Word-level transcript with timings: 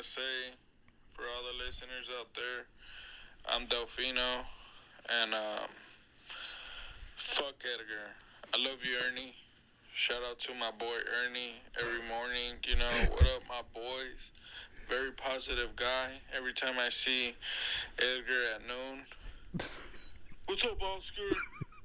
to 0.00 0.06
say 0.06 0.54
for 1.10 1.22
all 1.22 1.42
the 1.44 1.64
listeners 1.64 2.08
out 2.18 2.28
there, 2.34 2.64
I'm 3.46 3.66
Delfino, 3.66 4.44
and 5.22 5.34
um, 5.34 5.68
fuck 7.16 7.56
Edgar. 7.60 8.08
I 8.54 8.56
love 8.58 8.82
you, 8.82 8.96
Ernie. 9.06 9.34
Shout 9.92 10.22
out 10.30 10.38
to 10.40 10.54
my 10.54 10.70
boy 10.70 10.96
Ernie 11.22 11.56
every 11.78 12.00
morning. 12.08 12.56
You 12.66 12.76
know, 12.76 12.88
what 13.10 13.24
up, 13.24 13.42
my 13.46 13.60
boys? 13.74 14.30
Very 14.88 15.12
positive 15.12 15.76
guy. 15.76 16.12
Every 16.34 16.54
time 16.54 16.76
I 16.78 16.88
see 16.88 17.34
Edgar 17.98 18.54
at 18.54 18.62
noon, 18.66 19.04
what's 20.46 20.64
up, 20.64 20.80
Oscar? 20.80 21.22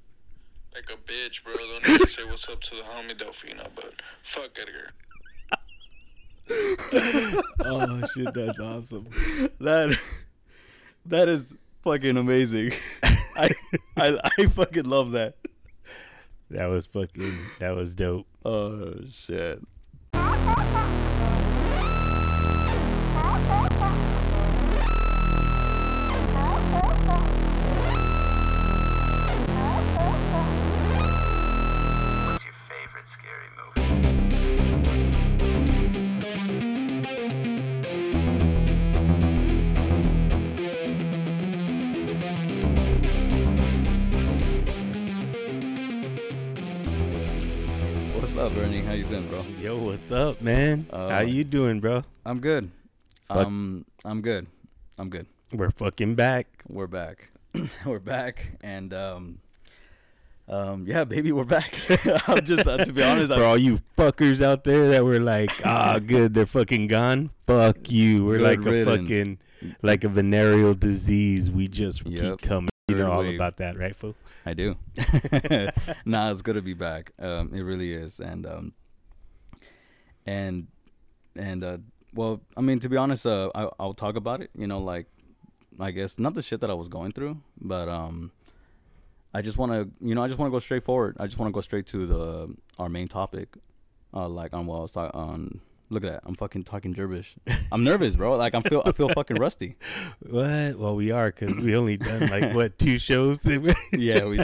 like 0.74 0.88
a 0.88 0.96
bitch, 0.96 1.44
bro. 1.44 1.52
Don't 1.54 1.86
even 1.86 2.06
say 2.06 2.24
what's 2.24 2.48
up 2.48 2.62
to 2.62 2.76
the 2.76 2.82
homie 2.82 3.14
Delfino, 3.14 3.68
but 3.74 3.92
fuck 4.22 4.56
Edgar. 4.58 4.92
oh 7.64 8.02
shit, 8.14 8.32
that's 8.34 8.60
awesome. 8.60 9.08
That 9.60 9.98
that 11.06 11.28
is 11.28 11.54
fucking 11.82 12.16
amazing. 12.16 12.72
I 13.36 13.50
I 13.96 14.18
I 14.38 14.46
fucking 14.46 14.84
love 14.84 15.12
that. 15.12 15.36
That 16.50 16.66
was 16.66 16.86
fucking. 16.86 17.36
That 17.58 17.74
was 17.74 17.94
dope. 17.94 18.26
Oh 18.44 18.94
shit. 19.12 19.60
Yo, 49.60 49.78
what's 49.78 50.10
up, 50.12 50.40
man? 50.40 50.86
Uh, 50.90 51.08
How 51.08 51.20
you 51.20 51.44
doing, 51.44 51.80
bro? 51.80 52.02
I'm 52.24 52.40
good. 52.40 52.70
Fuck. 53.28 53.46
Um, 53.46 53.84
I'm 54.04 54.20
good. 54.20 54.46
I'm 54.98 55.08
good. 55.08 55.26
We're 55.52 55.70
fucking 55.70 56.14
back. 56.14 56.46
We're 56.68 56.86
back. 56.86 57.28
we're 57.86 57.98
back, 57.98 58.46
and 58.62 58.92
um, 58.92 59.38
um, 60.48 60.84
yeah, 60.86 61.04
baby, 61.04 61.32
we're 61.32 61.44
back. 61.44 61.74
I'm 62.28 62.44
just 62.44 62.66
uh, 62.66 62.78
to 62.84 62.92
be 62.92 63.02
honest, 63.02 63.32
For 63.32 63.42
I, 63.42 63.46
all 63.46 63.58
you 63.58 63.78
fuckers 63.96 64.42
out 64.42 64.64
there 64.64 64.88
that 64.90 65.04
were 65.04 65.20
like, 65.20 65.50
ah, 65.64 65.98
good, 66.04 66.34
they're 66.34 66.46
fucking 66.46 66.88
gone. 66.88 67.30
Fuck 67.46 67.90
you. 67.90 68.24
We're 68.24 68.40
like 68.40 68.64
a 68.64 68.84
fucking, 68.84 69.38
like 69.82 70.04
a 70.04 70.08
venereal 70.08 70.74
disease. 70.74 71.50
We 71.50 71.68
just 71.68 72.06
Yep. 72.06 72.38
keep 72.40 72.48
coming. 72.48 72.68
You 72.88 72.96
know 72.96 73.10
all 73.10 73.26
about 73.26 73.56
that, 73.56 73.78
right, 73.78 73.96
fool? 73.96 74.14
I 74.44 74.54
do. 74.54 74.76
nah, 76.04 76.30
it's 76.30 76.42
good 76.42 76.54
to 76.54 76.62
be 76.62 76.74
back. 76.74 77.12
Um, 77.18 77.52
it 77.52 77.62
really 77.62 77.92
is, 77.92 78.20
and 78.20 78.46
um, 78.46 78.72
and 80.26 80.66
and 81.36 81.64
uh, 81.64 81.78
well, 82.14 82.40
I 82.56 82.60
mean, 82.60 82.78
to 82.80 82.88
be 82.88 82.96
honest, 82.96 83.26
uh, 83.26 83.50
I, 83.54 83.68
I'll 83.78 83.94
talk 83.94 84.16
about 84.16 84.40
it. 84.40 84.50
You 84.56 84.66
know, 84.66 84.80
like 84.80 85.06
I 85.78 85.90
guess 85.90 86.18
not 86.18 86.34
the 86.34 86.42
shit 86.42 86.60
that 86.60 86.70
I 86.70 86.74
was 86.74 86.88
going 86.88 87.12
through, 87.12 87.38
but 87.60 87.88
um, 87.88 88.32
I 89.34 89.42
just 89.42 89.58
want 89.58 89.72
to, 89.72 89.90
you 90.06 90.14
know, 90.14 90.22
I 90.22 90.28
just 90.28 90.38
want 90.38 90.50
to 90.50 90.54
go 90.54 90.58
straight 90.60 90.84
forward. 90.84 91.16
I 91.20 91.26
just 91.26 91.38
want 91.38 91.48
to 91.50 91.52
go 91.54 91.60
straight 91.60 91.86
to 91.88 92.06
the 92.06 92.54
our 92.78 92.88
main 92.88 93.08
topic, 93.08 93.56
uh, 94.14 94.28
like 94.28 94.52
on 94.54 94.66
what 94.66 94.78
I 94.78 94.80
was 94.82 94.92
talking 94.92 95.20
on. 95.20 95.60
Look 95.88 96.02
at 96.02 96.10
that, 96.10 96.22
I'm 96.26 96.34
fucking 96.34 96.64
talking 96.64 96.90
gibberish. 96.90 97.36
I'm 97.72 97.84
nervous, 97.84 98.16
bro. 98.16 98.36
Like 98.36 98.54
I'm 98.56 98.62
feel 98.62 98.82
I 98.84 98.90
feel 98.90 99.08
fucking 99.08 99.36
rusty. 99.36 99.76
What? 100.18 100.76
Well, 100.78 100.96
we 100.96 101.12
are 101.12 101.30
because 101.30 101.54
we 101.54 101.76
only 101.76 101.96
done 101.96 102.26
like 102.26 102.52
what 102.54 102.76
two 102.78 102.98
shows? 102.98 103.46
Yeah, 103.92 104.24
we. 104.24 104.40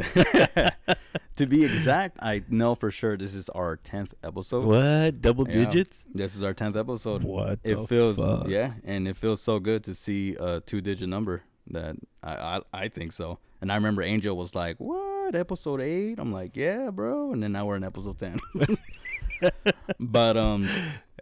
To 1.37 1.47
be 1.47 1.65
exact, 1.65 2.19
I 2.23 2.43
know 2.49 2.75
for 2.75 2.91
sure 2.91 3.17
this 3.17 3.35
is 3.35 3.49
our 3.51 3.77
tenth 3.77 4.15
episode. 4.23 4.65
what? 4.67 5.21
Double 5.21 5.47
Yeah. 5.49 5.65
digits? 5.65 6.05
This 6.15 6.35
is 6.37 6.43
our 6.43 6.55
tenth 6.55 6.77
episode. 6.77 7.23
What? 7.25 7.61
It 7.65 7.89
feels 7.89 8.17
fuck? 8.17 8.49
yeah, 8.49 8.75
and 8.85 9.07
it 9.09 9.17
feels 9.17 9.41
so 9.43 9.59
good 9.59 9.85
to 9.85 9.95
see 9.95 10.37
a 10.39 10.61
two-digit 10.61 11.09
number. 11.09 11.43
That 11.69 11.97
I, 12.23 12.33
I 12.35 12.61
I 12.85 12.89
think 12.89 13.13
so. 13.13 13.39
And 13.61 13.71
I 13.71 13.77
remember 13.77 14.03
Angel 14.03 14.37
was 14.37 14.55
like, 14.55 14.77
"What 14.79 15.35
episode 15.37 15.81
eight? 15.81 16.19
I'm 16.19 16.33
like, 16.33 16.57
"Yeah, 16.57 16.91
bro." 16.91 17.33
And 17.33 17.41
then 17.43 17.53
now 17.53 17.67
we're 17.67 17.77
in 17.77 17.85
episode 17.85 18.19
ten. 18.19 18.41
but 20.01 20.37
um, 20.37 20.69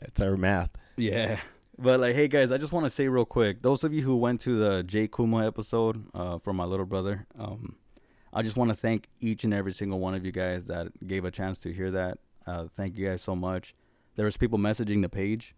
That's 0.00 0.20
our 0.20 0.36
math. 0.36 0.70
yeah. 0.96 1.40
But 1.78 1.98
like, 2.00 2.14
hey 2.14 2.28
guys, 2.28 2.52
I 2.52 2.58
just 2.58 2.72
want 2.72 2.84
to 2.84 2.90
say 2.90 3.08
real 3.08 3.24
quick, 3.24 3.62
those 3.62 3.84
of 3.84 3.94
you 3.94 4.02
who 4.02 4.16
went 4.16 4.42
to 4.42 4.58
the 4.58 4.82
Jay 4.82 5.08
Kuma 5.08 5.46
episode 5.46 6.04
uh, 6.12 6.38
for 6.38 6.52
my 6.52 6.64
little 6.64 6.84
brother, 6.84 7.26
um, 7.38 7.76
I 8.32 8.42
just 8.42 8.56
want 8.56 8.70
to 8.70 8.76
thank 8.76 9.08
each 9.20 9.44
and 9.44 9.52
every 9.52 9.72
single 9.72 9.98
one 9.98 10.14
of 10.14 10.24
you 10.24 10.32
guys 10.32 10.66
that 10.66 11.06
gave 11.06 11.24
a 11.24 11.30
chance 11.30 11.58
to 11.60 11.72
hear 11.72 11.90
that. 11.90 12.18
Uh, 12.46 12.66
thank 12.72 12.96
you 12.96 13.08
guys 13.08 13.22
so 13.22 13.34
much. 13.34 13.74
There 14.16 14.24
was 14.24 14.36
people 14.36 14.58
messaging 14.58 15.02
the 15.02 15.08
page, 15.08 15.54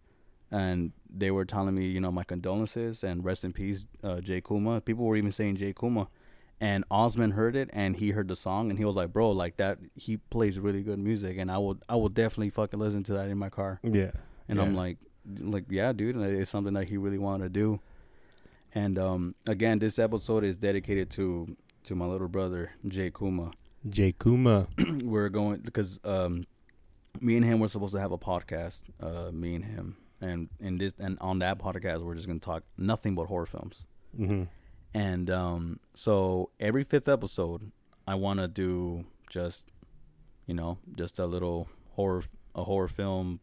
and 0.51 0.91
they 1.09 1.31
were 1.31 1.45
telling 1.45 1.75
me, 1.75 1.85
you 1.85 2.01
know, 2.01 2.11
my 2.11 2.23
condolences 2.23 3.03
and 3.03 3.23
rest 3.23 3.43
in 3.43 3.53
peace, 3.53 3.85
uh, 4.03 4.21
Jay 4.21 4.41
Kuma. 4.41 4.81
People 4.81 5.05
were 5.05 5.15
even 5.15 5.31
saying 5.31 5.57
Jay 5.57 5.73
Kuma, 5.73 6.07
and 6.59 6.83
Osman 6.89 7.31
heard 7.31 7.55
it 7.55 7.69
and 7.73 7.97
he 7.97 8.11
heard 8.11 8.27
the 8.27 8.35
song 8.35 8.69
and 8.69 8.79
he 8.79 8.85
was 8.85 8.95
like, 8.95 9.11
bro, 9.11 9.31
like 9.31 9.57
that. 9.57 9.79
He 9.95 10.17
plays 10.17 10.59
really 10.59 10.81
good 10.81 10.99
music, 10.99 11.37
and 11.37 11.51
I 11.51 11.57
will, 11.57 11.77
I 11.89 11.95
will 11.95 12.09
definitely 12.09 12.51
fucking 12.51 12.79
listen 12.79 13.03
to 13.03 13.13
that 13.13 13.27
in 13.27 13.37
my 13.37 13.49
car. 13.49 13.79
Yeah. 13.83 14.11
And 14.47 14.61
I'm 14.61 14.75
like, 14.75 14.97
like, 15.39 15.65
yeah, 15.69 15.93
dude, 15.93 16.15
and 16.15 16.25
it's 16.25 16.51
something 16.51 16.73
that 16.73 16.89
he 16.89 16.97
really 16.97 17.17
wanted 17.17 17.45
to 17.45 17.49
do. 17.49 17.79
And 18.75 18.97
um, 18.97 19.35
again, 19.47 19.79
this 19.79 19.99
episode 19.99 20.43
is 20.43 20.57
dedicated 20.57 21.09
to 21.11 21.55
to 21.83 21.95
my 21.95 22.05
little 22.05 22.27
brother 22.27 22.71
Jay 22.87 23.11
Kuma. 23.11 23.51
Jay 23.89 24.13
Kuma. 24.13 24.67
we're 25.03 25.29
going 25.29 25.61
because 25.61 25.99
um, 26.03 26.45
me 27.21 27.35
and 27.35 27.45
him 27.45 27.59
were 27.59 27.67
supposed 27.67 27.93
to 27.93 27.99
have 27.99 28.11
a 28.11 28.17
podcast. 28.17 28.83
Uh, 28.99 29.31
me 29.31 29.55
and 29.55 29.65
him, 29.65 29.97
and 30.21 30.49
in 30.59 30.77
this 30.77 30.93
and 30.99 31.17
on 31.19 31.39
that 31.39 31.59
podcast, 31.59 32.03
we're 32.03 32.15
just 32.15 32.27
gonna 32.27 32.39
talk 32.39 32.63
nothing 32.77 33.15
but 33.15 33.25
horror 33.25 33.45
films. 33.45 33.83
hmm 34.15 34.43
And 34.93 35.29
um, 35.29 35.79
so 35.93 36.49
every 36.59 36.83
fifth 36.83 37.07
episode, 37.07 37.71
I 38.07 38.15
want 38.15 38.39
to 38.39 38.47
do 38.47 39.05
just, 39.29 39.65
you 40.45 40.53
know, 40.53 40.77
just 40.95 41.19
a 41.19 41.25
little 41.25 41.67
horror, 41.91 42.23
a 42.55 42.63
horror 42.63 42.87
film 42.87 43.39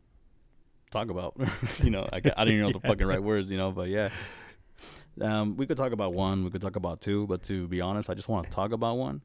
talk 0.90 1.10
about. 1.10 1.34
you 1.82 1.90
know, 1.90 2.06
I, 2.12 2.16
I 2.16 2.44
don't 2.44 2.48
even 2.54 2.60
know 2.60 2.72
the 2.72 2.80
fucking 2.88 3.06
right 3.06 3.22
words, 3.22 3.50
you 3.50 3.56
know, 3.56 3.72
but 3.72 3.88
yeah. 3.88 4.10
Um, 5.20 5.56
we 5.56 5.66
could 5.66 5.76
talk 5.76 5.92
about 5.92 6.14
one, 6.14 6.44
we 6.44 6.50
could 6.50 6.62
talk 6.62 6.76
about 6.76 7.00
two, 7.00 7.26
but 7.26 7.42
to 7.44 7.68
be 7.68 7.80
honest, 7.80 8.10
I 8.10 8.14
just 8.14 8.28
want 8.28 8.46
to 8.46 8.50
talk 8.50 8.72
about 8.72 8.96
one. 8.96 9.22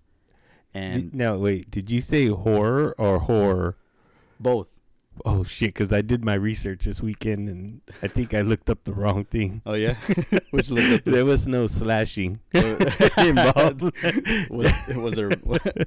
And 0.74 1.14
now, 1.14 1.38
wait, 1.38 1.72
did 1.72 1.90
you 1.90 2.02
say 2.02 2.28
horror 2.28 2.94
or 2.98 3.20
horror? 3.20 3.78
both. 4.40 4.76
Oh 5.24 5.46
shit! 5.46 5.70
Because 5.70 5.94
I 5.94 6.02
did 6.02 6.26
my 6.26 6.34
research 6.34 6.84
this 6.86 7.02
weekend, 7.02 7.48
and 7.48 7.82
I 8.02 8.08
think 8.08 8.34
I 8.34 8.42
looked 8.42 8.70
up 8.70 8.84
the 8.84 8.94
wrong 8.94 9.24
thing. 9.24 9.62
Oh 9.66 9.74
yeah, 9.74 9.96
which 10.52 10.70
looked 10.70 11.06
there 11.06 11.24
was 11.24 11.48
no 11.48 11.68
slashing 11.68 12.42
was, 12.54 13.18
involved. 13.18 13.82
was 14.50 15.16
there 15.16 15.32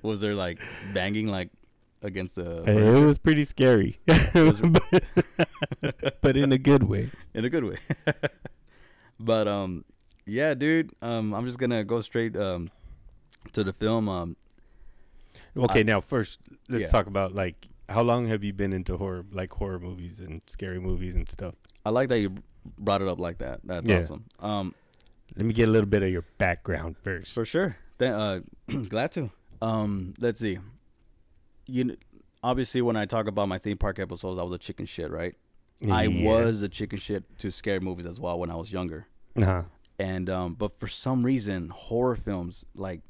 was 0.02 0.20
there 0.20 0.34
like 0.34 0.58
banging 0.94 1.26
like 1.26 1.50
against 2.00 2.36
the 2.36 2.62
it 2.64 3.04
was 3.04 3.18
pretty 3.18 3.44
scary, 3.44 3.98
but, 4.06 5.04
but 6.22 6.36
in 6.38 6.50
a 6.50 6.58
good 6.58 6.84
way. 6.84 7.10
in 7.34 7.44
a 7.44 7.50
good 7.50 7.64
way. 7.64 7.76
But 9.20 9.46
um, 9.48 9.84
yeah, 10.26 10.54
dude. 10.54 10.92
Um, 11.02 11.34
I'm 11.34 11.44
just 11.44 11.58
gonna 11.58 11.84
go 11.84 12.00
straight 12.00 12.36
um 12.36 12.70
to 13.52 13.64
the 13.64 13.72
film. 13.72 14.08
Um, 14.08 14.36
Okay, 15.56 15.80
I- 15.80 15.82
now 15.84 16.00
first 16.00 16.40
let's 16.68 16.82
Yeah. 16.84 16.88
talk 16.90 17.06
about 17.06 17.34
like 17.34 17.68
how 17.88 18.02
long 18.02 18.26
have 18.28 18.44
you 18.44 18.52
been 18.52 18.72
into 18.72 18.96
horror, 18.98 19.24
like 19.32 19.50
horror 19.50 19.78
movies 19.78 20.20
and 20.20 20.42
scary 20.46 20.78
movies 20.78 21.14
and 21.14 21.28
stuff. 21.28 21.54
I 21.86 21.90
like 21.90 22.08
that 22.10 22.18
you 22.20 22.34
brought 22.78 23.00
it 23.00 23.08
up 23.08 23.18
like 23.18 23.38
that. 23.38 23.60
That's 23.64 23.88
Yeah. 23.88 23.98
awesome. 24.00 24.24
Um, 24.40 24.74
Let 25.36 25.46
me 25.46 25.54
get 25.54 25.68
a 25.68 25.72
little 25.72 25.88
bit 25.88 26.02
of 26.02 26.10
your 26.10 26.24
background 26.36 26.96
first. 26.98 27.32
for 27.34 27.44
sure. 27.46 27.76
Then, 27.96 28.12
uh, 28.14 28.40
glad 28.88 29.12
to. 29.12 29.30
Um, 29.62 30.14
let's 30.20 30.38
see. 30.40 30.58
You 31.66 31.96
obviously 32.42 32.82
when 32.82 32.96
I 32.96 33.06
talk 33.06 33.26
about 33.26 33.48
my 33.48 33.58
theme 33.58 33.78
park 33.78 33.98
episodes, 33.98 34.38
I 34.38 34.42
was 34.42 34.52
a 34.52 34.58
chicken 34.58 34.86
shit, 34.86 35.10
right? 35.10 35.34
I 35.90 36.08
was 36.08 36.60
a 36.62 36.68
chicken 36.68 36.98
shit 36.98 37.38
to 37.38 37.50
scary 37.52 37.80
movies 37.80 38.06
as 38.06 38.18
well 38.18 38.38
when 38.38 38.50
I 38.50 38.56
was 38.56 38.72
younger. 38.72 39.06
Uh-huh. 39.40 39.62
and 40.00 40.28
um 40.28 40.54
but 40.54 40.78
for 40.80 40.88
some 40.88 41.24
reason 41.24 41.68
horror 41.68 42.16
films 42.16 42.64
like 42.74 43.00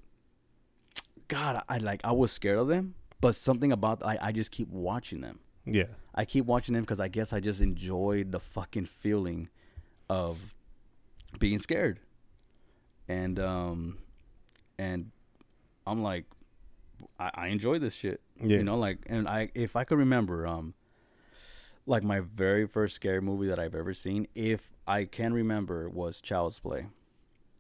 god 1.29 1.63
i 1.69 1.79
like 1.79 2.01
i 2.05 2.13
was 2.13 2.31
scared 2.33 2.59
of 2.59 2.69
them 2.69 2.95
but 3.21 3.35
something 3.35 3.73
about 3.73 4.05
i, 4.05 4.19
I 4.21 4.33
just 4.33 4.51
keep 4.51 4.69
watching 4.69 5.21
them 5.23 5.39
Yeah. 5.65 5.85
i 6.15 6.25
keep 6.27 6.45
watching 6.45 6.75
them 6.75 6.83
because 6.83 7.01
i 7.01 7.09
guess 7.09 7.33
i 7.33 7.41
just 7.41 7.61
enjoyed 7.63 8.33
the 8.33 8.41
fucking 8.41 8.87
feeling 8.87 9.49
of 10.11 10.55
being 11.39 11.59
scared 11.59 12.01
and 13.09 13.39
um 13.39 13.99
and 14.79 15.11
i'm 15.87 16.03
like 16.03 16.25
i, 17.19 17.31
I 17.35 17.47
enjoy 17.49 17.79
this 17.79 17.95
shit 17.95 18.21
Yeah. 18.41 18.59
you 18.59 18.65
know 18.65 18.77
like 18.79 18.99
and 19.09 19.27
i 19.29 19.51
if 19.55 19.77
i 19.77 19.85
could 19.85 19.99
remember 19.99 20.47
um 20.47 20.75
like 21.89 22.03
my 22.05 22.21
very 22.21 22.67
first 22.67 22.95
scary 22.95 23.21
movie 23.21 23.49
that 23.49 23.59
I've 23.59 23.75
ever 23.75 23.95
seen, 23.95 24.29
if 24.35 24.71
I 24.87 25.05
can 25.05 25.33
remember, 25.33 25.89
was 25.89 26.21
Child's 26.21 26.59
Play. 26.59 26.87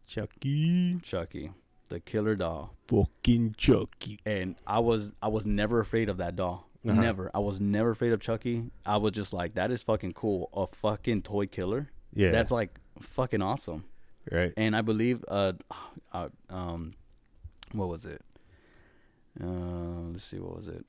Chucky, 0.06 0.98
Chucky, 1.02 1.50
the 1.88 2.00
killer 2.00 2.34
doll. 2.34 2.74
fucking 2.88 3.54
Chucky. 3.58 4.18
and 4.24 4.54
I 4.66 4.78
was 4.78 5.12
I 5.20 5.28
was 5.28 5.44
never 5.46 5.80
afraid 5.80 6.08
of 6.08 6.18
that 6.18 6.36
doll. 6.36 6.68
Uh-huh. 6.88 7.00
Never. 7.00 7.30
I 7.34 7.40
was 7.40 7.60
never 7.60 7.90
afraid 7.90 8.12
of 8.12 8.20
Chucky. 8.20 8.70
I 8.86 8.96
was 8.98 9.12
just 9.12 9.32
like, 9.32 9.54
that 9.54 9.70
is 9.70 9.82
fucking 9.82 10.12
cool. 10.14 10.48
A 10.54 10.66
fucking 10.66 11.22
toy 11.22 11.46
killer. 11.46 11.90
Yeah, 12.14 12.30
That's 12.30 12.50
like 12.50 12.78
fucking 13.00 13.42
awesome. 13.42 13.84
right. 14.30 14.52
And 14.56 14.74
I 14.76 14.82
believe 14.82 15.24
uh, 15.28 15.52
uh 16.12 16.28
um 16.48 16.94
what 17.72 17.88
was 17.88 18.04
it? 18.06 18.22
Uh, 19.42 20.10
let's 20.12 20.24
see, 20.24 20.38
what 20.38 20.56
was 20.56 20.68
it? 20.68 20.86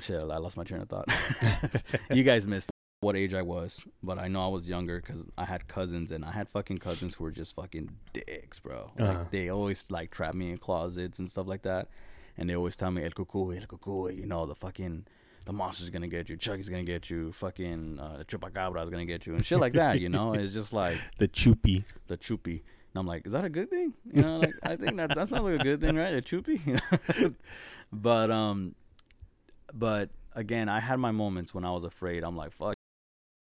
Shit, 0.00 0.16
I 0.16 0.36
lost 0.38 0.56
my 0.56 0.64
train 0.64 0.82
of 0.82 0.88
thought. 0.88 1.08
you 2.10 2.22
guys 2.22 2.46
missed 2.46 2.70
what 3.00 3.16
age 3.16 3.34
I 3.34 3.42
was, 3.42 3.80
but 4.02 4.18
I 4.18 4.28
know 4.28 4.44
I 4.44 4.48
was 4.48 4.68
younger 4.68 5.00
because 5.00 5.24
I 5.36 5.44
had 5.44 5.68
cousins 5.68 6.10
and 6.10 6.24
I 6.24 6.32
had 6.32 6.48
fucking 6.48 6.78
cousins 6.78 7.14
who 7.14 7.24
were 7.24 7.30
just 7.30 7.54
fucking 7.54 7.90
dicks, 8.12 8.58
bro. 8.58 8.90
Uh-huh. 8.98 9.24
They 9.30 9.48
always 9.48 9.90
like 9.90 10.10
trap 10.10 10.34
me 10.34 10.50
in 10.50 10.58
closets 10.58 11.18
and 11.18 11.30
stuff 11.30 11.46
like 11.46 11.62
that, 11.62 11.88
and 12.36 12.48
they 12.48 12.56
always 12.56 12.76
tell 12.76 12.90
me 12.90 13.04
el 13.04 13.10
cucuy, 13.10 13.60
el 13.60 13.66
cucuy, 13.66 14.16
you 14.16 14.26
know 14.26 14.46
the 14.46 14.54
fucking 14.54 15.06
the 15.44 15.52
monster's 15.52 15.90
gonna 15.90 16.08
get 16.08 16.28
you, 16.28 16.36
Chucky's 16.36 16.68
gonna 16.68 16.82
get 16.82 17.08
you, 17.08 17.32
fucking 17.32 17.98
uh, 18.00 18.18
the 18.18 18.24
chupacabra's 18.24 18.90
gonna 18.90 19.04
get 19.06 19.26
you, 19.26 19.34
and 19.34 19.44
shit 19.44 19.58
like 19.58 19.74
that. 19.74 20.00
You 20.00 20.08
know, 20.08 20.32
it's 20.32 20.52
just 20.52 20.72
like 20.72 20.98
The 21.18 21.28
chupi, 21.28 21.84
the 22.08 22.18
chupi. 22.18 22.62
And 22.92 23.00
I'm 23.00 23.06
like, 23.06 23.26
is 23.26 23.32
that 23.32 23.44
a 23.44 23.50
good 23.50 23.70
thing? 23.70 23.94
You 24.12 24.22
know, 24.22 24.38
like 24.38 24.54
I 24.62 24.74
think 24.76 24.96
that 24.96 25.14
that 25.14 25.28
sounds 25.28 25.42
like 25.44 25.60
a 25.60 25.62
good 25.62 25.80
thing, 25.80 25.96
right? 25.96 26.14
A 26.14 26.22
chupi. 26.22 26.80
But 27.92 28.30
um, 28.30 28.74
but 29.78 30.10
again, 30.34 30.68
I 30.68 30.80
had 30.80 30.98
my 30.98 31.10
moments 31.12 31.54
when 31.54 31.64
I 31.64 31.70
was 31.70 31.84
afraid. 31.84 32.24
I'm 32.24 32.36
like, 32.36 32.52
fuck, 32.52 32.74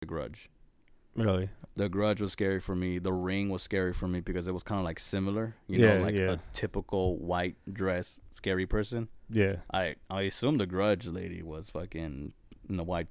the 0.00 0.06
Grudge. 0.06 0.50
Really? 1.16 1.48
The 1.76 1.88
Grudge 1.88 2.20
was 2.20 2.32
scary 2.32 2.60
for 2.60 2.74
me. 2.74 2.98
The 2.98 3.12
Ring 3.12 3.48
was 3.48 3.62
scary 3.62 3.92
for 3.92 4.08
me 4.08 4.20
because 4.20 4.48
it 4.48 4.52
was 4.54 4.62
kind 4.62 4.78
of 4.80 4.84
like 4.84 4.98
similar. 4.98 5.54
You 5.68 5.80
Yeah, 5.80 5.98
know, 5.98 6.04
like 6.04 6.14
yeah. 6.14 6.32
a 6.32 6.38
typical 6.52 7.16
white 7.18 7.56
dress 7.72 8.20
scary 8.32 8.66
person. 8.66 9.08
Yeah. 9.30 9.56
I 9.72 9.94
I 10.10 10.22
assume 10.22 10.58
the 10.58 10.66
Grudge 10.66 11.06
lady 11.06 11.42
was 11.42 11.70
fucking 11.70 12.32
in 12.68 12.76
the 12.76 12.84
white 12.84 13.08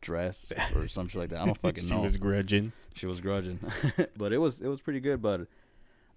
dress 0.00 0.52
or 0.74 0.88
some 0.96 1.08
shit 1.08 1.20
like 1.20 1.30
that. 1.30 1.42
I 1.42 1.46
don't 1.46 1.58
fucking 1.58 1.84
she 1.84 1.90
know 1.90 2.00
She 2.00 2.04
was 2.04 2.16
grudging. 2.16 2.72
she 2.94 3.06
was 3.06 3.20
grudging 3.20 3.58
but 4.18 4.32
it 4.32 4.38
was 4.38 4.60
it 4.60 4.68
was 4.68 4.80
pretty 4.82 5.00
good 5.00 5.20
but 5.22 5.46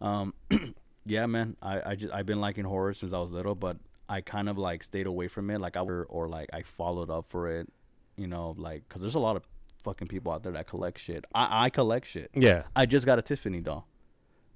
um 0.02 0.34
yeah 1.06 1.26
man 1.26 1.56
i 1.62 1.92
i 1.92 1.96
just 1.96 2.14
i've 2.14 2.26
been 2.26 2.42
liking 2.42 2.66
horror 2.66 2.94
since 2.94 3.14
i 3.14 3.18
was 3.18 3.32
little 3.32 3.56
but 3.56 3.78
i 4.10 4.22
kind 4.22 4.48
of 4.50 4.58
like 4.58 4.84
stayed 4.84 5.08
away 5.08 5.28
from 5.28 5.50
it 5.50 5.60
like 5.60 5.76
i 5.78 5.82
were 5.82 6.06
or 6.10 6.28
like 6.28 6.50
i 6.54 6.62
followed 6.62 7.10
up 7.10 7.26
for 7.28 7.50
it 7.50 7.68
you 8.16 8.28
know 8.28 8.56
like 8.58 8.84
because 8.88 9.02
there's 9.02 9.16
a 9.16 9.20
lot 9.20 9.36
of 9.36 9.44
fucking 9.84 10.08
people 10.08 10.32
out 10.32 10.44
there 10.44 10.52
that 10.52 10.68
collect 10.68 10.98
shit 11.00 11.24
i 11.36 11.66
i 11.66 11.70
collect 11.70 12.06
shit 12.08 12.30
Yeah. 12.34 12.64
i 12.76 12.86
just 12.86 13.06
got 13.06 13.20
a 13.20 13.22
tiffany 13.22 13.62
doll 13.62 13.88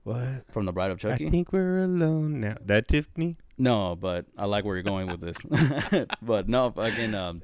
What? 0.03 0.45
from 0.51 0.65
the 0.65 0.71
bride 0.73 0.91
of 0.91 0.99
chucky 0.99 1.27
I 1.27 1.29
think 1.29 1.53
we're 1.53 1.79
alone 1.79 2.39
now. 2.41 2.55
That 2.65 2.87
Tiffany? 2.87 3.37
no 3.57 3.95
but 3.95 4.25
i 4.37 4.45
like 4.45 4.65
where 4.65 4.75
you're 4.75 4.83
going 4.83 5.07
with 5.07 5.21
this 5.21 5.37
but 6.21 6.49
no 6.49 6.71
fucking 6.71 7.13
um 7.13 7.43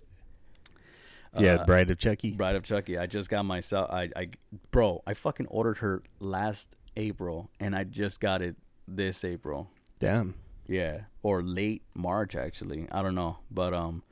yeah, 1.39 1.56
uh, 1.56 1.65
Bride 1.65 1.92
of 1.92 2.00
Chucky. 2.00 2.31
Bride 2.31 2.56
of 2.56 2.63
Chucky. 2.63 2.98
I 2.98 3.06
just 3.06 3.30
got 3.30 3.44
myself. 3.44 3.92
I, 3.92 4.09
I, 4.15 4.30
bro, 4.71 5.04
I 5.06 5.13
fucking 5.13 5.45
ordered 5.48 5.77
her 5.80 6.01
last 6.19 6.75
April, 6.95 7.51
and 7.59 7.75
I 7.75 7.83
just 7.83 8.19
got 8.19 8.42
it 8.42 8.56
this 8.88 9.24
April. 9.24 9.69
Damn. 10.00 10.33
Yeah, 10.68 11.02
or 11.24 11.42
late 11.42 11.84
March 11.94 12.36
actually. 12.36 12.88
I 12.92 13.02
don't 13.02 13.16
know, 13.16 13.40
but 13.52 13.74
um, 13.74 14.04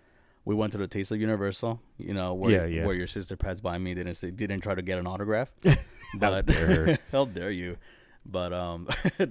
we 0.45 0.55
went 0.55 0.71
to 0.73 0.77
the 0.77 0.87
Taste 0.87 1.11
of 1.11 1.19
Universal. 1.19 1.81
You 1.97 2.13
know 2.13 2.33
where 2.33 2.51
Yeah, 2.51 2.65
yeah. 2.65 2.85
where 2.85 2.95
your 2.95 3.07
sister 3.07 3.35
passed 3.35 3.61
by 3.63 3.77
me 3.77 3.93
didn't 3.93 4.15
say 4.15 4.31
didn't 4.31 4.61
try 4.61 4.75
to 4.75 4.81
get 4.81 4.97
an 4.97 5.07
autograph. 5.07 5.51
but 6.19 6.45
dare 6.45 6.97
how 7.11 7.25
dare 7.25 7.51
you? 7.51 7.77
But 8.25 8.53
um, 8.53 8.87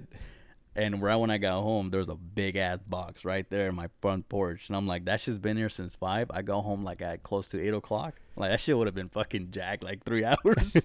and 0.77 1.01
right 1.03 1.17
when 1.17 1.31
I 1.31 1.39
got 1.39 1.63
home, 1.63 1.91
there 1.91 1.99
was 1.99 2.09
a 2.09 2.15
big 2.15 2.57
ass 2.57 2.79
box 2.87 3.25
right 3.25 3.49
there 3.49 3.69
in 3.69 3.75
my 3.75 3.89
front 4.01 4.29
porch, 4.29 4.69
and 4.69 4.77
I'm 4.77 4.87
like, 4.87 5.05
that 5.07 5.21
shit's 5.21 5.39
been 5.39 5.57
here 5.57 5.69
since 5.69 5.95
five. 5.97 6.31
I 6.31 6.43
go 6.43 6.61
home 6.61 6.85
like 6.85 7.01
at 7.03 7.23
close 7.23 7.49
to 7.51 7.61
eight 7.61 7.75
o'clock. 7.75 8.15
Like 8.37 8.51
that 8.51 8.61
shit 8.61 8.77
would 8.77 8.87
have 8.89 8.95
been 8.95 9.09
fucking 9.09 9.51
jacked 9.53 9.83
like 9.85 10.03
three 10.05 10.25
hours. 10.25 10.77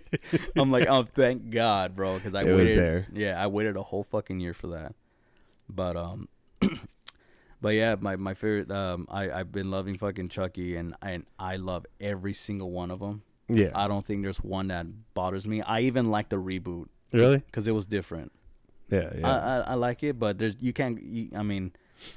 I'm 0.55 0.69
like, 0.69 0.87
oh, 0.87 1.03
thank 1.15 1.49
God, 1.49 1.95
bro, 1.95 2.15
because 2.15 2.35
I 2.35 2.43
It 2.43 2.55
waited. 2.55 2.77
there. 2.77 3.07
Yeah, 3.11 3.43
I 3.43 3.47
waited 3.47 3.75
a 3.75 3.83
whole 3.83 4.03
fucking 4.03 4.39
year 4.39 4.53
for 4.53 4.67
that. 4.67 4.93
But 5.69 5.95
um, 5.95 6.27
but 7.61 7.69
yeah, 7.69 7.95
my 7.99 8.15
my 8.15 8.33
favorite. 8.33 8.71
Um, 8.71 9.07
I 9.09 9.31
I've 9.31 9.51
been 9.51 9.69
loving 9.71 9.97
fucking 9.97 10.29
Chucky, 10.29 10.75
and 10.75 10.95
and 11.01 11.25
I 11.37 11.57
love 11.57 11.85
every 11.99 12.33
single 12.33 12.71
one 12.71 12.91
of 12.91 12.99
them. 12.99 13.23
Yeah. 13.47 13.71
I 13.73 13.87
don't 13.87 14.05
think 14.05 14.23
there's 14.23 14.43
one 14.43 14.67
that 14.67 14.85
bothers 15.15 15.47
me. 15.47 15.61
I 15.61 15.81
even 15.81 16.11
like 16.11 16.29
the 16.29 16.35
reboot 16.35 16.87
really? 17.11 17.37
because 17.39 17.67
it 17.67 17.71
was 17.71 17.87
different. 17.87 18.31
Yeah, 18.89 19.11
yeah. 19.17 19.27
I, 19.27 19.37
I 19.37 19.59
I 19.59 19.73
like 19.75 20.03
it, 20.03 20.19
but 20.19 20.37
there's 20.37 20.55
you 20.59 20.73
can't. 20.73 21.01
You, 21.01 21.29
I 21.35 21.43
mean, 21.43 21.71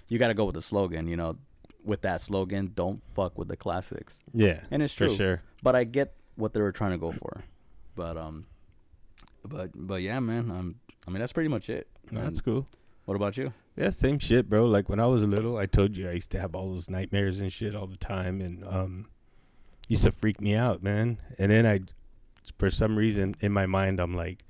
you 0.09 0.19
got 0.19 0.29
to 0.29 0.35
go 0.35 0.45
with 0.45 0.55
the 0.55 0.63
slogan. 0.63 1.07
You 1.09 1.17
know, 1.17 1.37
with 1.85 2.03
that 2.03 2.21
slogan, 2.21 2.73
don't 2.75 3.03
fuck 3.03 3.39
with 3.39 3.49
the 3.49 3.57
classics. 3.57 4.21
yeah. 4.33 4.61
And 4.71 4.83
it's 4.83 4.95
for 4.95 5.07
true. 5.07 5.17
sure. 5.17 5.43
But 5.63 5.77
I 5.77 5.85
get 5.85 6.15
what 6.37 6.55
they 6.55 6.61
were 6.61 6.73
trying 6.73 6.93
to 6.93 6.99
go 6.99 7.13
for. 7.13 7.45
But 7.95 8.17
um, 8.17 8.47
but 9.47 9.71
but 9.75 10.01
yeah, 10.03 10.21
man. 10.21 10.51
Um, 10.51 10.77
I 11.07 11.11
mean 11.11 11.21
that's 11.21 11.33
pretty 11.33 11.49
much 11.49 11.69
it. 11.69 11.89
That's 12.11 12.39
And 12.39 12.45
cool. 12.45 12.67
What 13.05 13.15
about 13.17 13.37
you? 13.37 13.53
Yeah, 13.77 13.91
same 13.91 14.19
shit, 14.19 14.49
bro. 14.49 14.67
Like 14.67 14.89
when 14.89 15.01
I 15.01 15.07
was 15.07 15.25
little, 15.25 15.57
I 15.57 15.67
told 15.67 15.97
you 15.97 16.09
I 16.09 16.13
used 16.13 16.31
to 16.33 16.41
have 16.41 16.55
all 16.55 16.71
those 16.71 16.89
nightmares 16.91 17.41
and 17.41 17.53
shit 17.53 17.75
all 17.75 17.87
the 17.87 17.97
time, 17.97 18.41
and 18.41 18.65
um, 18.67 19.07
used 19.89 20.05
to 20.05 20.13
freak 20.13 20.41
me 20.41 20.55
out, 20.55 20.83
man. 20.83 21.19
And 21.39 21.51
then 21.51 21.67
I, 21.67 21.81
for 22.59 22.71
some 22.71 22.97
reason, 22.97 23.35
in 23.41 23.51
my 23.53 23.67
mind, 23.67 23.99
I'm 23.99 24.15
like, 24.15 24.45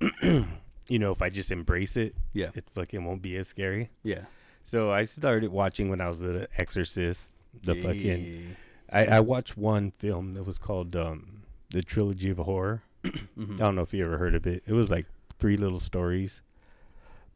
you 0.22 0.98
know, 0.98 1.12
if 1.12 1.22
I 1.22 1.30
just 1.30 1.50
embrace 1.50 1.96
it, 1.96 2.14
Yeah. 2.32 2.50
it 2.54 2.64
fucking 2.74 3.04
won't 3.04 3.22
be 3.22 3.36
as 3.36 3.48
scary. 3.48 3.90
Yeah. 4.02 4.24
So 4.62 4.90
I 4.90 5.04
started 5.04 5.50
watching 5.50 5.88
when 5.90 6.00
I 6.00 6.08
was 6.08 6.20
the 6.20 6.48
Exorcist. 6.56 7.34
The 7.62 7.74
fucking, 7.76 8.56
I, 8.90 9.06
I 9.06 9.20
watched 9.20 9.56
one 9.56 9.92
film 9.92 10.32
that 10.32 10.44
was 10.44 10.58
called 10.58 10.96
um, 10.96 11.42
the 11.70 11.82
Trilogy 11.82 12.30
of 12.30 12.38
Horror. 12.38 12.82
Mhm. 13.38 13.54
I 13.54 13.56
don't 13.56 13.74
know 13.76 13.82
if 13.82 13.92
you 13.92 14.04
ever 14.04 14.16
heard 14.18 14.34
of 14.34 14.46
it. 14.46 14.62
It 14.66 14.72
was 14.72 14.90
like 14.90 15.06
three 15.38 15.56
little 15.56 15.78
stories. 15.80 16.40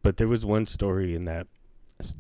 But 0.03 0.17
there 0.17 0.29
was 0.29 0.45
one 0.47 0.67
story 0.67 1.15
in 1.15 1.25
that, 1.27 1.47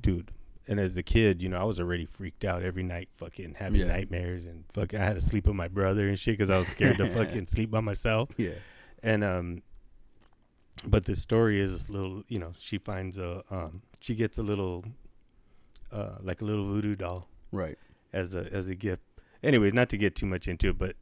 dude. 0.01 0.31
And 0.67 0.79
as 0.79 0.97
a 0.99 1.03
kid, 1.03 1.41
you 1.41 1.49
know, 1.49 1.59
I 1.59 1.65
was 1.65 1.81
already 1.81 2.05
freaked 2.05 2.45
out 2.45 2.63
every 2.63 2.83
night, 2.83 3.09
fucking 3.15 3.55
having 3.59 3.81
Yeah. 3.81 3.87
nightmares, 3.87 4.45
and 4.47 4.65
fucking 4.75 5.01
I 5.01 5.05
had 5.05 5.15
to 5.15 5.21
sleep 5.21 5.47
with 5.47 5.57
my 5.57 5.69
brother 5.69 6.09
and 6.09 6.19
shit 6.19 6.35
because 6.35 6.51
I 6.51 6.59
was 6.59 6.69
scared 6.69 6.97
to 6.99 7.09
fucking 7.15 7.47
sleep 7.47 7.71
by 7.71 7.81
myself. 7.81 8.29
Yeah. 8.37 8.51
And 9.03 9.25
um, 9.25 9.63
but 10.87 11.07
the 11.07 11.17
story 11.17 11.59
is 11.61 11.73
this 11.73 11.89
little, 11.91 12.23
you 12.29 12.39
know, 12.39 12.53
she 12.59 12.79
finds 12.79 13.19
a 13.19 13.43
um, 13.51 13.83
she 14.01 14.15
gets 14.15 14.39
a 14.39 14.43
little, 14.43 14.85
uh, 15.91 16.17
like 16.21 16.43
a 16.43 16.45
little 16.45 16.67
voodoo 16.67 16.95
doll 16.97 17.29
Right. 17.51 17.79
as 18.13 18.35
a 18.35 18.53
as 18.53 18.69
a 18.69 18.75
gift. 18.75 19.03
Anyways, 19.43 19.73
not 19.73 19.89
to 19.91 19.97
get 19.97 20.15
too 20.17 20.27
much 20.27 20.49
into 20.49 20.69
it, 20.71 20.79
but 20.79 20.97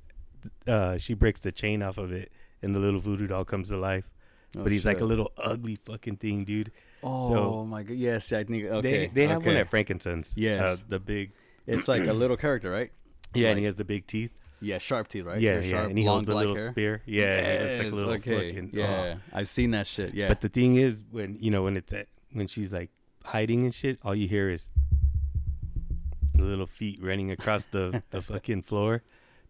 uh, 0.69 0.97
she 0.99 1.15
breaks 1.15 1.41
the 1.41 1.51
chain 1.53 1.83
off 1.83 1.99
of 1.99 2.13
it, 2.13 2.31
and 2.63 2.75
the 2.75 2.79
little 2.79 3.01
voodoo 3.01 3.27
doll 3.27 3.45
comes 3.45 3.71
to 3.71 3.77
life. 3.77 4.09
Oh, 4.57 4.63
but 4.63 4.73
he's 4.73 4.85
like 4.87 5.01
a 5.01 5.05
little 5.05 5.33
ugly 5.37 5.77
fucking 5.85 6.17
thing, 6.17 6.45
dude. 6.45 6.73
Oh 7.03 7.65
my 7.65 7.83
god. 7.83 7.97
Yes, 7.97 8.33
I 8.33 8.45
think. 8.45 8.65
Okay. 8.65 9.07
they 9.07 9.07
they 9.09 9.27
have 9.27 9.45
one 9.45 9.57
at 9.57 9.71
Frankincense. 9.71 10.35
Yes. 10.37 10.61
uh, 10.61 10.77
the 10.89 11.01
big. 11.01 11.33
It's 11.67 11.89
like 11.89 12.07
a 12.07 12.13
little 12.13 12.37
character, 12.37 12.71
right? 12.71 12.91
Yeah, 13.35 13.51
and 13.51 13.59
he 13.59 13.67
has 13.67 13.75
the 13.75 13.85
big 13.85 14.07
teeth. 14.07 14.31
Yeah, 14.63 14.79
sharp 14.79 15.09
teeth, 15.09 15.25
right? 15.25 15.39
yeah, 15.39 15.55
They're 15.55 15.63
yeah, 15.65 15.71
sharp, 15.71 15.91
and 15.91 15.99
he 15.99 16.05
holds 16.07 16.29
a 16.31 16.35
little 16.35 16.55
hair. 16.55 16.71
spear. 16.71 17.03
Yeah, 17.05 17.43
he 17.43 17.65
looks 17.65 17.79
like 17.85 17.93
a 17.93 17.95
little 17.95 18.13
okay. 18.15 18.49
fucking. 18.49 18.71
oh. 18.73 18.79
Yeah, 18.79 19.17
I've 19.33 19.49
seen 19.49 19.73
that 19.73 19.87
shit. 19.87 20.15
Yeah. 20.15 20.29
But 20.29 20.41
the 20.41 20.49
thing 20.49 20.77
is, 20.77 21.03
when 21.11 21.37
you 21.39 21.51
know 21.51 21.65
when 21.65 21.77
it's 21.77 21.93
at, 21.93 22.07
when 22.33 22.47
she's 22.47 22.73
like 22.73 22.91
hiding 23.25 23.65
and 23.65 23.75
shit, 23.75 23.99
all 24.03 24.15
you 24.15 24.27
hear 24.27 24.49
is 24.49 24.71
the 26.35 26.45
little 26.45 26.67
feet 26.67 26.99
running 27.03 27.31
across 27.31 27.67
the 27.67 28.03
the 28.11 28.23
fucking 28.31 28.63
floor. 28.63 29.03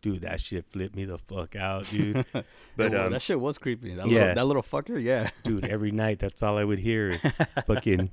Dude, 0.06 0.20
that 0.22 0.40
shit 0.40 0.64
flipped 0.70 0.94
me 0.94 1.04
the 1.04 1.18
fuck 1.18 1.56
out, 1.56 1.90
dude. 1.90 2.24
But 2.76 2.94
um, 2.94 3.10
that 3.10 3.22
shit 3.22 3.40
was 3.40 3.58
creepy. 3.58 3.94
That 3.94 4.06
yeah. 4.06 4.18
little, 4.20 4.34
that 4.34 4.44
little 4.44 4.62
fucker. 4.62 5.02
Yeah. 5.02 5.30
dude, 5.42 5.64
every 5.76 5.90
night 5.90 6.20
that's 6.20 6.44
all 6.44 6.58
I 6.58 6.62
would 6.62 6.78
hear 6.78 7.08
is 7.10 7.20
fucking, 7.66 8.10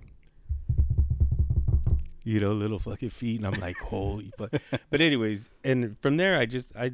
you 2.23 2.39
know, 2.39 2.53
little 2.53 2.79
fucking 2.79 3.09
feet, 3.11 3.37
and 3.43 3.45
I'm 3.53 3.59
like, 3.59 3.75
holy 3.77 4.31
fuck. 4.37 4.53
But 4.89 5.01
anyways, 5.01 5.49
and 5.63 5.95
from 5.99 6.17
there, 6.17 6.35
I 6.37 6.45
just, 6.47 6.75
I, 6.75 6.91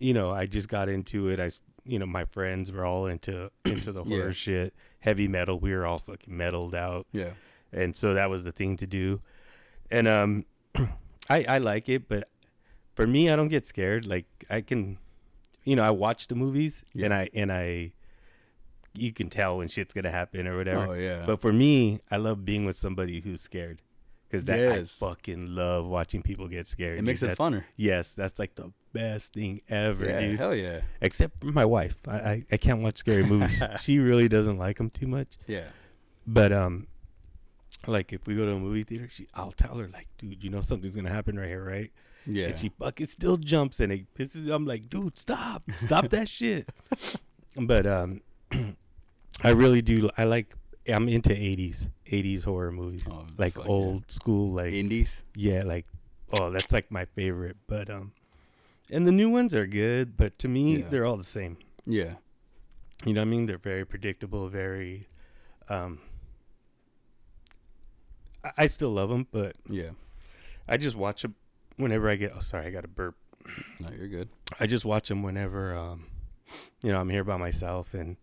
you 0.00 0.12
know, 0.12 0.32
I 0.32 0.44
just 0.46 0.68
got 0.68 0.88
into 0.90 1.28
it. 1.28 1.40
I, 1.40 1.48
you 1.84 1.98
know, 1.98 2.06
my 2.06 2.24
friends 2.26 2.70
were 2.72 2.84
all 2.84 3.06
into 3.06 3.50
into 3.64 3.92
the 3.92 4.04
horror 4.04 4.26
Yeah. 4.26 4.32
shit, 4.32 4.74
heavy 4.98 5.28
metal. 5.28 5.58
We 5.58 5.72
were 5.72 5.86
all 5.86 6.00
fucking 6.00 6.34
metaled 6.34 6.74
out, 6.74 7.06
Yeah. 7.12 7.30
and 7.72 7.96
so 7.96 8.12
that 8.14 8.28
was 8.28 8.44
the 8.44 8.52
thing 8.52 8.76
to 8.78 8.86
do. 8.86 9.22
And 9.90 10.06
um, 10.06 10.44
I 11.30 11.44
I 11.48 11.58
like 11.58 11.88
it, 11.88 12.08
but 12.08 12.28
for 12.96 13.06
me, 13.06 13.30
I 13.30 13.36
don't 13.36 13.48
get 13.48 13.64
scared. 13.66 14.04
Like 14.06 14.26
I 14.50 14.60
can, 14.62 14.98
you 15.62 15.76
know, 15.76 15.84
I 15.84 15.90
watch 15.90 16.26
the 16.26 16.34
movies, 16.34 16.84
and 17.00 17.14
I 17.14 17.28
and 17.32 17.52
I. 17.52 17.92
You 18.98 19.12
can 19.12 19.28
tell 19.28 19.58
when 19.58 19.68
shit's 19.68 19.92
gonna 19.92 20.10
happen 20.10 20.46
or 20.46 20.56
whatever. 20.56 20.86
Oh 20.88 20.94
yeah. 20.94 21.24
But 21.26 21.42
for 21.42 21.52
me, 21.52 22.00
I 22.10 22.16
love 22.16 22.44
being 22.46 22.64
with 22.64 22.76
somebody 22.78 23.20
who's 23.20 23.42
scared. 23.42 23.82
because 24.28 24.44
that 24.46 24.58
Yes. 24.58 24.96
I 25.02 25.06
fucking 25.08 25.54
love 25.54 25.86
watching 25.86 26.22
people 26.22 26.48
get 26.48 26.66
scared. 26.66 26.98
It 26.98 27.02
makes 27.02 27.20
dude. 27.20 27.30
it 27.30 27.36
That- 27.38 27.42
funner. 27.42 27.64
Yes, 27.76 28.14
that's 28.14 28.38
like 28.38 28.54
the 28.56 28.72
best 28.94 29.34
thing 29.34 29.60
ever, 29.68 30.06
Yeah, 30.06 30.20
dude. 30.20 30.38
hell 30.38 30.54
yeah. 30.54 30.80
Except 31.02 31.38
for 31.40 31.52
my 31.52 31.64
wife, 31.66 31.96
I, 32.08 32.16
I 32.16 32.44
I 32.52 32.56
can't 32.56 32.80
watch 32.80 32.96
scary 32.96 33.22
movies. 33.24 33.62
she 33.82 33.98
really 33.98 34.28
doesn't 34.28 34.56
like 34.56 34.78
them 34.78 34.88
too 34.90 35.06
much. 35.06 35.36
Yeah. 35.46 35.68
But 36.26 36.52
um, 36.54 36.86
like 37.86 38.14
if 38.14 38.26
we 38.26 38.34
go 38.34 38.46
to 38.46 38.52
a 38.52 38.58
movie 38.58 38.82
theater, 38.84 39.08
she 39.10 39.26
I'll 39.34 39.52
tell 39.52 39.74
her 39.76 39.88
like, 39.92 40.08
dude, 40.16 40.42
you 40.42 40.48
know 40.48 40.62
something's 40.62 40.96
gonna 40.96 41.12
happen 41.12 41.38
right 41.38 41.48
here, 41.48 41.62
right? 41.62 41.92
Yeah. 42.26 42.46
And 42.48 42.58
she 42.58 42.68
fucking 42.70 43.06
still 43.06 43.36
jumps 43.36 43.80
and 43.80 43.92
it 43.92 44.12
pisses. 44.14 44.52
I'm 44.52 44.66
like, 44.66 44.88
dude, 44.88 45.18
stop, 45.18 45.62
stop 45.78 46.08
that 46.10 46.28
shit. 46.28 46.68
But 47.58 47.86
um, 47.86 48.20
I 49.42 49.50
really 49.50 49.80
do. 49.80 50.10
I 50.18 50.24
like. 50.24 50.54
I'm 50.88 51.08
into 51.08 51.30
80s, 51.30 51.88
80s 52.12 52.44
horror 52.44 52.70
movies, 52.70 53.08
Oh, 53.10 53.24
like 53.38 53.54
fuck 53.54 53.64
yeah. 53.64 53.70
old 53.72 54.10
school, 54.10 54.52
like 54.52 54.72
Indies. 54.74 55.24
yeah, 55.34 55.62
like 55.64 55.86
oh, 56.32 56.50
that's 56.50 56.70
like 56.70 56.90
my 56.92 57.06
favorite. 57.06 57.56
But 57.66 57.88
um, 57.90 58.12
and 58.90 59.06
the 59.06 59.10
new 59.10 59.30
ones 59.30 59.54
are 59.54 59.66
good, 59.66 60.16
but 60.18 60.38
to 60.40 60.48
me, 60.48 60.76
Yeah. 60.76 60.88
they're 60.90 61.06
all 61.06 61.16
the 61.16 61.24
same. 61.24 61.56
Yeah. 61.86 62.14
You 63.06 63.14
know 63.14 63.22
what 63.22 63.28
I 63.28 63.30
mean? 63.30 63.46
They're 63.46 63.58
very 63.58 63.84
predictable, 63.86 64.48
very. 64.48 65.06
Um, 65.70 65.98
I, 68.44 68.50
I 68.58 68.66
still 68.66 68.90
love 68.90 69.08
them, 69.08 69.26
but 69.32 69.56
Yeah. 69.68 69.90
I 70.68 70.76
just 70.76 70.96
watch 70.96 71.22
them 71.22 71.34
whenever 71.76 72.08
I 72.08 72.16
get. 72.16 72.32
Oh, 72.36 72.40
sorry, 72.40 72.66
I 72.66 72.70
got 72.70 72.84
a 72.84 72.88
burp. 72.88 73.16
No, 73.80 73.88
you're 73.96 74.08
good. 74.08 74.28
I 74.58 74.66
just 74.66 74.84
watch 74.84 75.08
them 75.08 75.22
whenever, 75.22 75.76
um, 75.76 76.06
you 76.82 76.90
know, 76.92 77.00
I'm 77.00 77.08
here 77.10 77.24
by 77.24 77.36
myself. 77.36 77.94
And 77.94 78.16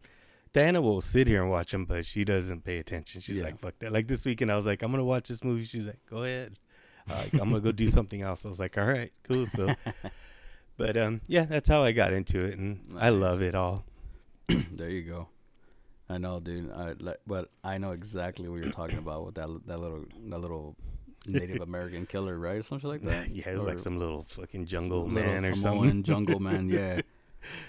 Diana 0.51 0.81
will 0.81 0.99
sit 1.01 1.27
here 1.27 1.41
and 1.41 1.49
watch 1.49 1.71
them, 1.71 1.85
but 1.85 2.05
she 2.05 2.23
doesn't 2.25 2.63
pay 2.63 2.77
attention. 2.79 3.21
She's 3.21 3.37
Yeah. 3.37 3.45
like, 3.45 3.59
"Fuck 3.59 3.79
that!" 3.79 3.91
Like 3.91 4.07
this 4.07 4.25
weekend, 4.25 4.51
I 4.51 4.55
was 4.57 4.65
like, 4.65 4.81
"I'm 4.83 4.91
gonna 4.91 5.03
watch 5.05 5.29
this 5.29 5.43
movie." 5.43 5.63
She's 5.63 5.87
like, 5.87 5.99
"Go 6.09 6.23
ahead." 6.23 6.59
Uh, 7.09 7.15
like, 7.15 7.33
I'm 7.33 7.49
gonna 7.49 7.59
go 7.61 7.71
do 7.71 7.87
something 7.89 8.21
else. 8.21 8.45
I 8.45 8.49
was 8.49 8.59
like, 8.59 8.77
"All 8.77 8.85
right, 8.85 9.11
cool." 9.23 9.45
So, 9.45 9.73
but 10.77 10.97
um, 10.97 11.21
yeah, 11.27 11.45
that's 11.45 11.69
how 11.69 11.81
I 11.83 11.91
got 11.91 12.13
into 12.13 12.43
it, 12.43 12.57
and 12.57 12.95
I 12.99 13.09
love 13.09 13.41
it 13.41 13.55
all. 13.55 13.85
there 14.47 14.89
you 14.89 15.03
go. 15.03 15.29
I 16.09 16.17
know, 16.17 16.39
dude. 16.39 16.71
I 16.71 16.93
like, 16.99 17.19
but 17.25 17.49
I 17.63 17.77
know 17.77 17.91
exactly 17.91 18.47
what 18.47 18.61
you're 18.61 18.71
talking 18.73 18.97
about 18.99 19.25
with 19.25 19.35
that 19.35 19.47
that 19.67 19.77
little 19.79 20.05
that 20.29 20.39
little 20.39 20.75
Native 21.27 21.61
American 21.61 22.05
killer, 22.05 22.37
right, 22.37 22.57
or 22.57 22.63
something 22.63 22.89
like 22.89 23.01
that. 23.03 23.29
yeah, 23.29 23.49
it 23.49 23.55
was 23.55 23.65
like 23.65 23.79
some 23.79 23.99
little 23.99 24.23
fucking 24.23 24.65
jungle 24.65 25.07
man 25.07 25.45
or 25.45 25.55
Samoan 25.55 25.83
something. 25.83 26.03
jungle 26.03 26.39
man, 26.39 26.69
yeah. 26.69 27.01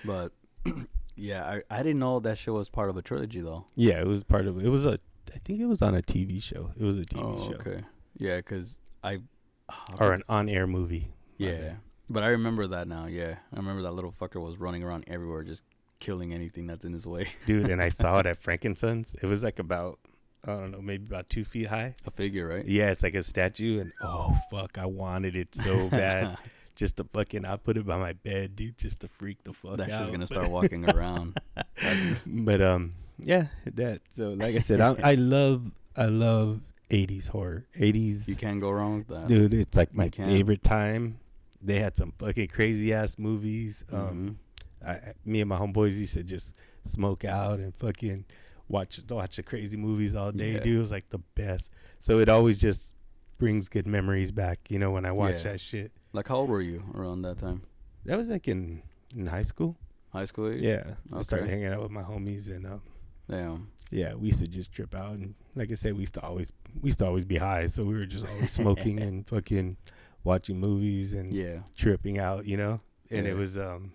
But 0.04 0.32
yeah, 1.16 1.44
I 1.44 1.62
I 1.70 1.82
didn't 1.82 1.98
know 1.98 2.20
that 2.20 2.38
show 2.38 2.54
was 2.54 2.68
part 2.68 2.90
of 2.90 2.96
a 2.96 3.02
trilogy 3.02 3.40
though. 3.40 3.64
yeah, 3.74 4.00
it 4.00 4.06
was 4.06 4.24
part 4.24 4.46
of. 4.46 4.64
It 4.64 4.68
was 4.68 4.86
a. 4.86 4.98
I 5.34 5.38
think 5.44 5.60
it 5.60 5.66
was 5.66 5.82
on 5.82 5.94
a 5.94 6.02
TV 6.02 6.42
show. 6.42 6.70
It 6.78 6.84
was 6.84 6.98
a 6.98 7.02
TV 7.02 7.22
oh, 7.22 7.50
show 7.50 7.54
okay. 7.56 7.82
Yeah, 8.16 8.36
because 8.36 8.80
I 9.02 9.20
oh, 9.68 9.74
I 9.98 10.04
or 10.04 10.12
an 10.12 10.22
on-air 10.28 10.66
movie. 10.66 11.12
Yeah. 11.36 11.74
But 12.08 12.22
I 12.22 12.28
remember 12.28 12.66
that 12.68 12.86
now. 12.86 13.06
Yeah, 13.06 13.36
I 13.52 13.56
remember 13.56 13.82
that 13.82 13.92
little 13.92 14.12
fucker 14.12 14.40
was 14.40 14.58
running 14.58 14.82
around 14.82 15.04
everywhere, 15.08 15.42
just 15.42 15.64
killing 16.00 16.34
anything 16.34 16.66
that's 16.66 16.84
in 16.84 16.92
his 16.92 17.06
way. 17.06 17.28
dude. 17.46 17.68
And 17.68 17.82
I 17.82 17.88
saw 17.88 18.18
it 18.18 18.26
at 18.26 18.42
Frankensons. 18.42 19.16
It 19.22 19.26
was 19.26 19.42
like 19.42 19.58
about 19.58 19.98
I 20.46 20.52
don't 20.52 20.70
know, 20.72 20.80
maybe 20.82 21.06
about 21.06 21.28
two 21.30 21.44
feet 21.44 21.66
high. 21.68 21.94
A 22.06 22.10
figure, 22.10 22.46
right? 22.48 22.66
Yeah, 22.66 22.90
it's 22.90 23.02
like 23.02 23.14
a 23.14 23.22
statue, 23.22 23.80
and 23.80 23.92
oh 24.02 24.36
fuck, 24.50 24.78
I 24.78 24.86
wanted 24.86 25.36
it 25.36 25.54
so 25.54 25.88
bad. 25.90 26.36
just 26.76 26.96
to 26.98 27.04
fucking, 27.04 27.44
I 27.44 27.56
put 27.56 27.76
it 27.76 27.86
by 27.86 27.96
my 27.98 28.12
bed, 28.12 28.56
dude, 28.56 28.76
just 28.78 29.00
to 29.00 29.08
freak 29.08 29.42
the 29.44 29.52
fuck 29.52 29.76
that 29.78 29.90
out. 29.90 30.00
shit's 30.00 30.10
gonna 30.10 30.26
start 30.36 30.50
walking 30.50 30.88
around. 30.90 31.38
but 32.26 32.60
um, 32.60 32.92
yeah, 33.18 33.46
that. 33.66 34.00
So 34.10 34.30
like 34.30 34.54
I 34.56 34.58
said, 34.58 34.80
I, 34.80 34.96
I 35.02 35.14
love, 35.14 35.70
I 35.96 36.06
love 36.06 36.60
'80s 36.90 37.28
horror. 37.28 37.64
'80s, 37.78 38.28
You 38.28 38.36
can't 38.36 38.60
go 38.60 38.70
wrong 38.70 38.98
with 38.98 39.08
that, 39.08 39.28
dude. 39.28 39.54
It's 39.54 39.76
like 39.76 39.94
my 39.94 40.10
favorite 40.10 40.62
time. 40.62 41.18
They 41.62 41.78
had 41.78 41.96
some 41.96 42.12
fucking 42.18 42.48
crazy 42.48 42.92
ass 42.92 43.18
movies. 43.18 43.84
Mm-hmm. 43.90 43.96
Um, 43.96 44.38
I- 44.86 45.14
me 45.24 45.40
and 45.40 45.48
my 45.48 45.58
homeboys 45.58 45.98
used 45.98 46.12
to 46.14 46.22
just 46.22 46.56
smoke 46.82 47.24
out 47.24 47.58
and 47.60 47.74
fucking 47.76 48.26
watch 48.68 49.00
watch 49.08 49.36
the 49.36 49.42
crazy 49.42 49.76
movies 49.76 50.14
all 50.14 50.32
day, 50.32 50.52
Yeah. 50.54 50.60
dude. 50.60 50.76
It 50.76 50.80
was 50.80 50.90
like 50.90 51.08
the 51.10 51.18
best. 51.34 51.70
So 52.00 52.18
it 52.18 52.28
always 52.28 52.58
just 52.60 52.96
brings 53.38 53.68
good 53.68 53.86
memories 53.86 54.30
back, 54.32 54.58
you 54.70 54.78
know, 54.78 54.90
when 54.92 55.04
I 55.04 55.12
watch 55.12 55.44
Yeah. 55.44 55.52
that 55.52 55.60
shit. 55.60 55.92
Like, 56.12 56.28
how 56.28 56.36
old 56.36 56.48
were 56.50 56.62
you 56.62 56.82
around 56.94 57.22
that 57.22 57.38
time? 57.38 57.62
That 58.04 58.16
was 58.18 58.30
like 58.30 58.48
in 58.48 58.82
in 59.16 59.26
high 59.26 59.42
school. 59.42 59.76
High 60.10 60.24
school 60.26 60.48
age? 60.48 60.56
Yeah, 60.62 60.94
I 61.12 61.22
started 61.22 61.44
Okay. 61.44 61.52
hanging 61.52 61.66
out 61.66 61.82
with 61.82 61.90
my 61.90 62.02
homies, 62.02 62.48
and 62.54 62.66
um, 62.66 62.82
Damn. 63.28 63.70
yeah, 63.90 64.14
we 64.14 64.28
used 64.28 64.40
to 64.40 64.46
just 64.46 64.70
trip 64.72 64.94
out. 64.94 65.14
And 65.14 65.34
like 65.56 65.72
I 65.72 65.74
said, 65.74 65.94
we 65.94 66.00
used 66.00 66.14
to 66.14 66.22
always 66.22 66.52
we 66.80 66.88
used 66.88 67.00
to 67.00 67.06
always 67.06 67.24
be 67.24 67.36
high, 67.36 67.66
so 67.66 67.84
we 67.84 67.94
were 67.94 68.06
just 68.06 68.26
always 68.26 68.50
smoking 68.52 69.00
and 69.06 69.26
fucking 69.26 69.76
watching 70.22 70.58
movies 70.58 71.12
and 71.14 71.32
Yeah. 71.32 71.60
tripping 71.74 72.18
out, 72.18 72.46
you 72.46 72.56
know. 72.56 72.80
And 73.10 73.26
it 73.26 73.34
was 73.34 73.58
um 73.58 73.92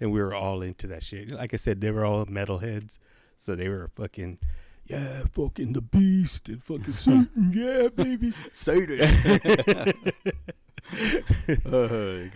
and 0.00 0.12
we 0.12 0.20
were 0.20 0.34
all 0.34 0.62
into 0.62 0.86
that 0.88 1.02
shit. 1.02 1.30
Like 1.30 1.54
I 1.54 1.56
said, 1.56 1.80
they 1.80 1.90
were 1.90 2.04
all 2.04 2.26
metalheads, 2.26 2.98
so 3.42 3.56
they 3.56 3.68
were 3.68 3.88
fucking 3.88 4.38
yeah, 4.86 5.22
fucking 5.32 5.72
the 5.72 5.82
beast 5.82 6.48
and 6.48 6.62
fucking 6.62 6.92
Satan, 6.92 7.52
yeah, 7.54 7.88
baby. 7.88 8.32
Satan. 8.52 9.00
uh, 11.66 12.28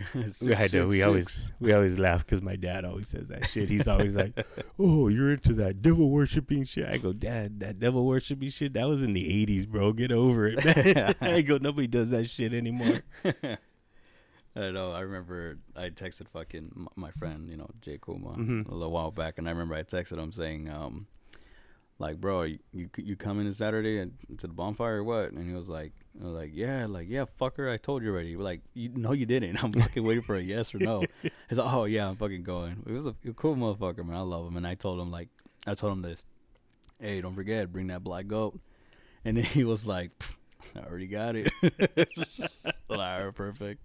I 0.57 0.69
know 0.73 0.89
we 0.89 1.03
always 1.03 1.53
we 1.61 1.73
always 1.73 1.99
laugh 1.99 2.25
because 2.25 2.43
my 2.43 2.57
dad 2.57 2.85
always 2.85 3.09
says 3.09 3.29
that 3.29 3.47
shit. 3.47 3.69
He's 3.69 3.87
always 3.87 4.17
like, 4.17 4.33
"Oh, 4.79 5.07
you're 5.09 5.33
into 5.33 5.53
that 5.55 5.81
devil 5.81 6.11
worshiping 6.11 6.65
shit." 6.65 6.89
I 6.89 6.99
go, 6.99 7.13
"Dad, 7.13 7.61
that 7.61 7.79
devil 7.79 8.05
worshiping 8.05 8.49
shit 8.49 8.73
that 8.73 8.89
was 8.89 9.05
in 9.05 9.13
the 9.13 9.47
'80s, 9.47 9.69
bro. 9.69 9.93
Get 9.93 10.11
over 10.11 10.49
it." 10.49 10.65
Man. 10.65 11.15
I 11.21 11.43
go, 11.43 11.59
"Nobody 11.59 11.87
does 11.87 12.11
that 12.11 12.29
shit 12.29 12.53
anymore." 12.53 13.01
I 14.57 14.71
know. 14.71 14.93
I 14.93 15.01
remember 15.01 15.59
I 15.77 15.91
texted 15.91 16.29
fucking 16.29 16.87
my 16.97 17.11
friend, 17.13 17.49
you 17.51 17.57
know, 17.57 17.69
Jay 17.83 17.99
Kuma, 18.05 18.31
Mhm. 18.37 18.69
a 18.69 18.73
little 18.75 18.91
while 18.93 19.11
back, 19.11 19.37
and 19.39 19.47
I 19.47 19.51
remember 19.53 19.75
I 19.75 19.83
texted 19.83 20.19
him 20.19 20.33
saying, 20.33 20.69
um, 20.71 21.07
like, 21.99 22.21
bro, 22.21 22.43
you 22.43 22.59
you, 22.97 23.17
coming 23.17 23.47
this 23.47 23.59
Saturday 23.59 23.99
and 23.99 24.13
to 24.39 24.47
the 24.47 24.53
bonfire 24.53 24.99
or 24.99 25.05
what? 25.05 25.31
And 25.33 25.47
he 25.49 25.55
was 25.55 25.69
like, 25.69 25.93
was 26.15 26.33
like, 26.33 26.51
yeah, 26.55 26.87
like 26.87 27.09
yeah, 27.09 27.25
fucker, 27.41 27.71
I 27.73 27.77
told 27.77 28.03
you 28.03 28.11
already. 28.11 28.37
Like, 28.37 28.61
you 28.75 28.91
no, 28.95 29.13
you 29.13 29.27
didn't. 29.27 29.57
I'm 29.65 29.73
fucking 29.73 30.03
waiting 30.05 30.23
for 30.23 30.37
a 30.37 30.41
yes 30.43 30.75
or 30.75 30.79
no. 30.79 31.03
He's 31.49 31.59
like, 31.59 31.73
oh 31.73 31.85
yeah, 31.85 32.09
I'm 32.09 32.17
fucking 32.17 32.43
going. 32.43 32.83
It 32.87 32.93
was 32.93 33.07
a, 33.07 33.15
a 33.29 33.33
cool 33.35 33.57
motherfucker, 33.57 34.05
man. 34.07 34.17
I 34.17 34.21
love 34.21 34.47
him, 34.47 34.57
and 34.57 34.67
I 34.67 34.75
told 34.75 35.01
him 35.01 35.11
like, 35.11 35.29
I 35.67 35.75
told 35.75 35.93
him 35.93 36.03
this, 36.03 36.25
hey, 37.01 37.21
don't 37.21 37.35
forget, 37.35 37.73
bring 37.73 37.87
that 37.89 38.03
black 38.05 38.27
goat. 38.27 38.59
And 39.25 39.37
then 39.37 39.45
he 39.45 39.65
was 39.65 39.87
like, 39.87 40.17
"Pff, 40.19 40.37
I 40.75 40.81
already 40.81 41.07
got 41.07 41.37
it. 41.37 41.51
Right, 42.89 43.31
perfect. 43.35 43.81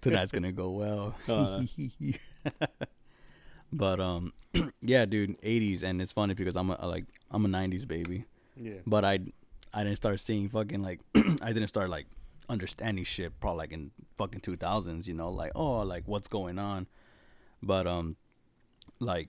Tonight's 0.00 0.32
gonna 0.32 0.52
go 0.52 0.70
well. 0.70 1.14
Uh. 1.28 1.62
but 3.72 4.00
um, 4.00 4.32
yeah, 4.82 5.04
dude, 5.06 5.40
'80s, 5.42 5.82
and 5.82 6.00
it's 6.02 6.12
funny 6.12 6.34
because 6.34 6.56
I'm 6.56 6.70
a 6.70 6.86
like 6.86 7.04
I'm 7.30 7.44
a 7.44 7.48
'90s 7.48 7.86
baby, 7.86 8.24
Yeah. 8.56 8.80
but 8.86 9.04
I 9.04 9.20
I 9.72 9.84
didn't 9.84 9.96
start 9.96 10.20
seeing 10.20 10.48
fucking 10.48 10.82
like 10.82 11.00
I 11.42 11.52
didn't 11.52 11.68
start 11.68 11.88
like 11.90 12.06
understanding 12.48 13.04
shit 13.04 13.38
probably 13.40 13.58
like 13.58 13.72
in 13.72 13.92
fucking 14.16 14.40
2000s, 14.40 15.06
you 15.06 15.14
know, 15.14 15.30
like 15.30 15.52
oh 15.54 15.78
like 15.80 16.02
what's 16.06 16.28
going 16.28 16.58
on, 16.58 16.86
but 17.62 17.86
um, 17.86 18.16
like 18.98 19.28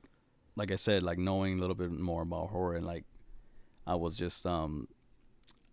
like 0.56 0.72
I 0.72 0.76
said, 0.78 1.04
like 1.04 1.20
knowing 1.20 1.58
a 1.58 1.62
little 1.62 1.76
bit 1.76 1.92
more 1.92 2.24
about 2.24 2.50
horror 2.50 2.76
and 2.76 2.86
like 2.86 3.06
I 3.88 3.96
was 3.96 4.18
just 4.18 4.46
um 4.46 4.88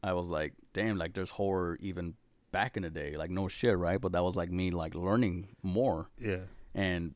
I 0.02 0.12
was 0.12 0.28
like, 0.28 0.54
damn, 0.72 0.98
like 0.98 1.14
there's 1.14 1.30
horror 1.30 1.76
even 1.80 2.14
back 2.52 2.76
in 2.76 2.82
the 2.82 2.90
day. 2.90 3.16
Like 3.16 3.30
no 3.30 3.48
shit, 3.48 3.76
right? 3.76 4.00
But 4.00 4.12
that 4.12 4.22
was 4.24 4.36
like 4.36 4.50
me 4.50 4.70
like 4.70 4.94
learning 4.94 5.48
more. 5.62 6.08
Yeah. 6.18 6.42
And 6.74 7.14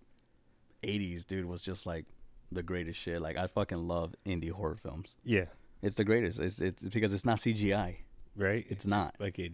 80s, 0.82 1.26
dude, 1.26 1.46
was 1.46 1.62
just 1.62 1.86
like 1.86 2.06
the 2.50 2.62
greatest 2.62 2.98
shit. 2.98 3.20
Like 3.22 3.36
I 3.36 3.46
fucking 3.46 3.86
love 3.88 4.14
indie 4.26 4.50
horror 4.50 4.76
films. 4.76 5.16
Yeah. 5.22 5.46
It's 5.82 5.96
the 5.96 6.04
greatest. 6.04 6.38
It's 6.38 6.60
it's 6.60 6.82
because 6.84 7.12
it's 7.12 7.24
not 7.24 7.38
CGI. 7.38 7.96
Right. 8.36 8.64
It's 8.68 8.86
not. 8.86 9.14
like 9.18 9.38
it. 9.38 9.52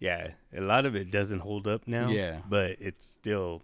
Yeah, 0.00 0.32
a 0.56 0.60
lot 0.60 0.86
of 0.86 0.96
it 0.96 1.10
doesn't 1.12 1.38
hold 1.40 1.68
up 1.68 1.86
now. 1.86 2.08
Yeah. 2.08 2.40
but 2.48 2.76
it's 2.80 3.04
still. 3.04 3.62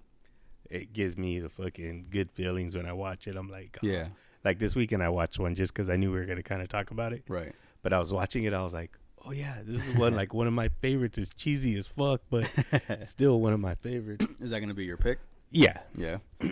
It 0.71 0.93
gives 0.93 1.19
me 1.19 1.41
the 1.41 1.49
fucking 1.49 2.07
good 2.11 2.31
feelings 2.31 2.77
when 2.77 2.87
I 2.87 2.93
watch 2.93 3.27
it. 3.27 3.37
I'm 3.37 3.49
like, 3.51 3.77
oh. 3.83 3.87
Yeah. 3.87 4.09
Like 4.45 4.61
this 4.61 4.77
weekend, 4.77 5.03
I 5.03 5.09
watched 5.09 5.39
one 5.39 5.55
just 5.57 5.75
because 5.75 5.91
I 5.91 5.97
knew 5.97 6.13
we 6.13 6.19
were 6.21 6.27
gonna 6.27 6.43
kind 6.45 6.63
of 6.63 6.69
talk 6.69 6.91
about 6.93 7.13
it. 7.13 7.25
Right. 7.29 7.53
But 7.83 7.93
I 7.93 7.99
was 7.99 8.13
watching 8.13 8.45
it, 8.45 8.53
I 8.53 8.63
was 8.63 8.75
like, 8.75 8.97
oh 9.27 9.33
yeah, 9.33 9.59
this 9.65 9.87
is 9.87 9.97
one 9.97 10.15
like 10.23 10.35
one 10.35 10.47
of 10.47 10.53
my 10.53 10.69
favorites. 10.81 11.19
It's 11.19 11.31
cheesy 11.31 11.77
as 11.77 11.87
fuck, 11.87 12.23
but 12.31 12.49
still 13.05 13.41
one 13.41 13.53
of 13.53 13.61
my 13.61 13.75
favorites. 13.77 14.27
Is 14.41 14.51
that 14.51 14.61
gonna 14.61 14.75
be 14.75 14.85
your 14.85 14.97
pick? 14.97 15.19
Yeah. 15.51 15.79
Yeah. 15.97 16.19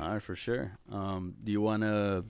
All 0.00 0.10
right, 0.12 0.22
for 0.22 0.34
sure. 0.36 0.72
Um, 0.90 1.34
do 1.42 1.52
you 1.52 1.60
wanna 1.60 2.24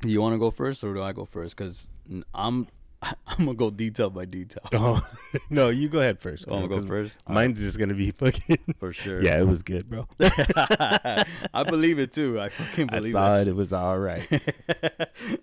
do 0.00 0.08
you 0.08 0.20
wanna 0.20 0.38
go 0.38 0.50
first 0.50 0.84
or 0.84 0.94
do 0.94 1.02
I 1.02 1.12
go 1.12 1.24
first? 1.24 1.56
Cause 1.56 1.88
I'm 2.34 2.68
I'm 3.02 3.16
gonna 3.38 3.54
go 3.54 3.70
detail 3.70 4.10
by 4.10 4.26
detail. 4.26 4.62
Oh 4.74 5.06
no, 5.48 5.70
you 5.70 5.88
go 5.88 6.00
ahead 6.00 6.20
first. 6.20 6.44
Oh, 6.46 6.54
I'm 6.54 6.68
gonna 6.68 6.82
go 6.82 6.86
first. 6.86 7.18
All 7.26 7.34
Mine's 7.34 7.60
just 7.60 7.78
gonna 7.78 7.94
be 7.94 8.10
fucking. 8.10 8.58
For 8.78 8.92
sure. 8.92 9.22
Yeah, 9.22 9.38
it 9.40 9.46
was 9.46 9.62
good, 9.62 9.88
bro. 9.88 10.06
I 10.20 11.64
believe 11.66 11.98
it 11.98 12.12
too. 12.12 12.38
I 12.38 12.50
fucking 12.50 12.88
believe 12.88 13.16
I 13.16 13.18
saw 13.18 13.34
that 13.36 13.46
it. 13.46 13.50
It 13.50 13.56
was 13.56 13.72
all 13.72 13.98
right. 13.98 14.26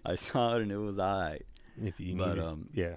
I 0.06 0.16
saw 0.16 0.56
it 0.58 0.62
and 0.62 0.72
it 0.72 0.78
was 0.78 1.00
alright. 1.00 1.46
If 1.82 2.00
you 2.00 2.16
But, 2.16 2.36
need, 2.38 2.44
um, 2.44 2.66
yeah. 2.74 2.96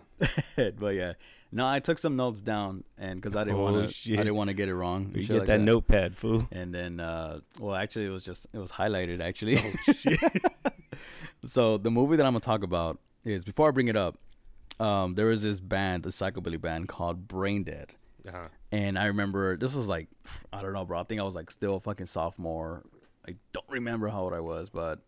but 0.79 0.95
yeah, 0.95 1.15
no, 1.53 1.69
I 1.69 1.81
took 1.81 1.99
some 1.99 2.17
notes 2.17 2.41
down, 2.41 2.85
and 2.97 3.21
because 3.21 3.37
I 3.37 3.45
didn't 3.45 3.59
Oh, 3.59 3.65
want 3.73 3.91
to, 3.91 4.13
I 4.15 4.17
didn't 4.17 4.35
want 4.37 4.49
to 4.49 4.55
get 4.55 4.69
it 4.69 4.75
wrong. 4.75 5.13
You 5.15 5.27
get 5.27 5.39
like 5.39 5.47
that, 5.49 5.61
notepad, 5.61 6.17
fool. 6.17 6.49
And 6.53 6.75
then, 6.75 7.01
uh, 7.01 7.41
well, 7.59 7.75
actually, 7.75 8.07
it 8.07 8.11
was 8.11 8.23
just 8.23 8.47
it 8.53 8.59
was 8.59 8.73
highlighted 8.73 9.21
actually. 9.21 9.59
Oh 9.59 9.93
shit. 9.93 10.19
so 11.45 11.77
the 11.79 11.91
movie 11.91 12.17
that 12.17 12.25
I'm 12.27 12.33
gonna 12.33 12.41
talk 12.41 12.63
about 12.63 12.99
is 13.25 13.45
before 13.45 13.69
I 13.69 13.71
bring 13.71 13.89
it 13.89 13.97
up, 13.97 14.19
um, 14.79 15.15
there 15.15 15.27
was 15.27 15.43
this 15.43 15.61
band, 15.61 16.07
a 16.07 16.11
psychobilly 16.11 16.61
band 16.61 16.89
called 16.89 17.29
Brain 17.29 17.65
Dead. 17.65 17.93
uh-huh. 18.27 18.49
And 18.73 18.99
I 18.99 19.07
remember 19.07 19.57
this 19.57 19.75
was 19.75 19.89
like 19.89 20.09
I 20.53 20.63
don't 20.63 20.73
know, 20.73 20.85
bro. 20.85 21.01
I 21.01 21.03
think 21.05 21.21
I 21.21 21.25
was 21.25 21.35
like 21.35 21.51
still 21.51 21.77
a 21.77 21.81
fucking 21.81 22.07
sophomore. 22.07 22.85
I 23.29 23.35
don't 23.53 23.69
remember 23.69 24.09
how 24.09 24.23
old 24.23 24.33
I 24.33 24.41
was, 24.41 24.71
but 24.71 25.01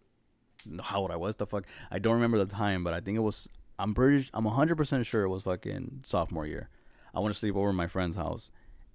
how 0.80 1.00
old 1.00 1.10
I 1.10 1.16
was. 1.16 1.36
The 1.36 1.46
fuck, 1.46 1.64
I 1.90 1.98
don't 1.98 2.14
remember 2.14 2.38
the 2.38 2.46
time, 2.52 2.84
but 2.84 2.92
I 2.92 3.00
think 3.00 3.16
it 3.16 3.20
was. 3.22 3.48
I'm 3.78 3.94
pretty. 3.94 4.28
I'm 4.34 4.44
100 4.44 4.76
percent 4.76 5.06
sure 5.06 5.22
it 5.24 5.28
was 5.28 5.42
fucking 5.42 6.00
sophomore 6.04 6.46
year. 6.46 6.68
I 7.14 7.20
went 7.20 7.34
to 7.34 7.38
sleep 7.38 7.56
over 7.56 7.68
at 7.70 7.74
my 7.74 7.86
friend's 7.86 8.16
house, 8.16 8.50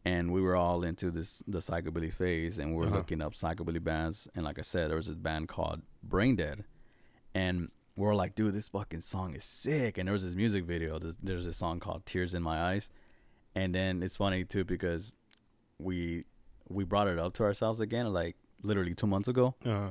and 0.05 0.31
we 0.31 0.41
were 0.41 0.55
all 0.55 0.84
into 0.84 1.12
this 1.12 1.43
the 1.48 1.60
psychobilly 1.60 2.12
phase, 2.13 2.57
and 2.57 2.72
we 2.72 2.77
were 2.77 2.86
Uh-huh. 2.88 2.96
looking 2.98 3.22
up 3.22 3.34
psychobilly 3.34 3.84
bands. 3.84 4.27
And 4.36 4.43
like 4.46 4.60
I 4.60 4.63
said, 4.63 4.89
there 4.89 4.98
was 4.98 5.07
this 5.07 5.15
band 5.17 5.48
called 5.50 5.81
Brain 6.03 6.36
Dead, 6.36 6.63
and 7.36 7.69
we 7.96 8.05
were 8.05 8.15
like, 8.15 8.36
dude, 8.36 8.53
this 8.53 8.69
fucking 8.69 9.00
song 9.01 9.34
is 9.36 9.43
sick. 9.43 9.98
And 9.98 10.07
there 10.07 10.13
was 10.13 10.24
this 10.24 10.36
music 10.36 10.65
video. 10.65 11.00
There's, 11.00 11.17
there's 11.22 11.46
this 11.46 11.57
song 11.57 11.79
called 11.79 12.05
Tears 12.05 12.34
in 12.36 12.43
My 12.43 12.62
Eyes. 12.62 12.89
And 13.55 13.74
then 13.74 14.03
it's 14.03 14.15
funny 14.17 14.43
too 14.43 14.63
because 14.63 15.13
we 15.79 16.25
we 16.69 16.84
brought 16.84 17.07
it 17.07 17.17
up 17.17 17.34
to 17.34 17.43
ourselves 17.43 17.79
again 17.79 18.12
like 18.13 18.36
literally 18.62 18.93
two 18.93 19.07
months 19.07 19.27
ago, 19.27 19.55
Uh-huh. 19.65 19.89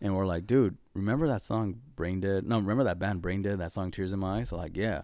And 0.00 0.14
we're 0.16 0.26
like, 0.26 0.46
dude, 0.46 0.76
remember 0.94 1.26
that 1.28 1.42
song 1.42 1.80
Brain 1.96 2.20
Dead? 2.20 2.46
No, 2.46 2.58
remember 2.58 2.84
that 2.84 2.98
band 2.98 3.22
Brain 3.22 3.42
Dead? 3.42 3.58
That 3.58 3.72
song 3.72 3.90
Tears 3.90 4.12
in 4.12 4.18
My 4.20 4.40
Eyes? 4.40 4.48
So 4.50 4.56
like, 4.56 4.76
yeah, 4.76 5.02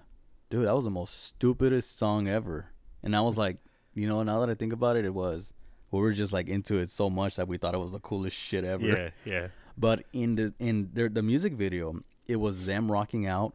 dude, 0.50 0.66
that 0.66 0.74
was 0.74 0.84
the 0.84 0.90
most 0.90 1.24
stupidest 1.24 1.96
song 1.98 2.28
ever. 2.28 2.66
And 3.02 3.14
I 3.16 3.20
was 3.20 3.38
like, 3.38 3.58
you 3.94 4.06
know, 4.08 4.22
now 4.22 4.40
that 4.40 4.50
I 4.50 4.54
think 4.54 4.72
about 4.72 4.96
it, 4.96 5.04
it 5.04 5.14
was. 5.14 5.52
We 5.90 5.98
were 6.00 6.12
just 6.12 6.32
like 6.32 6.48
into 6.48 6.76
it 6.76 6.88
so 6.90 7.10
much 7.10 7.34
that 7.36 7.48
we 7.48 7.56
thought 7.58 7.74
it 7.74 7.78
was 7.80 7.90
the 7.92 7.98
coolest 7.98 8.36
shit 8.36 8.64
ever. 8.64 8.86
Yeah, 8.86 9.10
yeah. 9.24 9.46
But 9.78 10.04
in 10.12 10.34
the 10.36 10.52
in 10.58 10.90
the, 10.92 11.08
the 11.08 11.22
music 11.22 11.54
video, 11.54 12.00
it 12.28 12.36
was 12.36 12.66
them 12.66 12.92
rocking 12.92 13.26
out, 13.26 13.54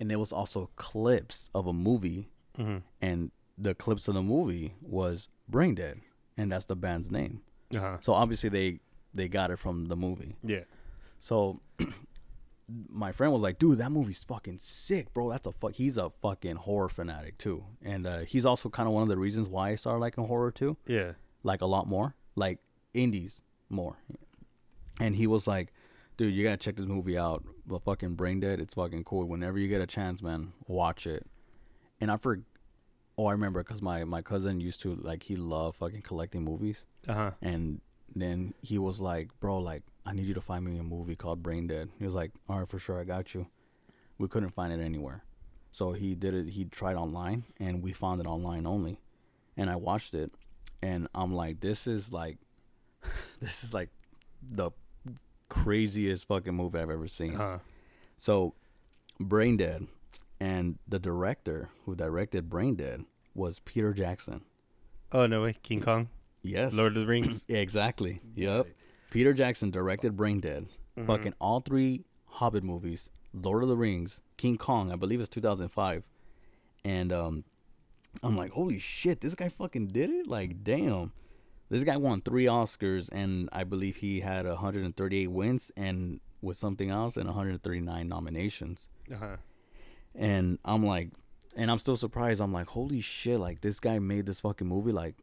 and 0.00 0.10
there 0.10 0.18
was 0.18 0.32
also 0.32 0.70
clips 0.76 1.50
of 1.54 1.66
a 1.66 1.72
movie, 1.72 2.30
Mhm. 2.58 2.82
and 3.02 3.30
the 3.58 3.74
clips 3.74 4.08
of 4.08 4.14
the 4.14 4.22
movie 4.22 4.74
was 4.80 5.28
Brain 5.48 5.74
Dead, 5.74 6.00
and 6.36 6.50
that's 6.50 6.64
the 6.64 6.76
band's 6.76 7.10
name. 7.10 7.42
Uh-huh. 7.74 7.98
So 8.00 8.14
obviously 8.14 8.48
they 8.48 8.80
they 9.14 9.28
got 9.28 9.50
it 9.50 9.58
from 9.58 9.86
the 9.86 9.96
movie. 9.96 10.36
Yeah. 10.42 10.64
So 11.26 11.58
my 12.88 13.10
friend 13.10 13.32
was 13.32 13.42
like, 13.42 13.58
"Dude, 13.58 13.78
that 13.78 13.90
movie's 13.90 14.22
fucking 14.22 14.58
sick, 14.60 15.12
bro. 15.12 15.30
That's 15.30 15.46
a 15.46 15.52
fuck. 15.52 15.72
He's 15.72 15.96
a 15.96 16.10
fucking 16.22 16.54
horror 16.56 16.88
fanatic 16.88 17.36
too, 17.38 17.64
and 17.82 18.06
uh, 18.06 18.18
he's 18.20 18.46
also 18.46 18.68
kind 18.68 18.86
of 18.88 18.92
one 18.94 19.02
of 19.02 19.08
the 19.08 19.16
reasons 19.16 19.48
why 19.48 19.70
I 19.70 19.74
started 19.74 19.98
liking 20.00 20.24
horror 20.26 20.52
too." 20.52 20.76
Yeah. 20.86 21.12
like 21.42 21.62
a 21.62 21.66
lot 21.66 21.86
more, 21.88 22.14
like 22.36 22.58
indies 22.94 23.42
more. 23.68 23.96
And 25.00 25.16
he 25.16 25.26
was 25.26 25.46
like, 25.48 25.72
"Dude, 26.16 26.32
you 26.32 26.44
gotta 26.44 26.56
check 26.58 26.76
this 26.76 26.86
movie 26.86 27.18
out. 27.18 27.44
The 27.66 27.80
fucking 27.80 28.14
Brain 28.14 28.38
Dead. 28.40 28.60
It's 28.60 28.74
fucking 28.74 29.02
cool. 29.04 29.24
Whenever 29.26 29.58
you 29.58 29.66
get 29.68 29.80
a 29.80 29.86
chance, 29.86 30.22
man, 30.22 30.52
watch 30.68 31.06
it." 31.08 31.26
And 32.00 32.10
I 32.10 32.16
for, 32.18 32.40
oh, 33.18 33.26
I 33.26 33.32
remember 33.32 33.62
because 33.64 33.82
my 33.82 34.04
my 34.04 34.22
cousin 34.22 34.60
used 34.60 34.80
to 34.82 34.94
like 34.94 35.24
he 35.24 35.34
loved 35.34 35.78
fucking 35.78 36.02
collecting 36.02 36.44
movies, 36.44 36.84
Uh-huh. 37.08 37.32
and 37.42 37.80
then 38.14 38.54
he 38.62 38.78
was 38.78 39.00
like, 39.00 39.28
"Bro, 39.40 39.58
like 39.60 39.82
I 40.06 40.12
need 40.12 40.26
you 40.26 40.34
to 40.34 40.40
find 40.40 40.64
me 40.64 40.78
a 40.78 40.82
movie 40.82 41.16
called 41.16 41.42
Brain 41.42 41.66
Dead." 41.66 41.90
He 41.98 42.04
was 42.04 42.14
like, 42.14 42.32
"All 42.48 42.58
right, 42.60 42.68
for 42.68 42.78
sure, 42.78 43.00
I 43.00 43.04
got 43.04 43.34
you." 43.34 43.46
We 44.18 44.28
couldn't 44.28 44.50
find 44.50 44.72
it 44.72 44.82
anywhere, 44.82 45.24
so 45.72 45.92
he 45.92 46.14
did 46.14 46.32
it. 46.34 46.48
He 46.48 46.64
tried 46.64 46.96
online, 46.96 47.44
and 47.60 47.82
we 47.82 47.92
found 47.92 48.20
it 48.20 48.26
online 48.26 48.66
only. 48.66 48.98
And 49.56 49.68
I 49.70 49.76
watched 49.76 50.14
it, 50.14 50.32
and 50.82 51.08
I'm 51.14 51.34
like, 51.34 51.60
"This 51.60 51.86
is 51.86 52.12
like, 52.12 52.38
this 53.40 53.62
is 53.64 53.74
like 53.74 53.90
the 54.42 54.70
craziest 55.48 56.26
fucking 56.26 56.54
movie 56.54 56.78
I've 56.78 56.90
ever 56.90 57.08
seen." 57.08 57.34
Uh-huh. 57.34 57.58
So, 58.18 58.54
Brain 59.20 59.56
Dead, 59.56 59.86
and 60.40 60.78
the 60.88 60.98
director 60.98 61.68
who 61.84 61.94
directed 61.94 62.48
Brain 62.48 62.74
Dead 62.76 63.04
was 63.34 63.58
Peter 63.60 63.92
Jackson. 63.92 64.42
Oh 65.12 65.26
no 65.26 65.42
way, 65.42 65.54
King 65.62 65.80
Kong, 65.80 66.08
Yes, 66.42 66.72
Lord 66.72 66.96
of 66.96 67.02
the 67.02 67.06
Rings. 67.06 67.44
yeah, 67.48 67.58
exactly. 67.58 68.20
Yep. 68.34 68.66
Peter 69.10 69.32
Jackson 69.32 69.70
directed 69.70 70.16
Brain 70.16 70.40
Dead. 70.40 70.66
Mm-hmm. 70.96 71.06
Fucking 71.06 71.34
all 71.40 71.60
three 71.60 72.04
Hobbit 72.26 72.64
movies, 72.64 73.08
Lord 73.32 73.62
of 73.62 73.68
the 73.68 73.76
Rings, 73.76 74.20
King 74.36 74.56
Kong, 74.56 74.92
I 74.92 74.96
believe 74.96 75.20
it's 75.20 75.28
2005. 75.28 76.02
And 76.84 77.12
um 77.12 77.44
I'm 78.22 78.36
like, 78.36 78.52
"Holy 78.52 78.78
shit, 78.78 79.20
this 79.20 79.34
guy 79.34 79.48
fucking 79.48 79.88
did 79.88 80.10
it?" 80.10 80.26
Like, 80.26 80.64
damn. 80.64 81.12
This 81.68 81.82
guy 81.82 81.96
won 81.96 82.20
3 82.20 82.44
Oscars 82.44 83.08
and 83.12 83.48
I 83.52 83.64
believe 83.64 83.96
he 83.96 84.20
had 84.20 84.46
138 84.46 85.26
wins 85.26 85.72
and 85.76 86.20
with 86.40 86.56
something 86.56 86.90
else 86.90 87.16
and 87.16 87.26
139 87.26 88.08
nominations. 88.08 88.88
Uh-huh. 89.12 89.36
And 90.14 90.58
I'm 90.64 90.86
like, 90.86 91.10
and 91.56 91.70
I'm 91.70 91.78
still 91.78 91.96
surprised. 91.96 92.40
I'm 92.40 92.52
like, 92.52 92.68
holy 92.68 93.00
shit! 93.00 93.40
Like 93.40 93.60
this 93.62 93.80
guy 93.80 93.98
made 93.98 94.26
this 94.26 94.40
fucking 94.40 94.66
movie. 94.66 94.92
Like, 94.92 95.16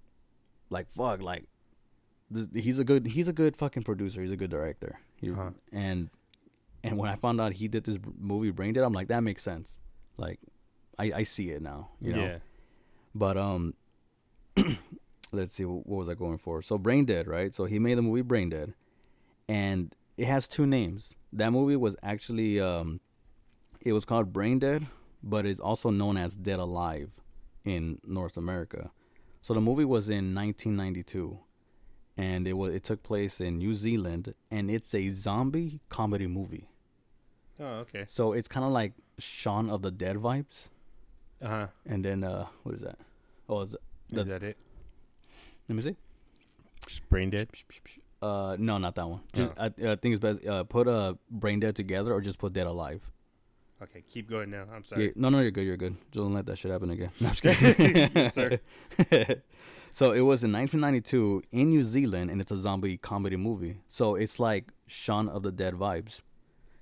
like 0.69 0.91
fuck. 0.91 1.22
Like, 1.22 1.46
this, 2.34 2.48
he's 2.63 2.80
a 2.80 2.84
good. 2.84 3.08
He's 3.08 3.28
a 3.28 3.34
good 3.34 3.56
fucking 3.56 3.84
producer. 3.84 4.22
He's 4.22 4.32
a 4.32 4.38
good 4.38 4.50
director. 4.50 5.00
He, 5.15 5.32
Uh-huh. 5.32 5.52
And 5.72 6.10
and 6.84 6.98
when 6.98 7.10
I 7.10 7.15
found 7.15 7.39
out 7.39 7.54
he 7.54 7.67
did 7.67 7.84
this 7.86 7.98
movie 8.19 8.52
Brain 8.52 8.74
Dead, 8.74 8.84
I'm 8.84 8.93
like, 8.93 9.08
that 9.08 9.22
makes 9.24 9.43
sense. 9.43 9.78
Like, 10.17 10.39
I 11.00 11.12
I 11.13 11.24
see 11.24 11.50
it 11.52 11.62
now. 11.62 11.89
You 12.02 12.13
know. 12.13 12.24
Yeah. 12.24 12.38
But 13.15 13.38
um, 13.38 13.76
let's 15.32 15.54
see, 15.54 15.65
what 15.65 15.86
was 15.86 16.10
I 16.10 16.15
going 16.15 16.38
for? 16.38 16.62
So 16.62 16.78
Brain 16.78 17.06
Dead, 17.06 17.28
right? 17.28 17.54
So 17.54 17.65
he 17.65 17.80
made 17.80 17.98
the 17.98 18.02
movie 18.02 18.22
Brain 18.22 18.50
Dead, 18.50 18.74
and 19.48 19.96
it 20.17 20.26
has 20.26 20.48
two 20.48 20.65
names. 20.65 21.13
That 21.32 21.52
movie 21.52 21.76
was 21.76 21.96
actually 22.04 22.60
um, 22.60 23.00
it 23.82 23.93
was 23.93 24.06
called 24.06 24.34
Brain 24.34 24.60
Dead, 24.60 24.88
but 25.22 25.46
it's 25.46 25.60
also 25.60 25.89
known 25.89 26.17
as 26.17 26.38
Dead 26.38 26.60
Alive 26.60 27.12
in 27.65 28.00
North 28.06 28.38
America. 28.38 28.91
So 29.41 29.54
the 29.54 29.62
movie 29.62 29.86
was 29.86 30.10
in 30.10 30.34
1992, 30.34 31.38
and 32.17 32.47
it 32.47 32.54
was 32.54 32.73
it 32.73 32.84
took 32.84 33.04
place 33.04 33.39
in 33.41 33.58
New 33.58 33.76
Zealand, 33.76 34.34
and 34.52 34.69
it's 34.71 34.93
a 34.93 35.10
zombie 35.10 35.80
comedy 35.89 36.28
movie. 36.28 36.69
Oh 37.60 37.86
okay. 37.86 38.06
So 38.10 38.34
it's 38.34 38.47
kind 38.47 38.65
of 38.65 38.71
like 38.71 38.93
Shaun 39.19 39.69
of 39.69 39.82
the 39.82 39.91
Dead 39.91 40.17
vibes. 40.17 40.69
Uh 41.41 41.47
huh. 41.47 41.67
And 41.86 42.04
then 42.06 42.23
uh, 42.23 42.47
what 42.63 42.76
is 42.76 42.82
that? 42.82 42.97
Oh, 43.49 43.62
is 43.62 43.71
Is 43.71 43.78
the, 44.10 44.23
that 44.23 44.43
it? 44.43 44.58
let 45.67 45.76
me 45.76 45.82
see. 45.82 45.95
Just 46.88 47.08
brain 47.10 47.30
dead. 47.30 47.49
Uh, 48.21 48.56
no, 48.60 48.78
not 48.78 48.95
that 48.95 49.08
one. 49.10 49.21
Just 49.34 49.52
Oh. 49.58 49.63
I, 49.63 49.65
I 49.65 49.95
think 49.95 50.15
it's 50.15 50.19
best 50.19 50.45
uh 50.47 50.63
put 50.63 50.88
uh 50.88 51.15
brain 51.30 51.60
dead 51.60 51.76
together 51.76 52.13
or 52.13 52.21
just 52.21 52.39
put 52.39 52.54
dead 52.54 52.67
alive. 52.67 53.02
Okay, 53.82 54.02
keep 54.10 54.30
going 54.30 54.49
now. 54.49 54.62
I'm 54.73 54.78
Yeah, 54.78 54.82
sorry. 54.86 55.13
no, 55.17 55.28
no, 55.30 55.39
you're 55.41 55.52
good. 55.52 55.65
You're 55.65 55.76
good. 55.78 55.95
Just 56.12 56.13
don't 56.13 56.34
let 56.34 56.45
that 56.45 56.58
shit 56.58 56.71
happen 56.71 56.89
again. 56.91 57.12
No, 57.19 57.28
I'm 57.28 57.36
just 57.36 57.43
kidding. 57.60 58.12
Yes, 58.15 58.34
sir. 58.34 58.60
so 59.93 60.12
it 60.12 60.21
was 60.21 60.43
in 60.43 60.51
1992 60.51 61.43
in 61.51 61.69
New 61.69 61.84
Zealand, 61.84 62.29
and 62.32 62.41
it's 62.41 62.51
a 62.51 62.58
zombie 62.58 62.97
comedy 62.97 63.38
movie. 63.38 63.77
So 63.89 64.15
it's 64.15 64.39
like 64.39 64.71
Shaun 64.88 65.29
of 65.29 65.43
the 65.43 65.51
Dead 65.51 65.75
vibes. 65.75 66.21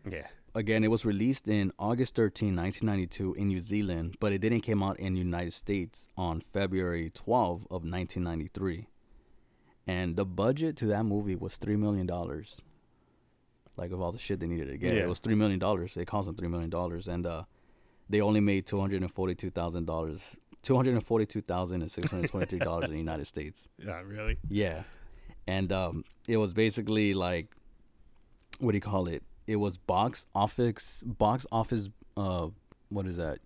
Yeah. 0.09 0.27
Again, 0.55 0.83
it 0.83 0.89
was 0.91 1.05
released 1.05 1.47
in 1.47 1.71
August 1.79 2.15
13, 2.15 2.55
1992 2.55 3.35
in 3.35 3.47
New 3.47 3.59
Zealand, 3.61 4.17
but 4.19 4.33
it 4.33 4.39
didn't 4.39 4.61
came 4.61 4.81
out 4.83 4.99
in 4.99 5.13
the 5.13 5.19
United 5.19 5.53
States 5.53 6.07
on 6.17 6.41
February 6.41 7.09
12 7.13 7.61
of 7.69 7.83
1993. 7.83 8.87
And 9.87 10.15
the 10.15 10.25
budget 10.25 10.75
to 10.77 10.85
that 10.87 11.03
movie 11.05 11.35
was 11.35 11.57
$3 11.57 11.77
million. 11.77 12.05
Like, 13.77 13.91
of 13.91 14.01
all 14.01 14.11
the 14.11 14.19
shit 14.19 14.39
they 14.41 14.47
needed 14.47 14.67
to 14.67 14.77
get, 14.77 14.93
Yeah. 14.93 15.03
it 15.03 15.09
was 15.09 15.21
$3 15.21 15.37
million. 15.37 15.59
It 15.95 16.05
cost 16.07 16.27
them 16.27 16.35
$3 16.35 16.49
million. 16.49 16.71
And 17.09 17.25
uh, 17.25 17.43
they 18.09 18.19
only 18.21 18.41
made 18.41 18.65
$242,000. 18.67 20.37
$242,623 20.63 22.83
in 22.85 22.91
the 22.91 22.97
United 22.97 23.25
States. 23.27 23.67
Yeah. 23.85 24.01
Really? 24.05 24.37
Yeah. 24.49 24.83
And 25.47 25.71
um, 25.71 26.03
it 26.27 26.37
was 26.37 26.53
basically 26.53 27.13
like, 27.13 27.47
what 28.59 28.71
do 28.71 28.77
you 28.77 28.81
call 28.81 29.07
it? 29.07 29.23
It 29.47 29.55
was 29.55 29.77
box 29.77 30.27
office, 30.35 31.03
box 31.05 31.45
office. 31.51 31.89
Uh, 32.15 32.47
what 32.89 33.07
is 33.07 33.17
that? 33.17 33.39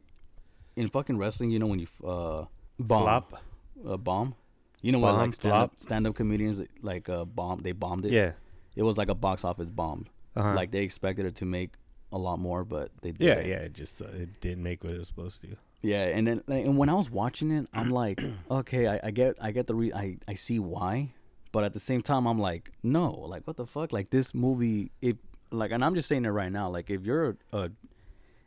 In 0.75 0.89
fucking 0.89 1.17
wrestling, 1.17 1.51
you 1.51 1.59
know 1.59 1.67
when 1.67 1.79
you 1.79 1.87
uh 2.05 2.45
bomb, 2.77 3.03
Flop. 3.03 3.41
uh, 3.87 3.95
bomb. 3.97 4.35
You 4.81 4.91
know 4.91 4.99
what 4.99 5.11
Bomb, 5.11 5.19
like 5.21 5.33
stand 5.33 5.53
up, 5.53 5.73
stand 5.77 6.05
up 6.05 6.15
comedians 6.15 6.61
like 6.81 7.07
uh 7.07 7.23
bomb 7.23 7.61
they 7.61 7.71
bombed 7.71 8.05
it. 8.05 8.11
Yeah. 8.11 8.33
It 8.75 8.83
was 8.83 8.97
like 8.97 9.07
a 9.07 9.15
box 9.15 9.45
office 9.45 9.69
bomb. 9.69 10.07
Uh-huh. 10.35 10.53
Like 10.53 10.71
they 10.71 10.83
expected 10.83 11.25
it 11.25 11.35
to 11.35 11.45
make 11.45 11.75
a 12.11 12.17
lot 12.17 12.39
more, 12.39 12.65
but 12.65 12.91
they 13.01 13.11
did. 13.11 13.25
Yeah. 13.25 13.39
Yeah. 13.39 13.59
It 13.67 13.73
just 13.73 14.01
uh, 14.01 14.07
it 14.07 14.41
didn't 14.41 14.63
make 14.63 14.83
what 14.83 14.93
it 14.93 14.99
was 14.99 15.07
supposed 15.07 15.41
to. 15.43 15.55
Yeah, 15.85 16.05
and 16.05 16.25
then 16.27 16.43
like, 16.47 16.65
and 16.65 16.77
when 16.77 16.89
I 16.89 16.93
was 16.95 17.09
watching 17.11 17.51
it, 17.51 17.67
I'm 17.73 17.89
like, 18.03 18.21
okay, 18.49 18.87
I, 18.87 18.99
I 19.03 19.11
get 19.11 19.35
I 19.39 19.51
get 19.51 19.67
the 19.67 19.75
re- 19.75 19.93
I 19.93 20.17
I 20.27 20.33
see 20.35 20.59
why, 20.59 21.13
but 21.51 21.63
at 21.63 21.73
the 21.73 21.79
same 21.79 22.01
time, 22.01 22.25
I'm 22.25 22.39
like, 22.39 22.71
no, 22.81 23.11
like 23.11 23.45
what 23.45 23.57
the 23.57 23.65
fuck, 23.65 23.93
like 23.93 24.09
this 24.09 24.33
movie, 24.33 24.91
if 25.01 25.17
like, 25.51 25.71
and 25.71 25.85
I'm 25.85 25.95
just 25.95 26.07
saying 26.07 26.25
it 26.25 26.29
right 26.29 26.51
now, 26.51 26.69
like 26.69 26.89
if 26.89 27.05
you're 27.05 27.29
a, 27.29 27.57
a 27.57 27.71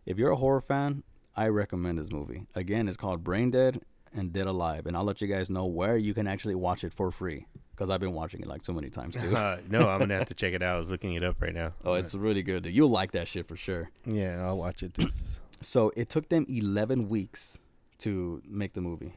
if 0.05 0.19
you're 0.19 0.31
a 0.33 0.37
horror 0.37 0.61
fan, 0.61 1.05
I 1.37 1.49
recommend 1.49 1.99
this 1.99 2.11
movie. 2.11 2.47
Again, 2.55 2.89
it's 2.89 2.97
called 2.97 3.23
Brain 3.23 3.51
Dead 3.51 3.81
and 4.13 4.33
Dead 4.33 4.47
Alive, 4.47 4.87
and 4.87 4.97
I'll 4.97 5.05
let 5.05 5.21
you 5.21 5.29
guys 5.29 5.49
know 5.51 5.67
where 5.67 5.97
you 5.97 6.15
can 6.15 6.27
actually 6.27 6.55
watch 6.57 6.83
it 6.83 6.93
for 6.93 7.11
free 7.13 7.47
because 7.71 7.91
I've 7.91 8.01
been 8.01 8.15
watching 8.15 8.41
it 8.41 8.49
like 8.49 8.65
so 8.65 8.73
many 8.73 8.91
times 8.91 9.17
too. 9.17 9.37
Uh, 9.37 9.59
no, 9.71 9.89
I'm 9.89 10.01
gonna 10.01 10.17
have 10.17 10.27
to 10.29 10.35
check 10.35 10.55
it 10.55 10.63
out. 10.63 10.75
I 10.75 10.79
was 10.79 10.91
looking 10.91 11.15
it 11.15 11.23
up 11.23 11.41
right 11.41 11.55
now. 11.55 11.75
oh, 11.85 11.93
it's 11.95 12.15
really 12.15 12.43
good. 12.43 12.65
dude. 12.65 12.75
You'll 12.75 12.91
like 12.91 13.13
that 13.13 13.29
shit 13.29 13.47
for 13.47 13.57
sure. 13.57 13.91
yeah, 14.05 14.45
I'll 14.45 14.59
watch 14.59 14.83
it. 14.83 14.95
This 14.95 15.39
So 15.61 15.91
it 15.97 16.09
took 16.09 16.29
them 16.29 16.47
11 16.49 17.09
weeks 17.09 17.59
to 17.99 18.43
make 18.47 18.75
the 18.75 18.81
movie. 18.81 19.15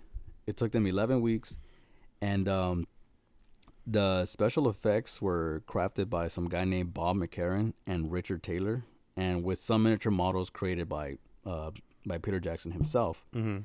It 0.48 0.58
took 0.58 0.72
them 0.72 0.88
11 0.88 1.22
weeks, 1.22 1.58
and 2.20 2.48
um, 2.50 2.88
the 3.86 4.26
special 4.26 4.68
effects 4.70 5.22
were 5.22 5.64
crafted 5.68 6.10
by 6.10 6.28
some 6.28 6.50
guy 6.50 6.66
named 6.66 6.94
Bob 6.94 7.18
McCarron 7.18 7.74
and 7.86 8.12
Richard 8.12 8.42
Taylor, 8.44 8.84
and 9.16 9.44
with 9.44 9.60
some 9.60 9.84
miniature 9.84 10.12
models 10.12 10.50
created 10.50 10.90
by 10.90 11.18
uh, 11.46 11.72
by 12.06 12.18
Peter 12.18 12.40
Jackson 12.40 12.72
himself. 12.72 13.26
Mhm. 13.34 13.64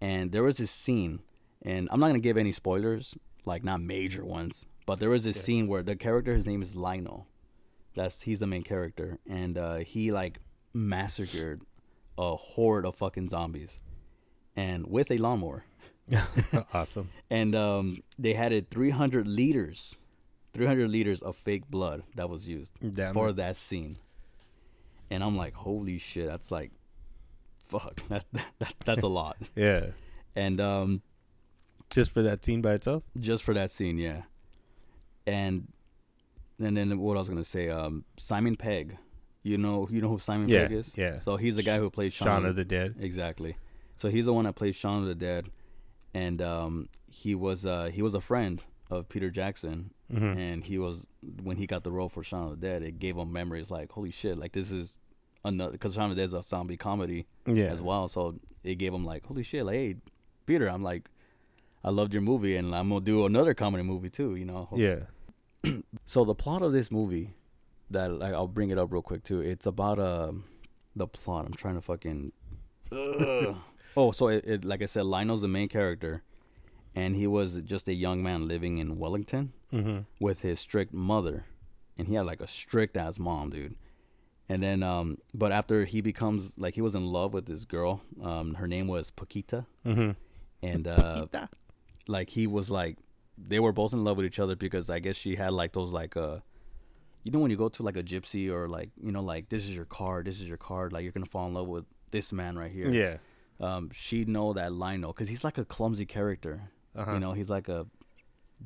And 0.00 0.32
there 0.32 0.42
was 0.42 0.58
this 0.58 0.70
scene, 0.70 1.20
and 1.62 1.88
I'm 1.92 2.00
not 2.00 2.08
gonna 2.08 2.18
give 2.20 2.36
any 2.36 2.52
spoilers, 2.52 3.16
like 3.44 3.62
not 3.64 3.80
major 3.80 4.24
ones, 4.24 4.66
but 4.86 4.98
there 5.00 5.10
was 5.10 5.24
this 5.24 5.40
scene 5.40 5.66
where 5.68 5.82
the 5.82 5.96
character, 5.96 6.34
his 6.34 6.46
name 6.46 6.62
is 6.62 6.74
Lionel. 6.74 7.26
That's 7.94 8.22
he's 8.22 8.38
the 8.40 8.46
main 8.46 8.62
character, 8.64 9.18
and 9.28 9.56
uh, 9.56 9.76
he 9.78 10.10
like 10.12 10.40
massacred 10.72 11.62
a 12.18 12.34
horde 12.36 12.84
of 12.84 12.96
fucking 12.96 13.28
zombies, 13.28 13.80
and 14.56 14.86
with 14.86 15.10
a 15.10 15.16
lawnmower. 15.18 15.64
awesome. 16.74 17.10
And 17.30 17.54
um, 17.54 18.02
they 18.18 18.32
had 18.32 18.52
it 18.52 18.68
300 18.70 19.26
liters, 19.28 19.94
300 20.54 20.90
liters 20.90 21.22
of 21.22 21.36
fake 21.36 21.68
blood 21.70 22.02
that 22.16 22.28
was 22.28 22.48
used 22.48 22.72
Damn 22.94 23.14
for 23.14 23.28
it. 23.28 23.36
that 23.36 23.56
scene. 23.56 23.98
And 25.10 25.22
I'm 25.22 25.36
like, 25.36 25.54
holy 25.54 25.98
shit, 25.98 26.26
that's 26.26 26.50
like, 26.50 26.72
fuck, 27.58 28.00
that, 28.08 28.24
that 28.58 28.74
that's 28.84 29.02
a 29.02 29.06
lot. 29.08 29.36
Yeah, 29.54 29.88
And 30.34 30.60
um, 30.60 31.02
just 31.90 32.10
for 32.12 32.22
that 32.22 32.44
scene 32.44 32.62
by 32.62 32.74
itself. 32.74 33.02
just 33.18 33.42
for 33.44 33.54
that 33.54 33.70
scene, 33.70 33.96
yeah. 33.98 34.22
And 35.26 35.68
and 36.58 36.76
then 36.76 36.98
what 36.98 37.16
I 37.16 37.20
was 37.20 37.28
gonna 37.28 37.44
say, 37.44 37.68
um, 37.68 38.04
Simon 38.16 38.56
Pegg, 38.56 38.96
you 39.48 39.58
know, 39.58 39.88
you 39.90 40.00
know 40.00 40.08
who 40.08 40.18
Simon 40.18 40.48
Yeah, 40.48 40.62
Pegg 40.68 40.72
is? 40.72 40.92
yeah. 40.96 41.18
So 41.20 41.36
he's 41.36 41.56
the 41.56 41.62
guy 41.62 41.78
who 41.78 41.90
plays 41.90 42.12
Shaun 42.12 42.44
of 42.44 42.56
the 42.56 42.64
Dead. 42.64 42.96
Exactly. 43.00 43.56
So 43.96 44.08
he's 44.08 44.26
the 44.26 44.32
one 44.32 44.44
that 44.44 44.54
plays 44.54 44.76
Shaun 44.76 45.02
of 45.02 45.08
the 45.08 45.14
Dead, 45.14 45.50
and 46.14 46.40
um, 46.42 46.88
he 47.10 47.34
was 47.34 47.66
uh, 47.66 47.90
he 47.92 48.02
was 48.02 48.14
a 48.14 48.20
friend 48.20 48.62
of 48.90 49.08
Peter 49.08 49.30
Jackson, 49.30 49.90
Mm-hmm. 50.12 50.38
and 50.40 50.64
he 50.64 50.78
was 50.78 51.06
when 51.42 51.58
he 51.58 51.66
got 51.66 51.84
the 51.84 51.90
role 51.90 52.08
for 52.08 52.22
Shaun 52.24 52.44
of 52.44 52.50
the 52.58 52.66
Dead, 52.66 52.82
it 52.82 52.98
gave 52.98 53.16
him 53.16 53.30
memories 53.30 53.70
like 53.70 53.92
holy 53.92 54.10
shit, 54.10 54.38
like 54.38 54.52
this 54.52 54.70
is 54.70 54.98
another 55.44 55.72
because 55.72 55.94
Shaun 55.94 56.10
of 56.10 56.16
the 56.16 56.22
Dead 56.22 56.26
is 56.28 56.32
a 56.32 56.42
zombie 56.42 56.78
comedy 56.78 57.26
Yeah. 57.46 57.66
as 57.66 57.82
well, 57.82 58.08
so 58.08 58.36
it 58.64 58.76
gave 58.76 58.94
him 58.94 59.04
like 59.04 59.26
holy 59.26 59.42
shit, 59.42 59.66
like 59.66 59.74
hey 59.74 59.96
Peter, 60.46 60.66
I'm 60.66 60.82
like 60.82 61.10
I 61.84 61.90
loved 61.90 62.12
your 62.14 62.22
movie, 62.22 62.56
and 62.56 62.74
I'm 62.74 62.88
gonna 62.88 63.02
do 63.02 63.26
another 63.26 63.52
comedy 63.52 63.82
movie 63.84 64.08
too, 64.10 64.34
you 64.36 64.46
know. 64.46 64.68
Yeah. 64.74 65.00
So 66.06 66.24
the 66.24 66.34
plot 66.34 66.62
of 66.62 66.72
this 66.72 66.90
movie, 66.90 67.34
that 67.90 68.10
like, 68.12 68.34
I'll 68.34 68.48
bring 68.48 68.70
it 68.70 68.78
up 68.78 68.92
real 68.92 69.02
quick 69.02 69.24
too. 69.24 69.40
It's 69.40 69.66
about 69.66 69.98
um 69.98 70.44
the 70.96 71.06
plot. 71.06 71.46
I'm 71.46 71.54
trying 71.54 71.74
to 71.76 71.80
fucking. 71.82 72.32
Ugh. 72.92 73.56
oh, 73.96 74.12
so 74.12 74.28
it, 74.28 74.44
it 74.46 74.64
like 74.64 74.82
I 74.82 74.86
said, 74.86 75.04
Lionel's 75.04 75.42
the 75.42 75.48
main 75.48 75.68
character, 75.68 76.22
and 76.94 77.14
he 77.16 77.26
was 77.26 77.56
just 77.62 77.88
a 77.88 77.94
young 77.94 78.22
man 78.22 78.48
living 78.48 78.78
in 78.78 78.98
Wellington 78.98 79.52
Mm-hmm. 79.72 79.98
with 80.18 80.40
his 80.40 80.58
strict 80.60 80.94
mother, 80.94 81.44
and 81.98 82.08
he 82.08 82.14
had 82.14 82.24
like 82.24 82.40
a 82.40 82.46
strict 82.48 82.96
ass 82.96 83.18
mom, 83.18 83.50
dude. 83.50 83.74
And 84.48 84.62
then, 84.62 84.82
um, 84.82 85.18
but 85.34 85.52
after 85.52 85.84
he 85.84 86.00
becomes 86.00 86.54
like 86.56 86.74
he 86.74 86.80
was 86.80 86.94
in 86.94 87.04
love 87.04 87.34
with 87.34 87.44
this 87.44 87.66
girl, 87.66 88.00
um, 88.22 88.54
her 88.54 88.66
name 88.66 88.86
was 88.88 89.10
Paquita, 89.10 89.66
Mm-hmm. 89.84 90.12
and 90.62 90.88
uh, 90.88 91.26
like 92.06 92.30
he 92.30 92.46
was 92.46 92.70
like 92.70 92.96
they 93.36 93.60
were 93.60 93.72
both 93.72 93.92
in 93.92 94.02
love 94.04 94.16
with 94.16 94.24
each 94.24 94.38
other 94.40 94.56
because 94.56 94.88
I 94.88 94.98
guess 95.00 95.16
she 95.16 95.36
had 95.36 95.52
like 95.52 95.72
those 95.74 95.92
like 95.92 96.16
uh 96.16 96.38
you 97.24 97.32
know 97.32 97.38
when 97.40 97.50
you 97.50 97.56
go 97.56 97.68
to 97.68 97.82
like 97.82 97.96
a 97.96 98.02
gypsy 98.02 98.50
or 98.50 98.68
like 98.68 98.90
you 99.02 99.12
know 99.12 99.22
like 99.22 99.48
this 99.48 99.64
is 99.64 99.74
your 99.74 99.84
card 99.84 100.26
this 100.26 100.40
is 100.40 100.48
your 100.48 100.56
card 100.56 100.92
like 100.92 101.02
you're 101.02 101.12
gonna 101.12 101.26
fall 101.26 101.46
in 101.46 101.54
love 101.54 101.66
with 101.68 101.84
this 102.10 102.32
man 102.32 102.58
right 102.58 102.70
here. 102.72 102.88
Yeah. 102.90 103.16
um 103.60 103.90
she 103.92 104.24
know 104.24 104.52
that 104.54 104.72
Lionel 104.72 105.12
because 105.12 105.28
he's 105.28 105.44
like 105.44 105.58
a 105.58 105.64
clumsy 105.64 106.06
character. 106.06 106.70
Uh-huh. 106.96 107.12
you 107.14 107.20
know 107.20 107.32
he's 107.32 107.50
like 107.50 107.68
a 107.68 107.86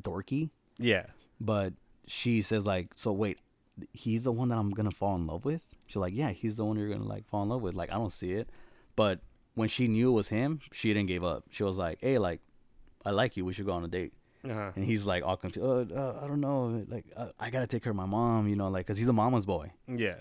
dorky. 0.00 0.50
Yeah. 0.78 1.06
but 1.40 1.72
she 2.06 2.42
says 2.42 2.66
like 2.66 2.88
so 2.94 3.12
wait 3.12 3.38
he's 3.92 4.24
the 4.24 4.32
one 4.32 4.48
that 4.50 4.56
I'm 4.56 4.70
gonna 4.70 4.90
fall 4.90 5.16
in 5.16 5.26
love 5.26 5.44
with? 5.44 5.70
She's 5.86 5.96
like 5.96 6.14
yeah 6.14 6.30
he's 6.30 6.56
the 6.56 6.64
one 6.64 6.76
you're 6.76 6.88
gonna 6.88 7.04
like 7.04 7.26
fall 7.28 7.42
in 7.42 7.48
love 7.48 7.62
with. 7.62 7.74
Like 7.74 7.90
I 7.90 7.94
don't 7.94 8.12
see 8.12 8.32
it. 8.32 8.48
But 8.96 9.20
when 9.54 9.68
she 9.68 9.88
knew 9.88 10.10
it 10.10 10.14
was 10.14 10.28
him 10.28 10.60
she 10.72 10.88
didn't 10.94 11.08
give 11.08 11.24
up. 11.24 11.44
She 11.50 11.62
was 11.64 11.78
like 11.78 11.98
hey 12.00 12.18
like 12.18 12.40
I 13.04 13.10
like 13.10 13.36
you. 13.36 13.44
We 13.44 13.52
should 13.52 13.66
go 13.66 13.72
on 13.72 13.84
a 13.84 13.88
date 13.88 14.12
Uh-huh. 14.44 14.72
and 14.74 14.84
he's 14.84 15.06
like 15.06 15.22
all 15.24 15.36
confused. 15.36 15.92
Uh, 15.92 15.94
uh, 15.94 16.20
I 16.22 16.26
don't 16.26 16.40
know. 16.40 16.84
Like 16.88 17.04
uh, 17.16 17.28
I 17.38 17.50
gotta 17.50 17.66
take 17.66 17.82
care 17.82 17.90
of 17.90 17.96
my 17.96 18.06
mom, 18.06 18.48
you 18.48 18.56
know, 18.56 18.68
like 18.68 18.86
because 18.86 18.98
he's 18.98 19.08
a 19.08 19.12
mama's 19.12 19.44
boy, 19.46 19.70
Yeah. 19.86 20.16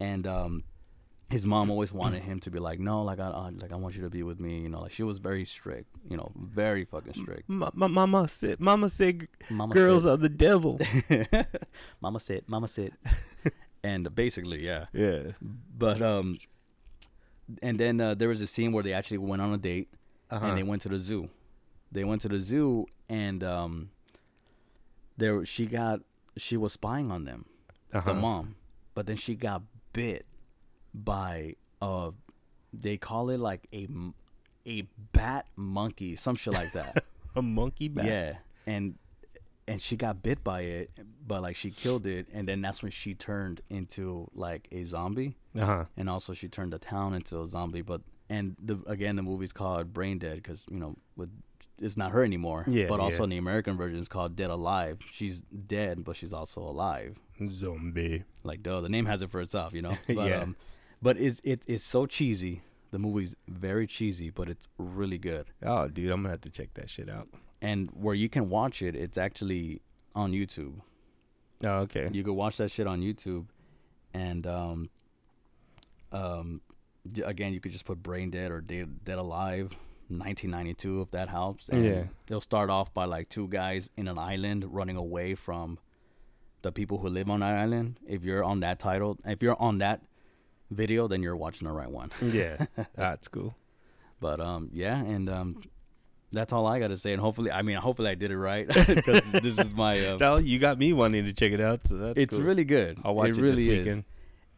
and 0.00 0.26
um, 0.26 0.64
his 1.30 1.46
mom 1.46 1.70
always 1.70 1.90
wanted 1.92 2.22
him 2.22 2.38
to 2.40 2.50
be 2.50 2.58
like, 2.58 2.78
no, 2.78 3.02
like 3.02 3.18
I, 3.18 3.28
like 3.62 3.72
I 3.72 3.76
want 3.76 3.96
you 3.96 4.02
to 4.02 4.10
be 4.10 4.22
with 4.22 4.38
me, 4.38 4.60
you 4.60 4.68
know. 4.68 4.80
Like 4.82 4.92
she 4.92 5.02
was 5.02 5.16
very 5.18 5.46
strict, 5.46 5.88
you 6.10 6.18
know, 6.18 6.30
very 6.36 6.84
fucking 6.84 7.14
strict. 7.14 7.48
Ma- 7.48 7.70
ma- 7.72 7.88
mama 7.88 8.28
said, 8.28 8.60
"Mama 8.60 8.90
said, 8.90 9.26
Mama 9.48 9.72
girls 9.72 10.02
said- 10.02 10.10
are 10.10 10.16
the 10.18 10.28
devil." 10.28 10.78
mama 12.02 12.20
said, 12.20 12.42
mama 12.46 12.68
said, 12.68 12.92
and 13.82 14.14
basically, 14.14 14.64
yeah. 14.66 14.86
yeah. 14.92 15.32
But 15.40 16.02
um, 16.02 16.38
and 17.62 17.78
then 17.80 18.00
uh, 18.00 18.14
there 18.14 18.28
was 18.28 18.40
a 18.42 18.46
scene 18.46 18.72
where 18.72 18.82
they 18.82 18.92
actually 18.92 19.18
went 19.18 19.40
on 19.42 19.52
a 19.54 19.58
date, 19.58 19.88
Uh-huh. 20.30 20.44
and 20.46 20.58
they 20.58 20.62
went 20.62 20.82
to 20.82 20.88
the 20.90 20.98
zoo. 20.98 21.30
They 21.92 22.04
went 22.04 22.22
to 22.22 22.28
the 22.28 22.40
zoo, 22.40 22.86
and 23.08 23.44
um, 23.44 23.90
there 25.16 25.44
she 25.44 25.66
got 25.66 26.00
she 26.36 26.56
was 26.56 26.72
spying 26.72 27.10
on 27.10 27.24
them, 27.24 27.44
Uh-huh. 27.92 28.12
the 28.12 28.18
mom, 28.18 28.56
but 28.94 29.06
then 29.06 29.16
she 29.16 29.34
got 29.34 29.62
bit 29.92 30.24
by 30.94 31.56
uh, 31.80 32.10
they 32.72 32.96
call 32.96 33.30
it 33.30 33.38
like 33.40 33.66
a 33.72 33.86
a 34.66 34.82
bat 35.12 35.46
monkey, 35.56 36.16
some 36.16 36.36
shit 36.36 36.52
like 36.54 36.72
that. 36.72 37.04
A 37.34 37.40
monkey 37.40 37.88
bat. 37.88 38.04
Yeah, 38.04 38.34
and 38.66 38.96
and 39.66 39.80
she 39.80 39.96
got 39.96 40.22
bit 40.22 40.44
by 40.44 40.60
it, 40.62 40.90
but 41.26 41.40
like 41.40 41.56
she 41.56 41.70
killed 41.70 42.06
it, 42.06 42.28
and 42.32 42.46
then 42.46 42.60
that's 42.60 42.82
when 42.82 42.90
she 42.92 43.14
turned 43.14 43.62
into 43.70 44.28
like 44.34 44.68
a 44.70 44.84
zombie, 44.84 45.36
Uh 45.56 45.64
huh. 45.64 45.84
and 45.96 46.10
also 46.10 46.34
she 46.34 46.48
turned 46.48 46.74
the 46.74 46.78
town 46.78 47.14
into 47.14 47.40
a 47.40 47.46
zombie. 47.46 47.80
But 47.80 48.02
and 48.28 48.54
the 48.62 48.82
again 48.86 49.16
the 49.16 49.22
movie's 49.22 49.52
called 49.54 49.94
Brain 49.94 50.18
Dead 50.18 50.36
because 50.42 50.66
you 50.70 50.78
know 50.78 50.96
with 51.16 51.30
it's 51.80 51.96
not 51.96 52.12
her 52.12 52.24
anymore. 52.24 52.64
Yeah, 52.66 52.86
But 52.88 53.00
also 53.00 53.18
yeah. 53.18 53.24
in 53.24 53.30
the 53.30 53.36
American 53.38 53.76
version 53.76 53.98
it's 53.98 54.08
called 54.08 54.36
Dead 54.36 54.50
Alive. 54.50 54.98
She's 55.10 55.42
dead, 55.42 56.04
but 56.04 56.16
she's 56.16 56.32
also 56.32 56.60
alive. 56.60 57.18
Zombie. 57.48 58.24
Like 58.44 58.62
duh, 58.62 58.80
the 58.80 58.88
name 58.88 59.06
has 59.06 59.22
it 59.22 59.30
for 59.30 59.40
itself, 59.40 59.72
you 59.72 59.82
know. 59.82 59.96
But, 60.06 60.28
Yeah. 60.28 60.42
Um, 60.42 60.56
but 61.00 61.18
it's 61.18 61.40
it, 61.42 61.62
it's 61.66 61.84
so 61.84 62.06
cheesy. 62.06 62.62
The 62.92 62.98
movie's 62.98 63.34
very 63.48 63.86
cheesy, 63.86 64.30
but 64.30 64.48
it's 64.48 64.68
really 64.78 65.18
good. 65.18 65.46
Oh, 65.64 65.88
dude, 65.88 66.10
I'm 66.10 66.20
gonna 66.22 66.30
have 66.30 66.42
to 66.42 66.50
check 66.50 66.74
that 66.74 66.90
shit 66.90 67.08
out. 67.08 67.28
And 67.60 67.90
where 67.92 68.14
you 68.14 68.28
can 68.28 68.48
watch 68.50 68.82
it, 68.82 68.94
it's 68.94 69.16
actually 69.18 69.80
on 70.14 70.32
YouTube. 70.32 70.80
Oh, 71.64 71.78
okay. 71.80 72.08
You 72.12 72.22
can 72.22 72.34
watch 72.34 72.58
that 72.58 72.70
shit 72.70 72.86
on 72.86 73.00
YouTube, 73.00 73.46
and 74.12 74.46
um, 74.46 74.90
um, 76.12 76.60
again, 77.24 77.52
you 77.52 77.60
could 77.60 77.72
just 77.72 77.84
put 77.84 78.02
Brain 78.02 78.30
Dead 78.30 78.50
or 78.50 78.60
Dead, 78.60 79.04
Dead 79.04 79.18
Alive, 79.18 79.70
1992, 80.18 81.00
if 81.02 81.10
that 81.12 81.28
helps. 81.28 81.68
And 81.68 81.84
Yeah. 81.84 82.04
they'll 82.26 82.40
start 82.40 82.70
off 82.70 82.92
by 82.94 83.04
like 83.04 83.28
two 83.28 83.48
guys 83.48 83.90
in 83.96 84.08
an 84.08 84.18
island 84.18 84.64
running 84.74 84.96
away 84.96 85.34
from 85.34 85.78
the 86.62 86.70
people 86.72 86.98
who 86.98 87.08
live 87.08 87.28
on 87.30 87.40
that 87.40 87.56
island. 87.56 87.98
If 88.06 88.22
you're 88.24 88.44
on 88.44 88.60
that 88.60 88.78
title, 88.78 89.18
if 89.24 89.42
you're 89.42 89.60
on 89.60 89.78
that 89.78 90.02
video, 90.70 91.08
then 91.08 91.22
you're 91.22 91.36
watching 91.36 91.66
the 91.66 91.72
right 91.72 91.90
one. 91.90 92.10
yeah, 92.22 92.64
that's 92.94 93.28
cool. 93.28 93.56
But 94.20 94.40
um, 94.40 94.70
yeah, 94.72 95.02
and 95.02 95.28
um, 95.28 95.62
that's 96.30 96.52
all 96.52 96.66
I 96.66 96.78
got 96.78 96.88
to 96.88 96.96
say. 96.96 97.12
And 97.12 97.20
hopefully, 97.20 97.50
I 97.50 97.62
mean, 97.62 97.76
hopefully 97.76 98.10
I 98.10 98.14
did 98.14 98.30
it 98.30 98.38
right 98.38 98.66
because 98.86 99.32
this 99.32 99.58
is 99.58 99.72
my. 99.74 99.98
Uh, 100.06 100.16
Now 100.20 100.36
you 100.36 100.58
got 100.60 100.78
me 100.78 100.92
wanting 100.92 101.24
to 101.24 101.32
check 101.32 101.50
it 101.52 101.60
out. 101.60 101.86
So 101.88 101.96
that's 101.96 102.18
it's 102.18 102.36
cool. 102.36 102.44
really 102.44 102.64
good. 102.64 102.98
I'll 103.04 103.14
watch 103.16 103.30
it, 103.30 103.36
really 103.38 103.66
this 103.68 103.86
is. 103.86 104.02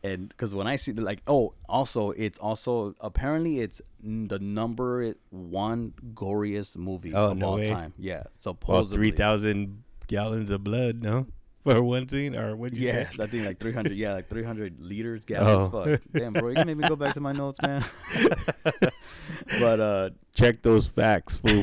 And 0.05 0.29
because 0.29 0.55
when 0.55 0.67
I 0.67 0.77
see 0.77 0.93
the, 0.93 1.01
like, 1.01 1.23
oh, 1.27 1.55
also 1.67 2.11
it's 2.11 2.39
also 2.39 2.95
apparently 3.01 3.61
it's 3.61 3.81
the 4.03 4.39
number 4.39 5.15
one 5.31 5.95
goriest 6.13 6.77
movie 6.77 7.15
Oh, 7.15 7.31
of 7.31 7.39
no 7.39 7.47
all 7.47 7.57
way. 7.57 7.71
time. 7.71 7.95
Yeah, 7.99 8.25
Well, 8.69 8.85
three 8.85 9.11
thousand 9.13 9.83
gallons 10.07 10.51
of 10.51 10.63
blood, 10.63 11.03
no, 11.03 11.27
for 11.65 11.83
one 11.83 12.07
scene, 12.07 12.37
or 12.37 12.55
what? 12.55 12.75
you 12.75 12.89
Yeah? 12.89 13.09
I 13.19 13.27
think 13.27 13.47
like 13.47 13.59
300. 13.59 13.97
Yeah, 13.97 14.13
like 14.13 14.29
300 14.29 14.79
liters 14.79 15.25
gallons. 15.25 15.71
Oh. 15.73 15.85
Fuck. 15.85 16.03
Damn, 16.13 16.35
bro, 16.35 16.51
you 16.51 16.57
can 16.57 16.67
make 16.67 16.77
me 16.77 16.87
go 16.87 16.97
back 16.97 17.15
to 17.15 17.21
my 17.21 17.33
notes, 17.33 17.59
man. 17.63 17.83
but 19.61 19.81
uh, 19.81 20.11
Check 20.35 20.61
those 20.63 20.87
facts, 20.87 21.37
fool. 21.39 21.63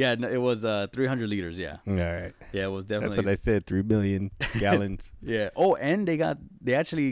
Yeah, 0.00 0.14
no, 0.14 0.28
it 0.28 0.40
was 0.48 0.64
uh 0.64 0.86
300 0.92 1.28
liters. 1.28 1.56
Yeah, 1.58 1.76
All 1.86 1.94
right, 1.94 2.34
yeah, 2.52 2.64
it 2.68 2.72
was 2.78 2.84
definitely. 2.84 3.16
that's 3.16 3.26
what 3.26 3.32
I 3.32 3.34
said. 3.48 3.66
Three 3.66 3.82
million 3.94 4.30
gallons. 4.64 5.12
Yeah. 5.22 5.50
Oh, 5.56 5.74
and 5.76 6.06
they 6.08 6.16
got 6.16 6.38
they 6.66 6.74
actually 6.74 7.10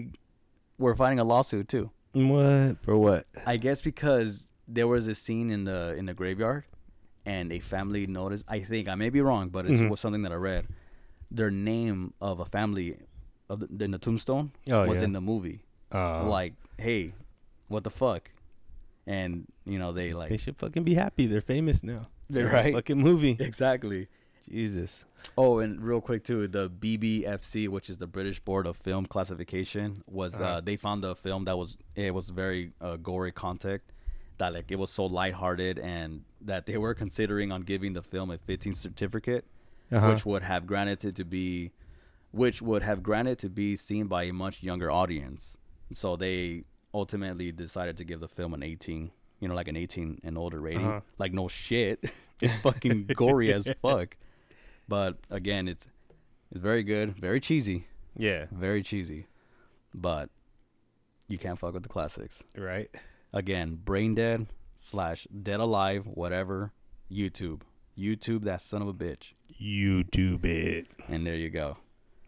were 0.78 0.94
fighting 0.94 1.18
a 1.18 1.24
lawsuit 1.24 1.68
too. 1.68 1.90
What 2.12 2.78
for? 2.82 2.96
What? 2.96 3.24
I 3.46 3.56
guess 3.56 3.80
because 3.82 4.50
there 4.76 4.86
was 4.94 5.08
a 5.08 5.14
scene 5.14 5.50
in 5.50 5.64
the 5.64 5.94
in 5.98 6.06
the 6.06 6.14
graveyard, 6.14 6.64
and 7.24 7.52
a 7.52 7.58
family 7.60 8.06
noticed. 8.06 8.44
I 8.48 8.60
think 8.60 8.88
I 8.88 8.94
may 8.94 9.10
be 9.10 9.20
wrong, 9.20 9.48
but 9.50 9.66
it 9.66 9.72
Mhm. 9.72 9.90
was 9.90 10.00
something 10.00 10.22
that 10.22 10.32
I 10.32 10.40
read. 10.50 10.66
Their 11.30 11.50
name 11.50 12.14
of 12.20 12.38
a 12.40 12.44
family, 12.44 12.96
of 13.50 13.58
the, 13.60 13.84
in 13.84 13.90
the 13.90 13.98
tombstone, 13.98 14.52
Oh, 14.70 14.86
was 14.86 14.98
yeah. 14.98 15.04
in 15.08 15.12
the 15.12 15.20
movie. 15.20 15.60
Uh, 15.92 16.24
like, 16.38 16.54
hey, 16.78 17.12
what 17.68 17.82
the 17.84 17.90
fuck? 17.90 18.30
And 19.06 19.46
you 19.64 19.78
know 19.78 19.92
they 19.92 20.12
like 20.14 20.30
they 20.30 20.36
should 20.36 20.56
fucking 20.56 20.84
be 20.84 20.94
happy. 20.94 21.26
They're 21.26 21.40
famous 21.56 21.82
now. 21.84 22.06
They're 22.28 22.46
in 22.48 22.52
a 22.52 22.54
right. 22.54 22.74
Fucking 22.74 22.98
movie. 22.98 23.36
exactly. 23.38 24.08
Jesus. 24.48 25.04
Oh, 25.36 25.58
and 25.58 25.80
real 25.82 26.00
quick 26.00 26.22
too, 26.24 26.46
the 26.46 26.70
BBFC, 26.70 27.68
which 27.68 27.90
is 27.90 27.98
the 27.98 28.06
British 28.06 28.40
Board 28.40 28.66
of 28.66 28.76
Film 28.76 29.06
Classification, 29.06 30.02
was 30.06 30.34
uh 30.34 30.42
Uh-huh. 30.44 30.60
they 30.64 30.76
found 30.76 31.04
a 31.04 31.14
film 31.14 31.44
that 31.46 31.56
was 31.58 31.76
it 31.94 32.14
was 32.14 32.30
very 32.30 32.72
uh, 32.80 32.96
gory 32.96 33.32
content, 33.32 33.82
that 34.38 34.54
like 34.54 34.70
it 34.70 34.78
was 34.78 34.90
so 34.90 35.06
lighthearted, 35.06 35.78
and 35.78 36.22
that 36.40 36.66
they 36.66 36.76
were 36.78 36.94
considering 36.94 37.50
on 37.52 37.62
giving 37.62 37.92
the 37.94 38.02
film 38.02 38.30
a 38.30 38.38
15 38.38 38.74
certificate, 38.74 39.44
Uh-huh. 39.90 40.10
which 40.12 40.24
would 40.24 40.42
have 40.42 40.66
granted 40.66 41.04
it 41.04 41.14
to 41.16 41.24
be, 41.24 41.72
which 42.30 42.62
would 42.62 42.82
have 42.82 43.02
granted 43.02 43.38
to 43.40 43.48
be 43.48 43.76
seen 43.76 44.06
by 44.06 44.24
a 44.24 44.32
much 44.32 44.62
younger 44.62 44.90
audience. 44.90 45.56
So 45.92 46.16
they 46.16 46.64
ultimately 46.94 47.50
decided 47.52 47.96
to 47.96 48.04
give 48.04 48.20
the 48.20 48.28
film 48.28 48.54
an 48.54 48.62
18, 48.62 49.10
you 49.40 49.48
know, 49.48 49.54
like 49.54 49.68
an 49.68 49.76
18 49.76 50.20
and 50.24 50.38
older 50.38 50.60
rating. 50.60 50.86
Uh-huh. 50.86 51.00
Like 51.18 51.32
no 51.32 51.48
shit, 51.48 52.04
it's 52.40 52.56
fucking 52.58 53.06
gory 53.14 53.52
as 53.52 53.68
fuck. 53.82 54.16
But 54.88 55.18
again, 55.30 55.68
it's 55.68 55.86
it's 56.50 56.60
very 56.60 56.82
good, 56.84 57.16
very 57.16 57.40
cheesy, 57.40 57.86
Yeah. 58.16 58.46
very 58.52 58.82
cheesy. 58.82 59.26
But 59.92 60.30
you 61.28 61.38
can't 61.38 61.58
fuck 61.58 61.74
with 61.74 61.82
the 61.82 61.88
classics. 61.88 62.42
Right. 62.56 62.88
Again, 63.32 63.80
Brain 63.84 64.14
Dead 64.14 64.46
slash 64.76 65.26
Dead 65.42 65.58
Alive, 65.60 66.06
whatever. 66.06 66.72
YouTube, 67.10 67.62
YouTube, 67.98 68.44
that 68.44 68.60
son 68.60 68.82
of 68.82 68.88
a 68.88 68.94
bitch. 68.94 69.32
YouTube 69.60 70.44
it. 70.44 70.86
And 71.08 71.26
there 71.26 71.34
you 71.36 71.50
go. 71.50 71.78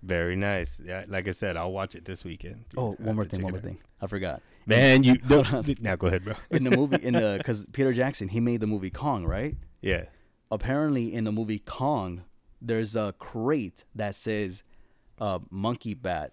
Very 0.02 0.36
nice. 0.36 0.80
Yeah, 0.84 1.04
like 1.08 1.26
I 1.28 1.32
said, 1.32 1.56
I'll 1.56 1.72
watch 1.72 1.94
it 1.94 2.04
this 2.04 2.24
weekend. 2.24 2.64
Oh, 2.76 2.92
one 2.98 3.16
more 3.16 3.24
thing, 3.24 3.42
one 3.42 3.52
more 3.52 3.60
thing. 3.60 3.78
I 4.00 4.06
forgot. 4.06 4.40
Man, 4.66 5.02
you 5.02 5.18
don't. 5.28 5.80
now 5.82 5.96
go 6.02 6.06
ahead, 6.06 6.24
bro. 6.24 6.34
In 6.50 6.64
the 6.64 6.70
movie, 6.70 7.02
in 7.04 7.14
the 7.14 7.34
because 7.38 7.66
Peter 7.72 7.92
Jackson, 7.92 8.28
he 8.28 8.38
made 8.40 8.60
the 8.60 8.66
movie 8.66 8.90
Kong, 8.90 9.24
right? 9.24 9.56
yeah. 9.80 10.04
apparently 10.50 11.12
in 11.12 11.24
the 11.24 11.32
movie 11.32 11.58
Kong, 11.58 12.22
there's 12.62 12.96
a 12.96 13.14
crate 13.18 13.84
that 13.94 14.14
says 14.14 14.62
uh, 15.20 15.40
"Monkey 15.50 15.94
Bat, 15.94 16.32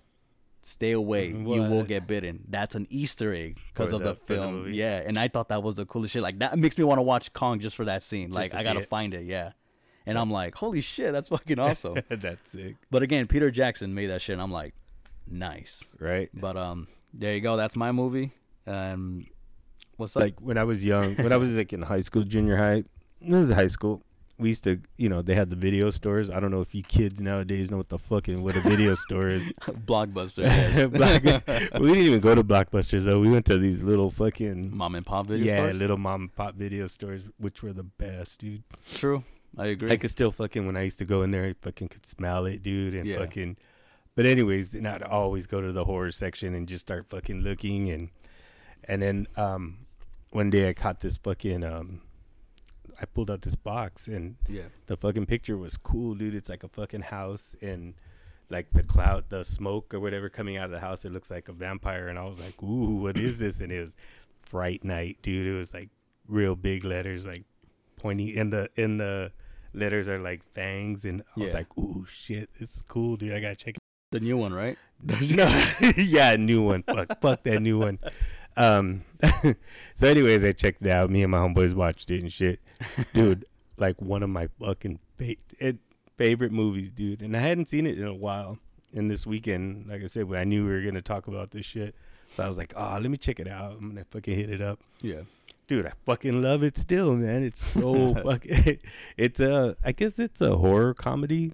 stay 0.62 0.92
away, 0.92 1.28
you 1.30 1.44
will 1.44 1.84
get 1.84 2.06
bitten." 2.08 2.44
That's 2.48 2.76
an 2.76 2.86
Easter 2.90 3.34
egg 3.34 3.60
because 3.74 3.92
of 3.92 4.00
the- 4.02 4.10
the, 4.10 4.16
for 4.16 4.34
the 4.36 4.42
film. 4.42 4.68
yeah, 4.74 5.02
and 5.06 5.18
I 5.18 5.28
thought 5.28 5.50
that 5.50 5.64
was 5.64 5.76
the 5.76 5.86
coolest 5.86 6.14
shit. 6.14 6.22
Like 6.22 6.40
that 6.40 6.58
makes 6.60 6.78
me 6.78 6.84
want 6.84 7.00
to 7.00 7.04
watch 7.04 7.34
Kong 7.34 7.60
just 7.60 7.76
for 7.76 7.86
that 7.86 8.04
scene. 8.04 8.28
Just 8.30 8.40
like 8.40 8.54
I 8.54 8.64
gotta 8.64 8.82
it. 8.82 8.90
find 8.90 9.14
it. 9.14 9.24
Yeah, 9.24 9.52
and 10.06 10.18
I'm 10.18 10.30
like, 10.32 10.56
holy 10.56 10.82
shit, 10.82 11.12
that's 11.14 11.28
fucking 11.30 11.60
awesome. 11.60 11.96
That's 12.10 12.52
sick. 12.52 12.76
but 12.92 13.04
again, 13.04 13.28
Peter 13.28 13.50
Jackson 13.52 13.94
made 13.96 14.08
that 14.08 14.22
shit. 14.22 14.34
and 14.34 14.42
I'm 14.42 14.52
like, 14.52 14.74
nice. 15.28 15.84
Right. 16.00 16.30
But 16.34 16.58
um, 16.58 16.88
there 17.14 17.34
you 17.34 17.42
go. 17.42 17.58
That's 17.58 17.76
my 17.76 17.92
movie. 17.92 18.32
Um, 18.68 19.28
what's 19.98 20.16
up? 20.16 20.22
like 20.24 20.40
when 20.42 20.58
I 20.58 20.64
was 20.64 20.84
young, 20.86 21.16
when 21.16 21.32
I 21.32 21.38
was 21.38 21.52
like 21.52 21.74
in 21.74 21.82
high 21.82 22.02
school, 22.02 22.24
junior 22.24 22.58
high, 22.58 22.84
it 23.22 23.30
was 23.32 23.52
high 23.52 23.68
school. 23.68 24.02
We 24.38 24.50
used 24.50 24.66
to, 24.66 24.82
you 24.98 25.08
know, 25.08 25.22
they 25.22 25.34
had 25.34 25.50
the 25.50 25.56
video 25.56 25.90
stores. 25.92 26.30
I 26.30 26.42
don't 26.42 26.52
know 26.52 26.60
if 26.60 26.76
you 26.76 26.84
kids 26.84 27.22
nowadays 27.22 27.72
know 27.72 27.78
what 27.78 27.88
the 27.88 27.98
fucking 27.98 28.44
what 28.44 28.58
a 28.58 28.60
video 28.60 28.94
store 29.06 29.30
is. 29.30 29.44
Blockbuster. 29.62 30.44
Block- 30.92 31.82
we 31.82 31.88
didn't 31.94 32.04
even 32.06 32.20
go 32.20 32.36
to 32.36 32.44
blockbusters 32.44 33.06
though. 33.06 33.22
We 33.22 33.30
went 33.30 33.46
to 33.46 33.58
these 33.58 33.82
little 33.82 34.10
fucking 34.10 34.76
Mom 34.76 34.96
and 34.96 35.06
pop 35.06 35.28
video 35.28 35.46
yeah, 35.46 35.56
stores? 35.60 35.80
little 35.80 35.98
mom 35.98 36.22
and 36.24 36.36
pop 36.36 36.56
video 36.56 36.86
stores, 36.88 37.22
which 37.38 37.64
were 37.64 37.72
the 37.72 37.84
best, 37.84 38.42
dude. 38.42 38.64
True. 38.94 39.24
I 39.58 39.68
agree. 39.68 39.92
I 39.92 39.98
could 39.98 40.10
still 40.10 40.32
fucking 40.32 40.66
when 40.66 40.78
I 40.78 40.84
used 40.84 41.00
to 41.00 41.06
go 41.06 41.22
in 41.22 41.32
there, 41.32 41.46
I 41.46 41.54
fucking 41.62 41.90
could 41.90 42.06
smell 42.06 42.46
it, 42.46 42.62
dude, 42.64 42.94
and 42.94 43.08
Yeah. 43.08 43.18
fucking. 43.18 43.58
But 44.16 44.26
anyways, 44.26 44.76
I'd 44.76 45.04
always 45.04 45.46
go 45.48 45.62
to 45.62 45.72
the 45.72 45.86
horror 45.86 46.12
section 46.12 46.54
and 46.54 46.68
just 46.68 46.82
start 46.82 47.08
fucking 47.08 47.42
looking, 47.42 47.90
and 47.90 48.10
and 48.86 49.02
then 49.02 49.28
um, 49.36 49.86
one 50.32 50.50
day 50.50 50.70
I 50.70 50.74
caught 50.74 51.00
this 51.00 51.18
fucking 51.18 51.64
um, 51.64 52.02
I 53.02 53.06
pulled 53.06 53.30
out 53.30 53.42
this 53.42 53.56
box 53.56 54.08
and 54.08 54.36
yeah. 54.48 54.64
the 54.88 54.98
fucking 54.98 55.26
picture 55.26 55.58
was 55.58 55.78
cool, 55.78 56.16
dude. 56.16 56.36
It's 56.36 56.50
like 56.50 56.64
a 56.64 56.70
fucking 56.70 57.02
house 57.02 57.56
and 57.62 57.94
like 58.50 58.72
the 58.72 58.84
cloud, 58.84 59.26
the 59.30 59.44
smoke 59.44 59.94
or 59.94 60.00
whatever 60.00 60.30
coming 60.30 60.58
out 60.58 60.66
of 60.66 60.72
the 60.72 60.80
house. 60.80 61.04
It 61.04 61.12
looks 61.12 61.32
like 61.32 61.50
a 61.50 61.54
vampire, 61.54 62.08
and 62.08 62.18
I 62.20 62.24
was 62.26 62.40
like, 62.40 62.62
ooh, 62.64 62.98
what 62.98 63.18
is 63.18 63.40
this? 63.40 63.60
And 63.60 63.72
it 63.72 63.80
was 63.80 63.96
Fright 64.44 64.84
Night, 64.84 65.18
dude. 65.22 65.48
It 65.48 65.58
was 65.58 65.74
like 65.74 65.90
real 66.28 66.56
big 66.56 66.86
letters, 66.86 67.26
like 67.26 67.44
pointy, 67.98 68.38
and 68.38 68.54
the 68.54 68.70
in 68.76 68.98
the 68.98 69.32
letters 69.76 70.08
are 70.10 70.20
like 70.20 70.42
fangs, 70.54 71.06
and 71.06 71.22
I 71.36 71.40
was 71.40 71.50
Yeah. 71.52 71.60
like, 71.60 71.78
ooh, 71.78 72.06
shit, 72.10 72.50
it's 72.60 72.82
cool, 72.88 73.16
dude. 73.18 73.34
I 73.34 73.40
gotta 73.40 73.56
check. 73.56 73.76
it 73.76 73.80
The 74.12 74.20
new 74.20 74.38
one, 74.38 74.54
right? 74.54 74.78
no, 75.04 75.64
yeah, 75.98 76.36
new 76.38 76.64
one. 76.64 76.84
Fuck, 76.84 77.20
fuck 77.22 77.44
that 77.44 77.62
new 77.62 77.80
one. 77.80 78.00
Um, 78.58 79.04
so 79.96 80.08
anyways, 80.08 80.44
I 80.46 80.52
checked 80.54 80.82
it 80.86 80.90
out. 80.90 81.10
Me 81.10 81.22
and 81.24 81.32
my 81.32 81.40
homeboys 81.40 81.74
watched 81.74 82.10
it 82.12 82.22
and 82.22 82.32
shit, 82.32 82.60
dude. 83.14 83.46
Like 83.78 84.02
one 84.02 84.24
of 84.24 84.30
my 84.30 84.48
fucking 84.60 85.00
fa- 85.18 85.36
it, 85.60 85.78
favorite 86.18 86.54
movies, 86.54 86.92
dude. 86.92 87.22
And 87.22 87.36
I 87.36 87.42
hadn't 87.42 87.68
seen 87.68 87.86
it 87.86 87.98
in 88.00 88.06
a 88.08 88.14
while. 88.14 88.58
And 88.94 89.12
this 89.12 89.28
weekend, 89.28 89.88
like 89.90 90.02
I 90.02 90.06
said, 90.06 90.34
I 90.34 90.46
knew 90.46 90.66
we 90.66 90.72
were 90.72 90.82
gonna 90.82 91.02
talk 91.02 91.28
about 91.28 91.52
this 91.52 91.66
shit, 91.66 91.94
so 92.32 92.44
I 92.44 92.48
was 92.48 92.58
like, 92.58 92.72
oh, 92.78 92.98
let 93.02 93.12
me 93.12 93.18
check 93.18 93.42
it 93.42 93.48
out. 93.50 93.74
I'm 93.74 93.90
gonna 93.90 94.06
fucking 94.10 94.34
hit 94.34 94.50
it 94.50 94.62
up 94.62 94.80
Yeah. 95.02 95.22
Dude, 95.68 95.86
I 95.86 95.92
fucking 96.06 96.42
love 96.42 96.64
it 96.64 96.78
still, 96.78 97.16
man. 97.16 97.44
It's 97.44 97.64
so 97.64 98.14
fucking. 98.24 98.80
It's 99.18 99.40
a, 99.40 99.76
I 99.84 99.92
guess 99.92 100.20
it's 100.20 100.42
a 100.42 100.56
horror 100.58 100.94
comedy. 100.94 101.54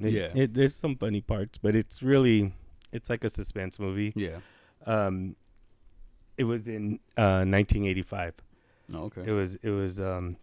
It- 0.00 0.12
Yeah. 0.12 0.30
it, 0.34 0.54
there's 0.54 0.74
some 0.74 0.96
funny 0.96 1.20
parts, 1.20 1.58
but 1.58 1.74
it's 1.74 2.02
really, 2.02 2.52
it's 2.92 3.10
like 3.10 3.24
a 3.24 3.28
suspense 3.30 3.78
movie. 3.78 4.12
Yeah. 4.14 4.38
Um, 4.86 5.34
it 6.36 6.44
was 6.44 6.68
in 6.68 7.00
uh 7.16 7.42
1985. 7.44 8.34
Oh, 8.94 8.98
okay. 9.04 9.22
It 9.26 9.32
was 9.32 9.56
it 9.56 9.70
was 9.70 10.00
um 10.00 10.36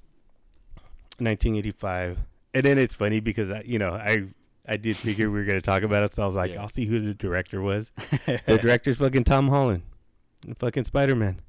1985, 1.19 2.19
and 2.53 2.63
then 2.63 2.77
it's 2.77 2.95
funny 2.95 3.19
because 3.19 3.51
I, 3.51 3.61
you 3.65 3.79
know, 3.79 3.91
I. 3.91 4.25
I 4.67 4.77
did 4.77 4.97
figure 4.97 5.29
we 5.29 5.37
were 5.41 5.45
gonna 5.45 5.61
talk 5.61 5.83
about 5.83 6.01
it, 6.03 6.11
so 6.11 6.23
I 6.23 6.25
was 6.25 6.35
like, 6.35 6.51
Yeah. 6.55 6.61
"I'll 6.63 6.67
see 6.67 6.85
who 6.87 6.99
the 6.99 7.13
director 7.13 7.61
was." 7.61 7.91
the 8.25 8.57
director's 8.59 8.97
fucking 8.97 9.23
Tom 9.23 9.47
Holland, 9.47 9.83
fucking 10.57 10.85
Spider 10.85 11.13
Man. 11.13 11.39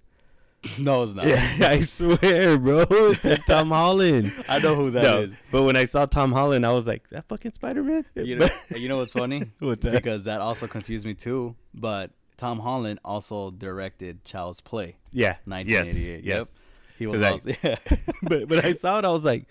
No, 0.78 1.02
it's 1.02 1.14
not. 1.14 1.26
Yeah, 1.26 1.48
I 1.60 1.80
swear, 1.80 2.58
bro. 2.58 2.84
It's 2.90 3.44
Tom 3.44 3.68
Holland. 3.68 4.32
I 4.48 4.58
know 4.58 4.74
who 4.74 4.90
that 4.92 5.02
no, 5.02 5.20
is. 5.22 5.30
but 5.50 5.62
when 5.62 5.76
I 5.76 5.84
saw 5.84 6.06
Tom 6.06 6.32
Holland, 6.32 6.64
I 6.66 6.72
was 6.72 6.86
like, 6.86 7.08
that 7.10 7.26
fucking 7.28 7.52
Spider 7.52 7.82
Man? 7.82 8.04
You 8.14 8.36
know, 8.36 8.48
you 8.74 8.88
know 8.88 8.98
what's 8.98 9.12
funny? 9.12 9.50
What's 9.58 9.84
that? 9.84 9.92
Because 9.92 10.24
that 10.24 10.40
also 10.40 10.66
confused 10.66 11.04
me 11.06 11.14
too. 11.14 11.56
But 11.74 12.10
Tom 12.36 12.58
Holland 12.60 12.98
also 13.04 13.50
directed 13.50 14.24
Child's 14.24 14.60
Play, 14.60 14.96
yeah. 15.12 15.36
1988. 15.44 16.24
Yes. 16.24 16.24
yes. 16.24 16.62
He 16.98 17.06
was 17.06 17.22
I- 17.22 17.30
also 17.30 17.50
yeah. 17.62 17.76
but 18.22 18.48
but 18.48 18.64
I 18.64 18.72
saw 18.72 18.98
it, 18.98 19.04
I 19.04 19.10
was 19.10 19.24
like, 19.24 19.46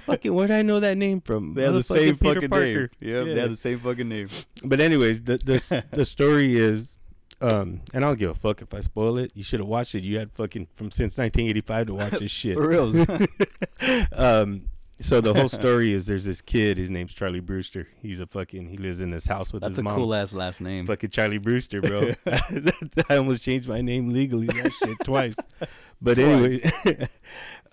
fucking 0.00 0.32
where 0.34 0.48
did 0.48 0.56
I 0.56 0.62
know 0.62 0.80
that 0.80 0.96
name 0.96 1.20
from? 1.20 1.54
they 1.54 1.62
have 1.62 1.74
the 1.74 1.82
same 1.84 2.16
Peter 2.16 2.34
fucking 2.34 2.50
Parker. 2.50 2.64
name. 2.64 2.88
Yeah, 3.00 3.22
they 3.22 3.38
have 3.38 3.50
the 3.50 3.56
same 3.56 3.78
fucking 3.78 4.08
name. 4.08 4.28
But 4.64 4.80
anyways, 4.80 5.22
the 5.22 5.38
the 5.38 5.84
the 5.92 6.04
story 6.04 6.56
is, 6.56 6.96
um, 7.40 7.80
and 7.94 8.04
I 8.04 8.08
don't 8.08 8.18
give 8.18 8.30
a 8.30 8.34
fuck 8.34 8.62
if 8.62 8.72
I 8.74 8.80
spoil 8.80 9.18
it. 9.18 9.32
You 9.34 9.42
should 9.42 9.60
have 9.60 9.68
watched 9.68 9.94
it. 9.94 10.02
You 10.02 10.18
had 10.18 10.32
fucking 10.32 10.68
from 10.74 10.90
since 10.90 11.16
1985 11.18 11.86
to 11.86 11.94
watch 11.94 12.10
this 12.12 12.30
shit. 12.30 12.54
For 12.56 12.68
real. 12.68 12.92
um, 14.12 14.66
so 15.00 15.22
the 15.22 15.32
whole 15.32 15.48
story 15.48 15.94
is 15.94 16.06
there's 16.06 16.26
this 16.26 16.42
kid. 16.42 16.76
His 16.76 16.90
name's 16.90 17.14
Charlie 17.14 17.40
Brewster. 17.40 17.88
He's 18.02 18.20
a 18.20 18.26
fucking. 18.26 18.68
He 18.68 18.76
lives 18.76 19.00
in 19.00 19.10
this 19.10 19.26
house 19.26 19.50
with 19.52 19.62
That's 19.62 19.72
his 19.72 19.78
a 19.78 19.82
mom. 19.82 19.96
cool 19.96 20.14
ass 20.14 20.34
last 20.34 20.60
name. 20.60 20.86
Fucking 20.86 21.08
Charlie 21.08 21.38
Brewster, 21.38 21.80
bro. 21.80 22.12
I 23.08 23.16
almost 23.16 23.42
changed 23.42 23.66
my 23.66 23.80
name 23.80 24.12
legally 24.12 24.46
that 24.48 24.72
shit 24.72 24.98
twice. 25.02 25.36
But 26.02 26.16
Twice. 26.16 26.62
anyway, 26.84 27.08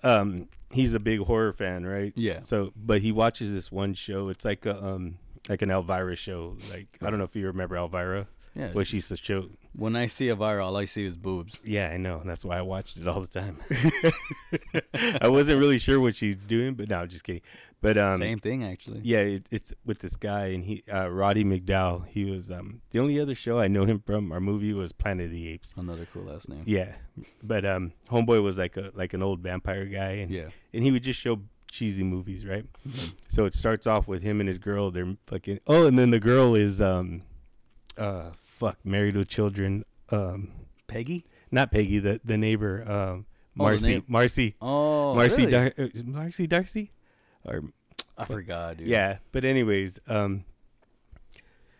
um, 0.02 0.48
he's 0.70 0.94
a 0.94 1.00
big 1.00 1.20
horror 1.20 1.52
fan, 1.52 1.84
right? 1.86 2.12
Yeah. 2.16 2.40
So, 2.40 2.72
but 2.76 3.00
he 3.02 3.12
watches 3.12 3.52
this 3.52 3.70
one 3.70 3.94
show. 3.94 4.28
It's 4.30 4.44
like 4.44 4.64
a 4.66 4.82
um, 4.82 5.18
like 5.48 5.62
an 5.62 5.70
Elvira 5.70 6.16
show. 6.16 6.56
Like 6.70 6.88
I 7.02 7.10
don't 7.10 7.18
know 7.18 7.24
if 7.24 7.36
you 7.36 7.46
remember 7.46 7.76
Elvira. 7.76 8.26
Yeah. 8.58 8.72
What 8.72 8.88
she 8.88 8.96
used 8.96 9.08
to 9.10 9.16
show. 9.16 9.48
When 9.76 9.94
I 9.94 10.08
see 10.08 10.28
Elvira, 10.28 10.66
all 10.66 10.76
I 10.76 10.86
see 10.86 11.04
is 11.06 11.16
boobs. 11.16 11.56
Yeah, 11.62 11.90
I 11.90 11.96
know. 11.96 12.20
That's 12.24 12.44
why 12.44 12.58
I 12.58 12.62
watched 12.62 12.96
it 12.96 13.06
all 13.06 13.20
the 13.20 13.28
time. 13.28 13.58
I 15.20 15.28
wasn't 15.28 15.60
really 15.60 15.78
sure 15.78 16.00
what 16.00 16.16
she's 16.16 16.44
doing, 16.44 16.74
but 16.74 16.88
no, 16.88 17.00
I'm 17.02 17.08
just 17.08 17.22
kidding. 17.22 17.42
But 17.80 17.96
um, 17.96 18.18
Same 18.18 18.40
thing, 18.40 18.64
actually. 18.64 19.00
yeah, 19.04 19.18
it, 19.20 19.46
it's 19.52 19.72
with 19.84 20.00
this 20.00 20.16
guy 20.16 20.46
and 20.46 20.64
he, 20.64 20.82
uh, 20.92 21.08
Roddy 21.08 21.44
McDowall. 21.44 22.06
He 22.08 22.24
was 22.24 22.50
um, 22.50 22.80
the 22.90 22.98
only 22.98 23.20
other 23.20 23.36
show 23.36 23.60
I 23.60 23.68
know 23.68 23.84
him 23.84 24.00
from. 24.04 24.32
Our 24.32 24.40
movie 24.40 24.72
was 24.72 24.90
Planet 24.90 25.26
of 25.26 25.30
the 25.30 25.46
Apes. 25.48 25.74
Another 25.76 26.08
cool 26.12 26.24
last 26.24 26.48
name. 26.48 26.62
Yeah, 26.66 26.94
but 27.44 27.64
um, 27.64 27.92
Homeboy 28.10 28.42
was 28.42 28.58
like 28.58 28.76
a 28.76 28.90
like 28.96 29.14
an 29.14 29.22
old 29.22 29.38
vampire 29.40 29.84
guy, 29.84 30.12
and 30.22 30.30
Yeah. 30.32 30.48
and 30.74 30.82
he 30.82 30.90
would 30.90 31.04
just 31.04 31.20
show 31.20 31.40
cheesy 31.70 32.02
movies, 32.02 32.44
right? 32.44 32.66
So 33.28 33.44
it 33.44 33.54
starts 33.54 33.86
off 33.86 34.08
with 34.08 34.22
him 34.22 34.40
and 34.40 34.48
his 34.48 34.58
girl. 34.58 34.90
They're 34.90 35.14
fucking. 35.28 35.60
Oh, 35.68 35.86
and 35.86 35.96
then 35.96 36.10
the 36.10 36.18
girl 36.18 36.56
is 36.56 36.82
um, 36.82 37.22
uh, 37.96 38.30
fuck, 38.58 38.78
married 38.84 39.16
with 39.16 39.28
children. 39.28 39.84
Um, 40.10 40.52
Peggy? 40.86 41.24
not 41.50 41.70
Peggy, 41.70 41.98
the 41.98 42.20
the 42.24 42.36
neighbor, 42.36 42.82
um, 42.90 43.26
Oh, 43.60 43.64
Marcy, 43.64 43.94
neigh- 43.96 44.04
Marcy, 44.06 44.54
Oh, 44.60 45.14
Marcy, 45.14 45.46
really? 45.46 45.70
Dar- 45.72 45.90
Marcy 46.04 46.46
D'Arcy, 46.46 46.92
or 47.44 47.62
I 48.16 48.24
forgot, 48.24 48.76
dude. 48.76 48.86
yeah. 48.86 49.18
But 49.32 49.44
anyways, 49.44 49.98
um, 50.08 50.44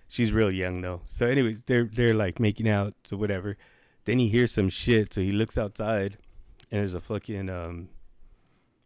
she's 0.09 0.33
real 0.33 0.51
young 0.51 0.81
though. 0.81 1.03
So 1.07 1.27
anyways, 1.27 1.65
they're 1.65 1.85
they're 1.85 2.15
like 2.15 2.41
making 2.41 2.69
out, 2.69 2.95
so 3.05 3.17
whatever. 3.17 3.57
Then 4.05 4.19
he 4.19 4.29
hears 4.29 4.53
some 4.53 4.69
shit, 4.71 5.13
so 5.15 5.21
he 5.21 5.33
looks 5.33 5.59
outside, 5.59 6.17
and 6.71 6.81
there's 6.81 6.95
a 6.95 7.01
fucking 7.01 7.49
um, 7.51 7.89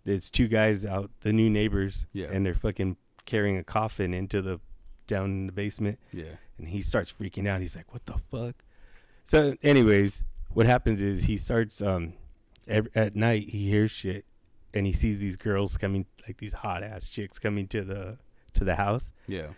there's 0.05 0.31
two 0.31 0.49
guys 0.49 0.85
out, 0.85 1.11
the 1.21 1.33
new 1.33 1.49
neighbors, 1.49 2.07
Yeah. 2.13 2.27
and 2.31 2.45
they're 2.45 2.55
fucking 2.55 2.97
carrying 3.25 3.57
a 3.57 3.65
coffin 3.65 4.13
into 4.13 4.43
the 4.43 4.61
down 5.07 5.27
in 5.31 5.47
the 5.47 5.53
basement 5.53 5.99
yeah, 6.13 6.37
and 6.63 6.71
he 6.71 6.81
starts 6.81 7.13
freaking 7.13 7.49
out. 7.49 7.61
He's 7.61 7.75
like, 7.75 7.93
"What 7.93 8.07
the 8.07 8.19
fuck?" 8.31 8.65
So, 9.25 9.57
anyways, 9.63 10.25
what 10.55 10.65
happens 10.67 11.03
is 11.03 11.25
he 11.25 11.37
starts 11.37 11.83
um 11.83 12.15
ev 12.69 12.89
at 12.95 13.17
night. 13.17 13.49
He 13.49 13.69
hears 13.69 13.91
shit, 13.91 14.25
and 14.73 14.87
he 14.87 14.93
sees 14.93 15.19
these 15.19 15.37
girls 15.37 15.77
coming, 15.77 16.07
like 16.27 16.39
these 16.39 16.55
hot 16.55 16.83
ass 16.83 17.09
chicks 17.09 17.39
coming 17.39 17.67
to 17.69 17.83
the 17.83 18.19
to 18.55 18.65
the 18.65 18.77
house, 18.77 19.13
yeah. 19.27 19.49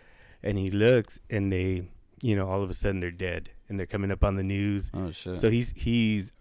and 0.41 0.57
he 0.57 0.71
looks, 0.71 1.19
and 1.29 1.53
they, 1.53 1.89
you 2.21 2.35
know, 2.35 2.47
all 2.47 2.63
of 2.63 2.69
a 2.69 2.73
sudden 2.73 3.01
they're 3.01 3.11
dead, 3.11 3.51
and 3.69 3.79
they're 3.79 3.85
coming 3.85 4.11
up 4.11 4.23
on 4.23 4.35
the 4.35 4.43
news. 4.43 4.89
Oh 4.93 5.11
shit. 5.11 5.37
So 5.37 5.49
he's 5.49 5.71
he's, 5.77 6.31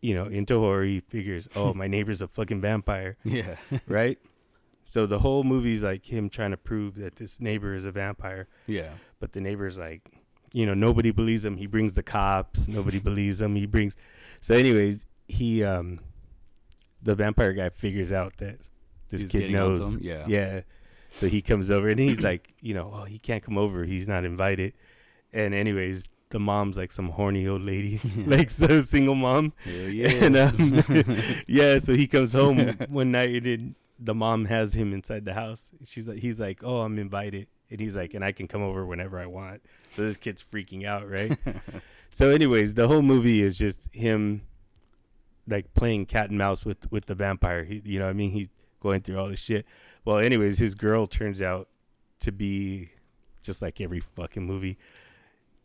you 0.00 0.14
know, 0.14 0.24
into 0.24 0.58
horror. 0.58 0.84
He 0.84 1.00
figures, 1.00 1.46
oh, 1.56 1.74
my 1.74 1.88
neighbor's 1.88 2.22
a 2.22 2.28
fucking 2.28 2.62
vampire, 2.62 3.18
yeah, 3.22 3.56
right? 3.86 4.18
So 4.88 5.04
the 5.04 5.18
whole 5.18 5.42
movie's 5.42 5.82
like 5.82 6.06
him 6.06 6.30
trying 6.30 6.52
to 6.52 6.56
prove 6.56 6.94
that 6.96 7.16
this 7.16 7.40
neighbor 7.40 7.74
is 7.74 7.84
a 7.84 7.90
vampire 7.90 8.46
yeah, 8.68 8.90
but 9.20 9.32
the 9.32 9.40
neighbor's 9.40 9.78
like 9.78 10.10
you 10.52 10.66
know 10.66 10.74
nobody 10.74 11.10
believes 11.10 11.44
him. 11.44 11.56
He 11.56 11.66
brings 11.66 11.94
the 11.94 12.02
cops. 12.02 12.68
Nobody 12.68 12.98
believes 12.98 13.40
him. 13.40 13.56
He 13.56 13.66
brings 13.66 13.96
so 14.40 14.54
anyways 14.54 15.06
he 15.28 15.64
um 15.64 16.00
the 17.02 17.14
vampire 17.14 17.52
guy 17.52 17.68
figures 17.68 18.12
out 18.12 18.36
that 18.38 18.58
this 19.10 19.22
He's 19.22 19.30
kid 19.30 19.50
knows? 19.50 19.96
Yeah. 19.96 20.24
yeah. 20.26 20.60
So 21.14 21.28
he 21.28 21.40
comes 21.40 21.70
over 21.70 21.88
and 21.88 21.98
he's 21.98 22.20
like 22.20 22.54
you 22.60 22.74
know 22.74 22.90
oh 22.94 23.04
he 23.04 23.18
can't 23.18 23.42
come 23.42 23.58
over. 23.58 23.84
He's 23.84 24.08
not 24.08 24.24
invited. 24.24 24.72
And 25.32 25.54
anyways 25.54 26.06
the 26.30 26.40
mom's 26.40 26.76
like 26.76 26.90
some 26.90 27.10
horny 27.10 27.46
old 27.46 27.62
lady 27.62 28.00
like 28.26 28.50
so 28.50 28.82
single 28.82 29.14
mom. 29.14 29.52
Hell 29.64 29.74
yeah. 29.88 30.08
and 30.08 30.36
um, 30.36 31.16
yeah 31.46 31.78
so 31.78 31.94
he 31.94 32.06
comes 32.06 32.32
home 32.32 32.58
one 32.88 33.10
night 33.12 33.44
and 33.44 33.74
the 33.98 34.14
mom 34.14 34.44
has 34.46 34.74
him 34.74 34.92
inside 34.92 35.24
the 35.24 35.34
house. 35.34 35.70
She's 35.84 36.08
like 36.08 36.18
he's 36.18 36.40
like 36.40 36.62
oh 36.64 36.82
i'm 36.82 36.98
invited 36.98 37.46
and 37.70 37.80
he's 37.80 37.96
like 37.96 38.14
and 38.14 38.24
i 38.24 38.32
can 38.32 38.46
come 38.48 38.62
over 38.62 38.84
whenever 38.86 39.18
i 39.18 39.26
want. 39.26 39.62
So 39.92 40.02
this 40.02 40.16
kid's 40.16 40.42
freaking 40.42 40.84
out 40.84 41.08
right? 41.08 41.36
So 42.10 42.30
anyways 42.30 42.74
the 42.74 42.86
whole 42.88 43.02
movie 43.02 43.42
is 43.42 43.58
just 43.58 43.92
him 43.94 44.42
like 45.48 45.74
playing 45.74 46.06
cat 46.06 46.30
and 46.30 46.38
mouse 46.38 46.64
with 46.64 46.90
with 46.90 47.06
the 47.06 47.14
vampire. 47.14 47.64
He, 47.64 47.82
you 47.84 47.98
know 47.98 48.06
what 48.06 48.10
i 48.10 48.14
mean? 48.14 48.30
He's 48.30 48.48
going 48.80 49.00
through 49.02 49.18
all 49.18 49.28
this 49.28 49.40
shit. 49.40 49.66
Well 50.04 50.18
anyways 50.18 50.58
his 50.58 50.74
girl 50.74 51.06
turns 51.06 51.42
out 51.42 51.68
to 52.20 52.32
be 52.32 52.90
just 53.42 53.60
like 53.62 53.80
every 53.80 54.00
fucking 54.00 54.44
movie. 54.46 54.78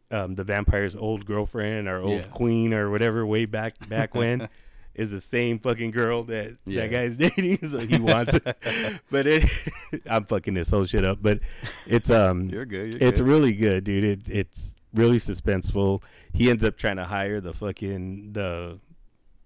Um, 0.10 0.36
the 0.36 0.44
vampire's 0.44 0.96
old 0.96 1.26
girlfriend 1.26 1.88
or 1.88 2.02
old 2.02 2.22
Yeah. 2.22 2.28
queen 2.32 2.74
or 2.74 2.90
whatever 2.90 3.26
way 3.26 3.46
back 3.46 3.76
back 3.88 4.14
when 4.14 4.50
is 4.96 5.10
the 5.12 5.22
same 5.22 5.58
fucking 5.60 5.92
girl 5.92 6.24
that 6.24 6.58
Yeah. 6.66 6.82
that 6.82 6.92
guy's 6.92 7.18
dating 7.30 7.66
so 7.68 7.80
he 7.80 8.00
wants 8.00 8.34
it 8.36 8.44
but 9.12 9.26
it 9.28 9.50
i'm 10.10 10.26
fucking 10.26 10.54
this 10.54 10.70
whole 10.70 10.86
shit 10.86 11.06
up 11.06 11.20
but 11.22 11.40
it's 11.88 12.10
um 12.10 12.46
You're 12.46 12.66
good. 12.66 12.94
You're 13.00 13.10
it's 13.10 13.20
good. 13.20 13.28
really 13.28 13.54
good 13.54 13.84
dude 13.86 14.04
it, 14.04 14.30
it's 14.30 14.76
really 14.94 15.18
suspenseful 15.18 16.04
he 16.34 16.50
ends 16.50 16.64
up 16.64 16.78
trying 16.78 16.98
to 16.98 17.06
hire 17.06 17.40
the 17.42 17.54
fucking 17.54 18.34
the 18.34 18.80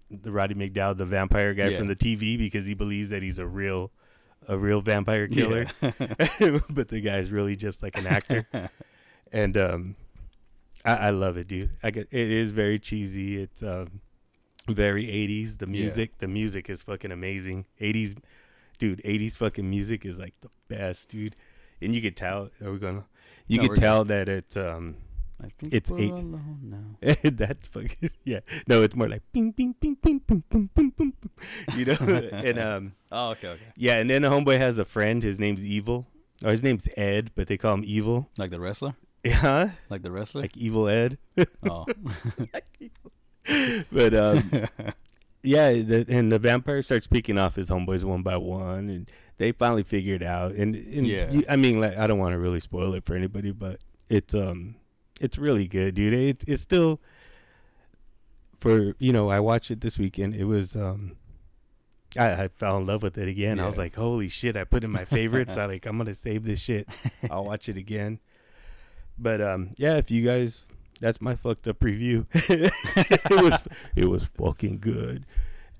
the 0.08 0.30
Roddy 0.30 0.54
McDowall, 0.54 0.96
the 0.96 1.04
vampire 1.04 1.52
guy 1.52 1.66
Yeah. 1.66 1.78
from 1.78 1.88
the 1.88 1.96
TV, 1.96 2.38
because 2.38 2.64
he 2.64 2.74
believes 2.74 3.10
that 3.10 3.24
he's 3.24 3.40
a 3.40 3.46
real, 3.46 3.90
a 4.46 4.56
real 4.56 4.80
vampire 4.80 5.26
killer. 5.26 5.66
Yeah. 5.82 6.60
but 6.70 6.86
the 6.86 7.00
guy's 7.00 7.32
really 7.32 7.56
just 7.56 7.82
like 7.82 7.98
an 7.98 8.06
actor, 8.06 8.46
and 9.32 9.56
um, 9.56 9.96
I, 10.84 11.08
I 11.08 11.10
love 11.10 11.36
it, 11.36 11.48
dude. 11.48 11.70
I 11.82 11.90
get 11.90 12.06
it 12.12 12.30
is 12.30 12.52
very 12.52 12.78
cheesy. 12.78 13.42
It's 13.42 13.64
um, 13.64 14.00
very 14.68 15.06
'80s. 15.06 15.58
The 15.58 15.66
Yeah. 15.66 15.72
music, 15.82 16.18
the 16.18 16.28
music 16.28 16.68
is 16.70 16.82
fucking 16.82 17.12
amazing. 17.12 17.66
'80s, 17.80 18.14
dude. 18.78 19.00
'80s 19.04 19.36
fucking 19.36 19.68
music 19.68 20.04
is 20.04 20.18
like 20.18 20.34
the 20.40 20.48
best, 20.68 21.10
dude. 21.10 21.36
And 21.80 21.94
you 21.94 22.00
could 22.02 22.16
tell. 22.16 22.50
Are 22.62 22.72
we 22.72 22.78
gonna? 22.78 23.04
You 23.46 23.62
No, 23.62 23.68
could 23.68 23.76
tell 23.78 24.04
that 24.04 24.28
it's 24.28 24.56
um 24.56 24.96
I 25.38 25.48
think 25.58 25.74
It's 25.74 25.90
we're 25.90 26.00
eight- 26.00 26.10
alone 26.12 26.96
now. 27.02 27.14
that's 27.30 27.66
fucking 27.68 28.10
yeah. 28.24 28.40
No, 28.66 28.82
it's 28.82 28.96
more 28.96 29.08
like 29.08 29.22
ping 29.32 29.52
ping 29.52 29.74
ping 29.74 29.94
ping 29.96 30.20
ping 30.20 30.42
ping 30.48 30.68
ping 30.74 30.90
ping. 30.92 31.12
You 31.76 31.84
know, 31.84 31.96
and 32.32 32.58
um 32.58 32.92
Oh, 33.12 33.30
okay, 33.32 33.48
okay. 33.48 33.62
yeah, 33.76 33.98
and 33.98 34.08
then 34.10 34.22
the 34.22 34.28
homeboy 34.28 34.56
has 34.58 34.78
a 34.78 34.84
friend. 34.86 35.22
His 35.22 35.38
name's 35.38 35.64
Evil, 35.64 36.06
or 36.42 36.50
his 36.52 36.62
name's 36.62 36.88
Ed, 36.96 37.30
but 37.34 37.46
they 37.48 37.58
call 37.58 37.74
him 37.74 37.84
Evil. 37.86 38.28
Like 38.38 38.50
the 38.50 38.60
wrestler? 38.60 38.94
Yeah, 39.26 39.70
Like 39.90 40.02
the 40.02 40.10
wrestler? 40.12 40.42
like 40.42 40.56
Evil 40.56 40.88
Ed. 40.88 41.18
oh. 41.68 41.84
but 43.92 44.14
um, 44.14 44.50
yeah, 45.42 45.70
the, 45.72 46.04
and 46.08 46.30
the 46.32 46.38
vampire 46.38 46.82
starts 46.82 47.06
picking 47.06 47.38
off 47.38 47.56
his 47.56 47.70
homeboys 47.70 48.04
one 48.04 48.22
by 48.22 48.36
one, 48.36 48.88
and 48.90 49.10
they 49.38 49.52
finally 49.52 49.82
figure 49.82 50.14
it 50.14 50.22
out. 50.22 50.52
And, 50.52 50.74
and 50.74 51.06
Yeah. 51.06 51.30
you- 51.30 51.44
I 51.48 51.56
mean, 51.56 51.80
like, 51.80 51.96
I 51.96 52.06
don't 52.06 52.18
want 52.18 52.32
to 52.32 52.38
really 52.38 52.60
spoil 52.60 52.94
it 52.94 53.04
for 53.04 53.14
anybody, 53.14 53.52
but 53.52 53.78
it's 54.08 54.34
um, 54.34 54.76
it's 55.20 55.38
really 55.38 55.66
good, 55.68 55.94
dude. 55.94 56.14
It's 56.14 56.44
it's 56.44 56.62
still 56.62 57.00
for 58.60 58.94
you 58.98 59.12
know, 59.12 59.28
I 59.30 59.40
watched 59.40 59.70
it 59.70 59.80
this 59.80 59.98
weekend. 59.98 60.34
It 60.34 60.44
was 60.44 60.76
um. 60.76 61.16
I, 62.18 62.44
I 62.44 62.48
fell 62.48 62.78
in 62.78 62.86
love 62.86 63.02
with 63.02 63.18
it 63.18 63.28
again. 63.28 63.60
I 63.60 63.66
was 63.66 63.76
like, 63.76 63.94
"Holy 63.94 64.28
shit!" 64.28 64.56
I 64.56 64.64
put 64.64 64.84
in 64.84 64.90
my 64.90 65.04
favorites. 65.04 65.58
I 65.58 65.66
like, 65.72 65.84
I'm 65.84 65.98
gonna 65.98 66.14
save 66.14 66.44
this 66.44 66.60
shit. 66.60 66.88
I'll 67.30 67.44
watch 67.44 67.68
it 67.68 67.76
again. 67.76 68.20
But 69.18 69.40
um, 69.40 69.70
yeah, 69.78 69.96
if 69.96 70.10
you 70.10 70.22
guys, 70.22 70.60
that's 71.00 71.20
my 71.20 71.34
fucked 71.34 71.66
up 71.68 71.82
review. 71.82 72.26
it 72.34 73.30
was 73.30 73.66
it 73.94 74.06
was 74.06 74.24
fucking 74.26 74.78
good. 74.78 75.26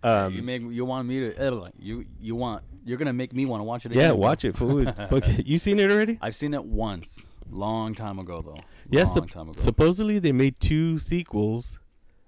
Um, 0.02 0.34
you 0.34 0.42
make 0.42 0.62
you 0.62 0.84
want 0.84 1.08
me 1.08 1.30
to 1.30 1.52
uh, 1.64 1.70
you 1.78 2.04
you 2.20 2.34
want 2.34 2.62
you're 2.84 2.98
gonna 2.98 3.12
make 3.12 3.32
me 3.32 3.46
want 3.46 3.60
to 3.60 3.64
watch 3.64 3.86
it 3.86 3.92
again. 3.92 4.04
yeah, 4.04 4.12
watch 4.12 4.44
it. 4.44 4.56
Fool. 4.56 4.84
You 5.44 5.58
seen 5.58 5.80
it 5.80 5.90
already? 5.90 6.18
I've 6.20 6.34
seen 6.34 6.54
it 6.54 6.64
once, 6.64 7.22
long 7.50 7.94
time 7.94 8.18
ago 8.18 8.42
though. 8.42 8.58
Yeah, 8.88 9.04
long 9.04 9.28
sup- 9.28 9.58
supposedly 9.58 10.18
they 10.18 10.32
made 10.32 10.60
two 10.60 10.98
sequels. 10.98 11.80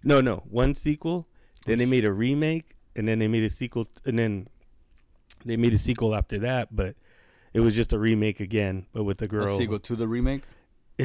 No, 0.03 0.21
no, 0.21 0.43
one 0.49 0.75
sequel. 0.75 1.29
Then 1.67 1.79
they 1.79 1.87
made 1.87 2.05
a 2.05 2.13
remake, 2.13 2.77
and 2.97 3.07
then 3.07 3.19
they 3.19 3.29
made 3.29 3.45
a 3.45 3.51
sequel, 3.51 3.89
and 4.07 4.19
then 4.19 4.49
they 5.45 5.57
made 5.57 5.75
a 5.75 5.79
sequel 5.79 6.15
after 6.15 6.39
that. 6.39 6.75
But 6.75 6.97
it 7.53 7.61
was 7.61 7.75
just 7.77 7.93
a 7.93 7.99
remake 7.99 8.41
again, 8.41 8.87
but 8.93 9.05
with 9.05 9.19
the 9.19 9.27
a 9.27 9.29
girl. 9.29 9.57
sequel 9.59 9.79
to 9.81 9.95
the 9.97 10.09
remake. 10.09 10.43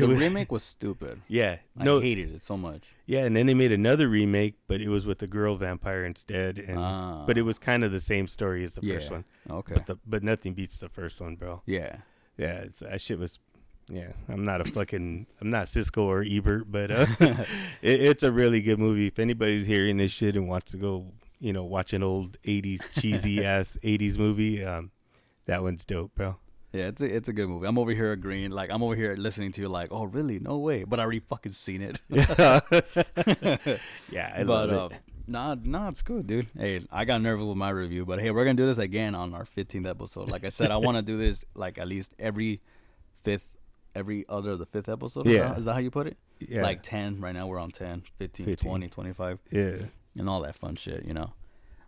The 0.01 0.07
was- 0.07 0.19
remake 0.19 0.51
was 0.51 0.63
stupid. 0.63 1.21
Yeah, 1.27 1.57
I 1.77 1.83
no, 1.83 1.99
hated 1.99 2.33
it 2.33 2.43
so 2.43 2.57
much. 2.57 2.83
yeah, 3.05 3.25
and 3.25 3.35
then 3.35 3.45
they 3.45 3.53
made 3.53 3.71
another 3.71 4.07
remake, 4.07 4.55
but 4.67 4.81
it 4.81 4.89
was 4.89 5.05
with 5.05 5.19
the 5.19 5.27
girl 5.27 5.55
vampire 5.55 6.03
instead, 6.03 6.57
and 6.57 6.79
Ah. 6.79 7.23
but 7.27 7.37
it 7.37 7.43
was 7.43 7.59
kind 7.59 7.83
of 7.83 7.91
the 7.91 7.99
same 7.99 8.27
story 8.27 8.63
as 8.63 8.73
the 8.75 8.81
yeah. 8.85 8.95
first 8.95 9.11
one. 9.11 9.25
Okay. 9.49 9.75
But 9.75 9.85
the, 9.85 9.97
but 10.05 10.23
nothing 10.23 10.53
beats 10.53 10.79
the 10.79 10.89
first 10.89 11.21
one, 11.21 11.35
bro. 11.35 11.61
yeah. 11.65 11.97
Yeah, 12.37 12.61
it's, 12.61 12.79
that 12.79 12.99
shit 12.99 13.19
was. 13.19 13.37
Yeah, 13.89 14.13
I'm 14.27 14.43
not 14.43 14.61
a 14.61 14.63
fucking. 14.63 15.27
I'm 15.39 15.49
not 15.51 15.67
Siskel 15.67 16.03
or 16.05 16.23
Ebert, 16.27 16.71
but 16.71 16.89
uh, 16.89 17.05
it, 17.19 17.45
it's 18.01 18.23
a 18.23 18.31
really 18.31 18.61
good 18.61 18.79
movie. 18.79 19.05
If 19.07 19.19
anybody's 19.19 19.67
hearing 19.67 19.97
this 19.97 20.11
shit 20.11 20.35
and 20.35 20.47
wants 20.47 20.71
to 20.71 20.77
go, 20.77 21.11
you 21.39 21.53
know, 21.53 21.63
watch 21.65 21.93
an 21.93 22.01
old 22.01 22.41
'80s 22.41 22.79
cheesy 22.99 23.45
ass 23.45 23.77
'80s 23.83 24.17
movie, 24.17 24.63
um, 24.63 24.89
that 25.45 25.61
one's 25.61 25.85
dope, 25.85 26.15
bro. 26.15 26.37
Yeah, 26.73 26.87
it's 26.87 27.01
a, 27.01 27.15
it's 27.15 27.29
a 27.29 27.33
good 27.33 27.47
movie. 27.49 27.67
I'm 27.67 27.77
over 27.77 27.91
here 27.91 28.11
agreeing. 28.11 28.49
Like 28.51 28.71
I'm 28.71 28.81
over 28.81 28.95
here 28.95 29.15
listening 29.15 29.51
to 29.53 29.61
you. 29.61 29.69
Like, 29.69 29.89
oh 29.91 30.05
really? 30.05 30.39
No 30.39 30.57
way. 30.57 30.83
But 30.83 30.99
I 30.99 31.03
already 31.03 31.19
fucking 31.19 31.51
seen 31.51 31.81
it. 31.83 31.99
Yeah, 32.09 32.59
yeah, 34.09 34.33
I 34.37 34.43
but 34.43 34.69
love 34.69 34.91
uh, 34.91 34.95
it. 34.95 35.01
nah, 35.27 35.55
nah, 35.63 35.89
it's 35.89 36.01
good, 36.01 36.25
dude. 36.27 36.47
Hey, 36.57 36.81
I 36.91 37.05
got 37.05 37.21
nervous 37.21 37.45
with 37.45 37.57
my 37.57 37.69
review, 37.69 38.05
but 38.05 38.19
hey, 38.19 38.31
we're 38.31 38.43
gonna 38.43 38.55
do 38.55 38.65
this 38.65 38.79
again 38.79 39.13
on 39.15 39.33
our 39.35 39.45
15th 39.45 39.87
episode. 39.87 40.29
Like 40.31 40.43
I 40.43 40.49
said, 40.49 40.71
I 40.71 40.77
want 40.77 40.97
to 40.97 41.03
do 41.03 41.17
this 41.17 41.45
like 41.55 41.77
at 41.77 41.87
least 41.87 42.13
every 42.17 42.61
fifth, 43.23 43.55
every 43.93 44.25
other 44.27 44.51
of 44.51 44.59
the 44.59 44.65
fifth 44.65 44.89
episode. 44.89 45.27
Is 45.27 45.35
Yeah. 45.35 45.49
that- 45.49 45.59
is 45.59 45.65
that 45.65 45.73
how 45.73 45.79
you 45.79 45.91
put 45.91 46.07
it? 46.07 46.17
Yeah, 46.39 46.63
Like 46.63 46.81
10. 46.83 47.21
Right 47.21 47.33
now 47.33 47.47
we're 47.47 47.59
on 47.59 47.71
10, 47.71 48.03
15, 48.17 48.45
15. 48.47 48.69
20, 48.69 48.87
25, 48.89 49.39
yeah, 49.51 49.75
and 50.17 50.27
all 50.27 50.41
that 50.41 50.55
fun 50.55 50.75
shit, 50.75 51.05
you 51.05 51.13
know. 51.13 51.31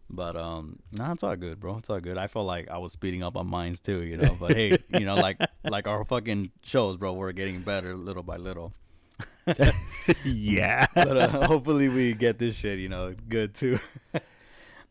But 0.10 0.36
um, 0.38 0.80
nah, 0.92 1.12
it's 1.14 1.24
all 1.24 1.36
good, 1.36 1.60
bro. 1.60 1.78
It's 1.78 1.90
all 1.90 2.00
good. 2.00 2.18
I 2.18 2.28
felt 2.28 2.46
like 2.46 2.70
I 2.70 2.78
was 2.78 2.92
speeding 2.92 3.24
up 3.24 3.36
on 3.36 3.48
mines 3.48 3.80
too, 3.80 4.04
you 4.04 4.18
know. 4.18 4.36
But 4.40 4.54
hey, 4.54 4.78
you 4.90 5.00
know, 5.06 5.16
like 5.16 5.38
like 5.64 5.88
our 5.88 6.06
fucking 6.06 6.52
shows, 6.64 6.98
bro. 6.98 7.14
We're 7.14 7.32
getting 7.32 7.62
better 7.62 7.96
little 7.96 8.24
by 8.24 8.38
little. 8.38 8.74
yeah. 10.24 10.86
but 10.96 11.18
uh, 11.18 11.48
hopefully 11.48 11.90
we 11.90 12.14
get 12.14 12.38
this 12.40 12.56
shit, 12.56 12.80
you 12.80 12.90
know, 12.90 13.16
good 13.30 13.54
too. 13.54 13.80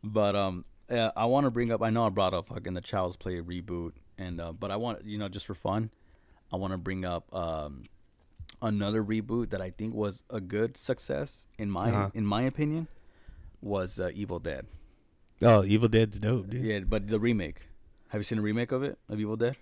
but 0.03 0.35
um, 0.37 0.65
uh, 0.91 1.11
I 1.17 1.27
want 1.27 1.45
to 1.45 1.51
bring 1.51 1.71
up. 1.71 1.83
I 1.83 1.91
know 1.91 2.07
I 2.07 2.09
brought 2.09 2.35
up 2.35 2.49
fucking 2.49 2.75
the 2.75 2.81
Child's 2.81 3.17
Play 3.17 3.41
reboot, 3.41 3.93
and 4.19 4.41
uh, 4.41 4.53
but 4.53 4.71
I 4.71 4.77
want 4.77 5.05
you 5.05 5.19
know 5.19 5.29
just 5.29 5.47
for 5.47 5.55
fun, 5.55 5.91
I 6.53 6.57
want 6.57 6.73
to 6.73 6.79
bring 6.79 7.05
up 7.05 7.33
um 7.35 7.85
another 8.63 9.03
reboot 9.05 9.51
that 9.51 9.61
I 9.61 9.71
think 9.71 9.95
was 9.95 10.25
a 10.31 10.41
good 10.41 10.77
success 10.77 11.47
in 11.59 11.71
my 11.71 11.89
Uh-huh. 11.91 12.11
in 12.15 12.27
my 12.27 12.43
opinion. 12.43 12.89
was 13.61 13.99
uh, 14.01 14.11
Evil 14.15 14.39
Dead. 14.41 14.67
Oh, 15.43 15.65
Evil 15.65 15.89
Dead's 15.89 16.19
dope, 16.19 16.49
dude. 16.51 16.65
Yeah, 16.65 16.81
but 16.81 17.09
the 17.09 17.19
remake. 17.21 17.59
Have 18.09 18.21
you 18.21 18.25
seen 18.25 18.39
a 18.39 18.43
remake 18.43 18.73
of 18.73 18.83
it 18.83 18.99
of 19.09 19.19
Evil 19.21 19.37
Dead? 19.37 19.57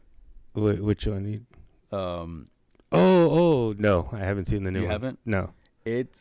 Wh- 0.54 0.80
which 0.82 1.06
one? 1.06 1.46
Um, 1.90 2.48
Oh, 2.94 3.30
oh, 3.70 3.74
no, 3.78 4.10
I 4.12 4.18
haven't 4.18 4.46
seen 4.46 4.64
the 4.64 4.70
new 4.70 4.80
You 4.80 4.84
one. 4.84 4.92
haven't? 4.92 5.18
No. 5.24 5.52
it. 5.84 6.20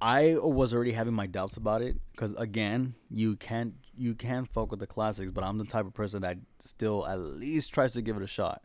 I 0.00 0.36
was 0.38 0.72
already 0.72 0.92
having 0.92 1.14
my 1.14 1.26
doubts 1.26 1.56
about 1.56 1.82
it 1.82 1.96
because 2.12 2.32
again, 2.34 2.94
you 3.10 3.34
can't 3.34 3.74
you 3.96 4.14
can't 4.14 4.48
fuck 4.48 4.70
with 4.70 4.78
the 4.78 4.86
classics, 4.86 5.32
but 5.32 5.42
I'm 5.42 5.58
the 5.58 5.64
type 5.64 5.86
of 5.86 5.92
person 5.92 6.22
that 6.22 6.38
still 6.60 7.04
at 7.04 7.18
least 7.18 7.74
tries 7.74 7.94
to 7.94 8.02
give 8.02 8.16
it 8.16 8.22
a 8.22 8.28
shot. 8.28 8.62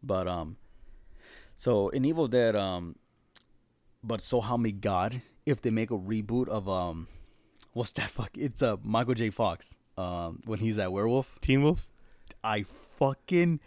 But 0.00 0.28
um, 0.28 0.56
so 1.56 1.88
in 1.88 2.04
Evil 2.04 2.28
Dead, 2.28 2.54
um, 2.54 2.94
but 4.04 4.20
so 4.20 4.40
help 4.40 4.60
me 4.60 4.70
God, 4.70 5.22
if 5.44 5.60
they 5.60 5.70
make 5.70 5.90
a 5.90 5.98
reboot 5.98 6.46
of 6.46 6.68
um, 6.68 7.08
what's 7.74 7.92
that 7.92 8.10
fuck? 8.10 8.30
It's 8.38 8.62
uh 8.62 8.76
Michael 8.82 9.14
J. 9.14 9.30
Fox, 9.30 9.74
um, 9.98 10.40
when 10.46 10.58
he's 10.58 10.76
that 10.76 10.92
werewolf. 10.92 11.38
Teen 11.40 11.62
Wolf? 11.62 11.86
I 12.42 12.64
fucking, 12.96 13.60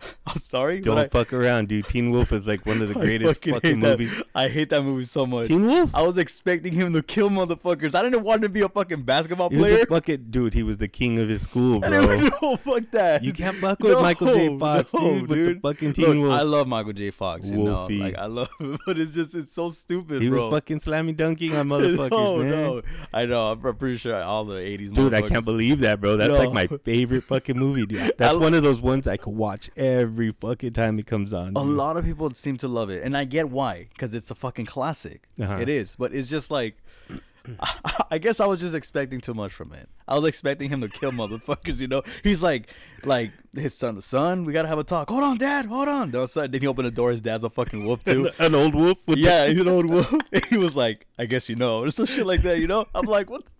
I'm 0.26 0.36
sorry, 0.38 0.80
Don't 0.80 0.98
I- 0.98 1.08
fuck 1.08 1.32
around, 1.32 1.68
dude. 1.68 1.86
Teen 1.86 2.10
Wolf 2.10 2.32
is 2.32 2.46
like 2.46 2.64
one 2.66 2.82
of 2.82 2.92
the 2.92 2.98
I 3.00 3.04
greatest 3.04 3.34
fucking 3.34 3.54
fucking 3.54 3.80
that- 3.80 3.98
movies. 3.98 4.22
I 4.34 4.48
hate 4.48 4.68
that 4.70 4.82
movie 4.82 5.04
so 5.04 5.24
much. 5.24 5.46
Teen 5.48 5.66
Wolf? 5.66 5.94
I 5.94 6.02
was 6.02 6.18
expecting 6.18 6.72
him 6.72 6.92
to 6.92 7.02
kill 7.02 7.30
motherfuckers. 7.30 7.94
I 7.94 8.02
didn't 8.02 8.22
want 8.22 8.36
him 8.38 8.42
to 8.42 8.48
be 8.50 8.60
a 8.62 8.68
fucking 8.68 9.02
basketball 9.02 9.48
He 9.50 9.56
was 9.56 9.68
player. 9.72 9.86
fucking 9.86 10.26
dude. 10.30 10.52
He 10.54 10.62
was 10.62 10.78
the 10.78 10.88
king 10.88 11.18
of 11.18 11.28
his 11.28 11.42
school, 11.42 11.80
bro. 11.80 11.88
didn't 11.90 12.32
no, 12.42 12.56
fuck 12.56 12.90
that. 12.90 13.22
You 13.24 13.32
can't 13.32 13.56
fuck 13.56 13.78
with 13.80 13.98
Michael 14.00 14.34
J. 14.34 14.58
Fox, 14.58 14.90
dude, 14.92 15.28
with 15.28 15.44
the 15.46 15.60
fucking 15.62 15.92
Teen 15.94 16.06
Look, 16.06 16.28
Wolf. 16.28 16.32
I 16.40 16.42
love 16.42 16.66
Michael 16.68 16.92
J. 16.92 17.10
Fox. 17.10 17.46
You 17.46 17.56
know, 17.58 17.62
Wolfie. 17.74 17.98
like 18.00 18.16
I 18.18 18.26
love 18.26 18.50
him, 18.58 18.78
but 18.86 18.98
it's 18.98 19.12
just 19.12 19.34
it's 19.34 19.54
so 19.54 19.70
stupid, 19.70 20.20
He 20.22 20.28
bro. 20.28 20.44
was 20.46 20.52
fucking 20.54 20.80
slamming 20.80 21.14
dunking 21.14 21.54
on 21.56 21.68
motherfuckers, 21.68 22.10
no, 22.10 22.38
man. 22.38 22.50
no, 22.50 22.82
I 23.12 23.26
know. 23.26 23.52
I'm 23.52 23.76
pretty 23.76 23.96
sure 23.98 24.20
all 24.22 24.44
the 24.44 24.54
'80s. 24.56 24.92
Dude, 24.92 25.14
I 25.14 25.22
can't 25.22 25.44
believe 25.44 25.78
that, 25.80 26.00
bro. 26.00 26.16
That's 26.16 26.32
No. 26.32 26.38
like 26.38 26.52
my 26.52 26.66
favorite 26.78 27.22
fucking 27.22 27.58
movie, 27.58 27.86
dude. 27.86 28.12
That's 28.18 28.34
I- 28.34 28.36
one 28.36 28.52
of 28.54 28.62
those 28.62 28.82
ones 28.82 29.06
I 29.08 29.16
could 29.16 29.34
watch 29.34 29.70
every 29.76 29.93
fucking 30.40 30.72
time 30.72 30.98
it 30.98 31.06
comes 31.06 31.32
on. 31.32 31.48
A 31.48 31.52
dude. 31.52 31.62
lot 31.64 31.96
of 31.96 32.04
people 32.04 32.32
seem 32.34 32.56
to 32.58 32.68
love 32.68 32.90
it, 32.90 33.02
and 33.02 33.16
I 33.16 33.24
get 33.24 33.50
why, 33.50 33.88
because 33.92 34.14
it's 34.14 34.30
a 34.30 34.34
fucking 34.34 34.66
classic. 34.66 35.28
Uh-huh. 35.40 35.58
It 35.60 35.68
is, 35.68 35.94
but 35.96 36.14
it's 36.14 36.28
just 36.28 36.50
like, 36.50 36.76
I 38.10 38.18
guess 38.18 38.40
I 38.40 38.46
was 38.46 38.60
just 38.60 38.74
expecting 38.74 39.20
too 39.20 39.34
much 39.34 39.52
from 39.52 39.72
it. 39.72 39.88
I 40.08 40.16
was 40.16 40.24
expecting 40.24 40.70
him 40.70 40.80
to 40.80 40.88
kill 40.88 41.12
motherfuckers. 41.12 41.78
You 41.78 41.88
know, 41.88 42.02
he's 42.22 42.42
like, 42.42 42.70
like 43.04 43.32
his 43.54 43.74
son, 43.74 43.96
the 43.96 44.02
son, 44.02 44.44
we 44.44 44.52
gotta 44.52 44.68
have 44.68 44.78
a 44.78 44.84
talk. 44.84 45.10
Hold 45.10 45.22
on, 45.22 45.38
dad, 45.38 45.66
hold 45.66 45.88
on. 45.88 46.10
No, 46.10 46.26
son. 46.26 46.50
Then 46.50 46.60
he 46.60 46.66
opened 46.66 46.86
the 46.86 46.90
door. 46.90 47.10
His 47.10 47.22
dad's 47.22 47.44
a 47.44 47.50
fucking 47.50 47.84
wolf 47.84 48.02
too. 48.04 48.30
An 48.38 48.54
old 48.54 48.74
wolf 48.74 48.98
with 49.06 49.18
yeah, 49.18 49.46
you 49.46 49.64
know, 49.64 49.82
wolf. 49.82 50.14
he 50.48 50.56
was 50.56 50.76
like, 50.76 51.06
I 51.18 51.26
guess 51.26 51.48
you 51.48 51.56
know, 51.56 51.82
or 51.82 51.90
some 51.90 52.06
shit 52.06 52.26
like 52.26 52.42
that. 52.42 52.58
You 52.58 52.66
know, 52.66 52.86
I'm 52.94 53.06
like, 53.06 53.30
what 53.30 53.44
the? 53.44 53.50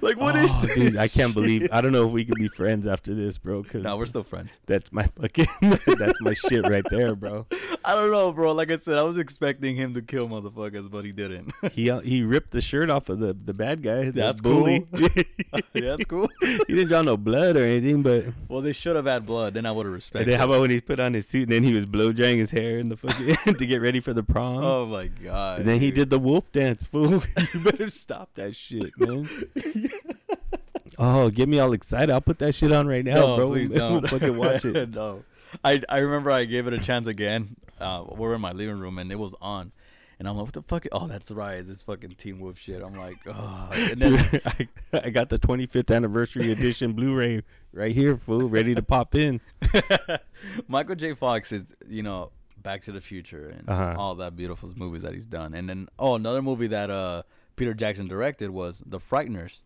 Like, 0.00 0.16
what 0.16 0.34
is? 0.36 0.50
oh, 0.52 0.62
this 0.66 0.74
dude, 0.74 0.96
I 0.96 1.08
can't 1.08 1.34
believe. 1.34 1.68
I 1.72 1.80
don't 1.80 1.92
know 1.92 2.06
if 2.06 2.12
we 2.12 2.24
can 2.24 2.34
be 2.36 2.48
friends 2.48 2.86
after 2.86 3.14
this, 3.14 3.38
bro. 3.38 3.62
Cause 3.62 3.82
No, 3.82 3.96
we're 3.96 4.06
still 4.06 4.22
friends. 4.22 4.58
that's 4.66 4.92
my 4.92 5.04
fucking. 5.20 5.46
that's 5.98 6.20
my 6.20 6.32
shit 6.34 6.66
right 6.68 6.84
there, 6.90 7.14
bro. 7.14 7.46
I 7.84 7.94
don't 7.94 8.10
know, 8.10 8.32
bro. 8.32 8.52
Like 8.52 8.70
I 8.70 8.76
said, 8.76 8.98
I 8.98 9.02
was 9.02 9.18
expecting 9.18 9.76
him 9.76 9.94
to 9.94 10.02
kill 10.02 10.28
motherfuckers, 10.28 10.90
but 10.90 11.04
he 11.04 11.12
didn't. 11.12 11.52
He 11.72 11.90
uh, 11.90 12.00
he 12.00 12.22
ripped 12.22 12.50
the 12.50 12.60
shirt 12.60 12.90
off 12.90 13.08
of 13.08 13.18
the 13.18 13.32
the 13.34 13.54
bad 13.54 13.82
guy. 13.82 14.04
The 14.06 14.10
That's 14.12 14.40
bully. 14.40 14.86
cool. 14.94 15.08
yeah, 15.74 15.96
that's 15.96 16.04
cool. 16.04 16.28
he 16.40 16.56
didn't 16.68 16.88
draw 16.88 17.02
no 17.02 17.16
blood 17.16 17.56
or 17.56 17.62
anything, 17.62 18.02
but 18.02 18.24
Well, 18.48 18.60
they 18.62 18.72
should 18.72 18.96
have 18.96 19.06
had 19.06 19.24
blood. 19.26 19.54
Then 19.54 19.64
I 19.66 19.72
would 19.72 19.84
have 19.86 19.92
and 19.92 19.94
respected. 19.94 20.28
then 20.32 20.38
how 20.38 20.46
about 20.46 20.60
when 20.60 20.70
he 20.70 20.80
put 20.80 21.00
on 21.00 21.14
his 21.14 21.26
suit 21.28 21.44
and 21.44 21.52
then 21.52 21.62
he 21.62 21.72
was 21.74 21.86
blow 21.86 22.12
drying 22.12 22.38
his 22.38 22.50
hair 22.50 22.78
in 22.78 22.88
the 22.88 22.96
fucking 22.96 23.54
to 23.54 23.66
get 23.66 23.80
ready 23.80 24.00
for 24.00 24.12
the 24.12 24.22
prom. 24.22 24.62
oh 24.64 24.86
my 24.86 25.06
god. 25.08 25.60
and 25.60 25.68
then 25.68 25.80
he 25.80 25.90
did 25.90 26.10
the 26.10 26.18
wolf 26.18 26.50
dance, 26.52 26.86
fool. 26.86 27.22
you 27.54 27.60
better 27.60 27.88
stop 27.88 28.30
that 28.34 28.54
shit, 28.56 28.90
man. 28.98 29.21
oh, 30.98 31.30
get 31.30 31.48
me 31.48 31.58
all 31.58 31.72
excited. 31.72 32.10
I'll 32.12 32.20
put 32.20 32.38
that 32.40 32.54
shit 32.54 32.72
on 32.72 32.86
right 32.86 33.04
now, 33.04 33.14
No, 33.14 33.36
bro. 33.36 33.46
please 33.48 33.70
don't. 33.82 34.06
fucking 34.08 34.36
watch 34.36 34.64
it. 34.64 34.90
no. 34.94 35.24
I 35.64 35.82
I 35.88 35.98
remember 35.98 36.30
I 36.30 36.44
gave 36.44 36.66
it 36.66 36.72
a 36.72 36.78
chance 36.78 37.06
again. 37.06 37.56
Uh, 37.80 38.04
we 38.10 38.16
we're 38.18 38.34
in 38.34 38.40
my 38.40 38.52
living 38.52 38.78
room 38.78 38.98
and 38.98 39.10
it 39.12 39.18
was 39.18 39.34
on, 39.42 39.72
and 40.18 40.26
I'm 40.28 40.36
like, 40.36 40.44
what 40.46 40.54
the 40.54 40.62
fuck? 40.62 40.86
Oh, 40.92 41.06
that's 41.08 41.30
right. 41.30 41.58
It's 41.58 41.82
fucking 41.82 42.14
Teen 42.16 42.38
Wolf 42.40 42.58
shit. 42.58 42.82
I'm 42.82 42.94
like, 42.96 43.18
oh. 43.26 43.68
And 43.72 44.00
then 44.00 44.12
Dude, 44.30 44.42
I, 44.46 44.68
I 45.04 45.10
got 45.10 45.28
the 45.28 45.38
25th 45.38 45.94
anniversary 45.94 46.52
edition 46.52 46.92
Blu-ray 46.92 47.42
right 47.72 47.92
here, 47.94 48.16
fool, 48.16 48.48
ready 48.48 48.74
to 48.74 48.82
pop 48.82 49.14
in. 49.14 49.40
Michael 50.68 50.94
J. 50.94 51.14
Fox 51.14 51.50
is, 51.52 51.74
you 51.88 52.02
know, 52.02 52.30
Back 52.62 52.84
to 52.84 52.92
the 52.92 53.00
Future 53.00 53.48
and 53.48 53.68
Uh-huh. 53.68 53.96
all 53.98 54.14
that 54.16 54.36
beautiful 54.36 54.70
movies 54.76 55.02
that 55.02 55.12
he's 55.12 55.26
done. 55.26 55.52
And 55.54 55.68
then, 55.68 55.88
oh, 55.98 56.14
another 56.14 56.40
movie 56.40 56.68
that 56.68 56.88
uh 56.90 57.22
Peter 57.62 57.74
Jackson 57.74 58.08
directed 58.08 58.50
was 58.50 58.82
The 58.84 58.98
Frighteners. 58.98 59.60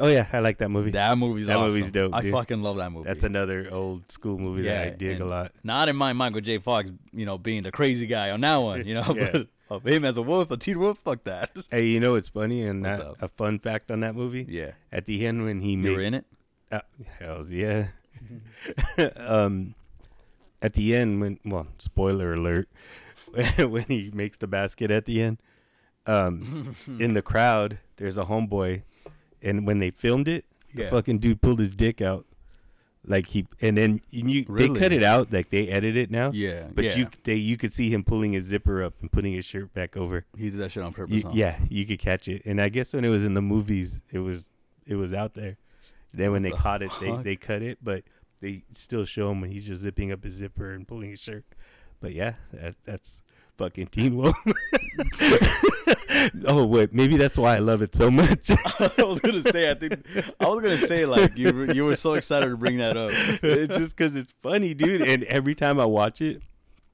Oh 0.00 0.06
yeah, 0.08 0.26
I 0.32 0.38
like 0.38 0.56
that 0.58 0.70
movie. 0.70 0.90
That 0.92 1.18
movie's 1.18 1.48
That 1.48 1.58
awesome. 1.58 1.68
movie's 1.68 1.90
dope, 1.90 2.14
I 2.14 2.22
dude. 2.22 2.32
fucking 2.32 2.62
love 2.62 2.78
that 2.78 2.90
movie. 2.90 3.06
That's 3.06 3.24
another 3.24 3.68
old 3.70 4.10
school 4.10 4.38
movie 4.38 4.62
that 4.62 4.86
I 4.86 4.90
dig 4.90 5.20
a 5.20 5.26
lot. 5.26 5.52
Not 5.62 5.90
in 5.90 5.96
my 5.96 6.14
mind 6.14 6.34
Michael 6.34 6.40
J. 6.40 6.56
Fox, 6.56 6.90
you 7.12 7.26
know, 7.26 7.36
being 7.36 7.62
the 7.62 7.70
crazy 7.70 8.06
guy 8.06 8.30
on 8.30 8.40
that 8.40 8.56
one, 8.56 8.86
you 8.86 8.94
know, 8.94 9.04
Yeah. 9.14 9.30
but 9.32 9.46
of 9.68 9.86
him 9.86 10.06
as 10.06 10.16
a 10.16 10.22
wolf, 10.22 10.50
a 10.50 10.56
teen 10.56 10.78
wolf, 10.78 10.96
fuck 11.04 11.24
that. 11.24 11.50
Hey, 11.70 11.86
you 11.88 12.00
know 12.00 12.12
what's 12.12 12.30
funny 12.30 12.62
and 12.62 12.86
that, 12.86 13.02
a 13.20 13.28
fun 13.28 13.58
fact 13.58 13.90
on 13.90 14.00
that 14.00 14.14
movie? 14.14 14.46
Yeah. 14.48 14.70
At 14.90 15.04
the 15.04 15.26
end 15.26 15.44
when 15.44 15.60
he 15.60 15.72
You 15.72 15.76
made 15.78 15.96
were 15.96 16.02
in 16.02 16.14
it? 16.14 16.24
Uh, 16.70 16.80
hells 17.18 17.52
yeah. 17.52 17.88
um, 19.18 19.74
at 20.62 20.72
the 20.72 20.94
end, 20.96 21.20
when 21.20 21.38
well, 21.44 21.66
spoiler 21.78 22.32
alert, 22.32 22.68
when 23.58 23.84
he 23.88 24.10
makes 24.14 24.38
the 24.38 24.46
basket 24.46 24.90
at 24.90 25.04
the 25.04 25.20
end, 25.20 25.38
um, 26.06 26.76
in 26.98 27.14
the 27.14 27.22
crowd, 27.22 27.78
there's 27.96 28.18
a 28.18 28.24
homeboy, 28.24 28.82
and 29.42 29.66
when 29.66 29.78
they 29.78 29.90
filmed 29.90 30.28
it, 30.28 30.44
the 30.74 30.86
fucking 30.86 31.18
dude 31.18 31.42
pulled 31.42 31.58
his 31.58 31.76
dick 31.76 32.00
out, 32.00 32.26
like 33.06 33.26
he, 33.26 33.46
and 33.60 33.76
then 33.76 34.00
you 34.10 34.44
they 34.44 34.68
cut 34.68 34.92
it 34.92 35.02
out, 35.02 35.32
like 35.32 35.50
they 35.50 35.68
edit 35.68 35.96
it 35.96 36.10
now. 36.10 36.30
Yeah. 36.32 36.68
But 36.72 36.84
yeah. 36.84 36.96
you 36.96 37.08
they 37.24 37.34
you 37.34 37.56
could 37.56 37.72
see 37.72 37.90
him 37.90 38.04
pulling 38.04 38.32
his 38.32 38.44
zipper 38.44 38.82
up 38.82 38.94
and 39.00 39.10
putting 39.10 39.32
his 39.32 39.44
shirt 39.44 39.74
back 39.74 39.96
over. 39.96 40.24
he 40.36 40.50
did 40.50 40.60
that 40.60 40.70
shit 40.70 40.82
on 40.82 40.92
purpose. 40.92 41.14
You, 41.14 41.22
huh? 41.24 41.30
yeah, 41.34 41.58
you 41.68 41.84
could 41.84 41.98
catch 41.98 42.28
it. 42.28 42.42
And 42.44 42.60
I 42.60 42.68
guess 42.68 42.94
when 42.94 43.04
it 43.04 43.08
was 43.08 43.24
in 43.24 43.34
the 43.34 43.42
movies, 43.42 44.00
it 44.12 44.20
was 44.20 44.50
it 44.86 44.94
was 44.94 45.12
out 45.12 45.34
there. 45.34 45.56
Then 46.14 46.32
when 46.32 46.42
they 46.42 46.50
the 46.50 46.56
caught 46.56 46.82
it, 46.82 46.90
they, 47.00 47.16
they 47.22 47.36
cut 47.36 47.62
it, 47.62 47.78
but 47.82 48.04
they 48.40 48.64
still 48.72 49.04
show 49.04 49.30
him 49.30 49.40
when 49.40 49.50
he's 49.50 49.66
just 49.66 49.82
zipping 49.82 50.12
up 50.12 50.22
his 50.24 50.34
zipper 50.34 50.72
and 50.72 50.86
pulling 50.86 51.10
his 51.10 51.20
shirt. 51.20 51.44
But 52.00 52.12
yeah, 52.12 52.34
that, 52.52 52.74
that's 52.84 53.22
fucking 53.58 53.86
Teen 53.88 54.16
Wolf. 54.16 54.36
oh 56.46 56.64
wait, 56.64 56.92
maybe 56.92 57.16
that's 57.16 57.36
why 57.38 57.56
I 57.56 57.58
love 57.58 57.82
it 57.82 57.94
so 57.94 58.10
much. 58.10 58.50
I 58.80 59.02
was 59.02 59.20
gonna 59.20 59.42
say, 59.42 59.70
I 59.70 59.74
think 59.74 60.04
I 60.40 60.46
was 60.48 60.60
gonna 60.60 60.78
say 60.78 61.06
like 61.06 61.36
you 61.36 61.52
were, 61.52 61.72
you 61.72 61.84
were 61.84 61.96
so 61.96 62.14
excited 62.14 62.48
to 62.48 62.56
bring 62.56 62.78
that 62.78 62.96
up. 62.96 63.10
it's 63.42 63.76
just 63.76 63.96
because 63.96 64.16
it's 64.16 64.32
funny, 64.42 64.74
dude. 64.74 65.02
And 65.02 65.24
every 65.24 65.54
time 65.54 65.78
I 65.80 65.84
watch 65.84 66.20
it, 66.20 66.42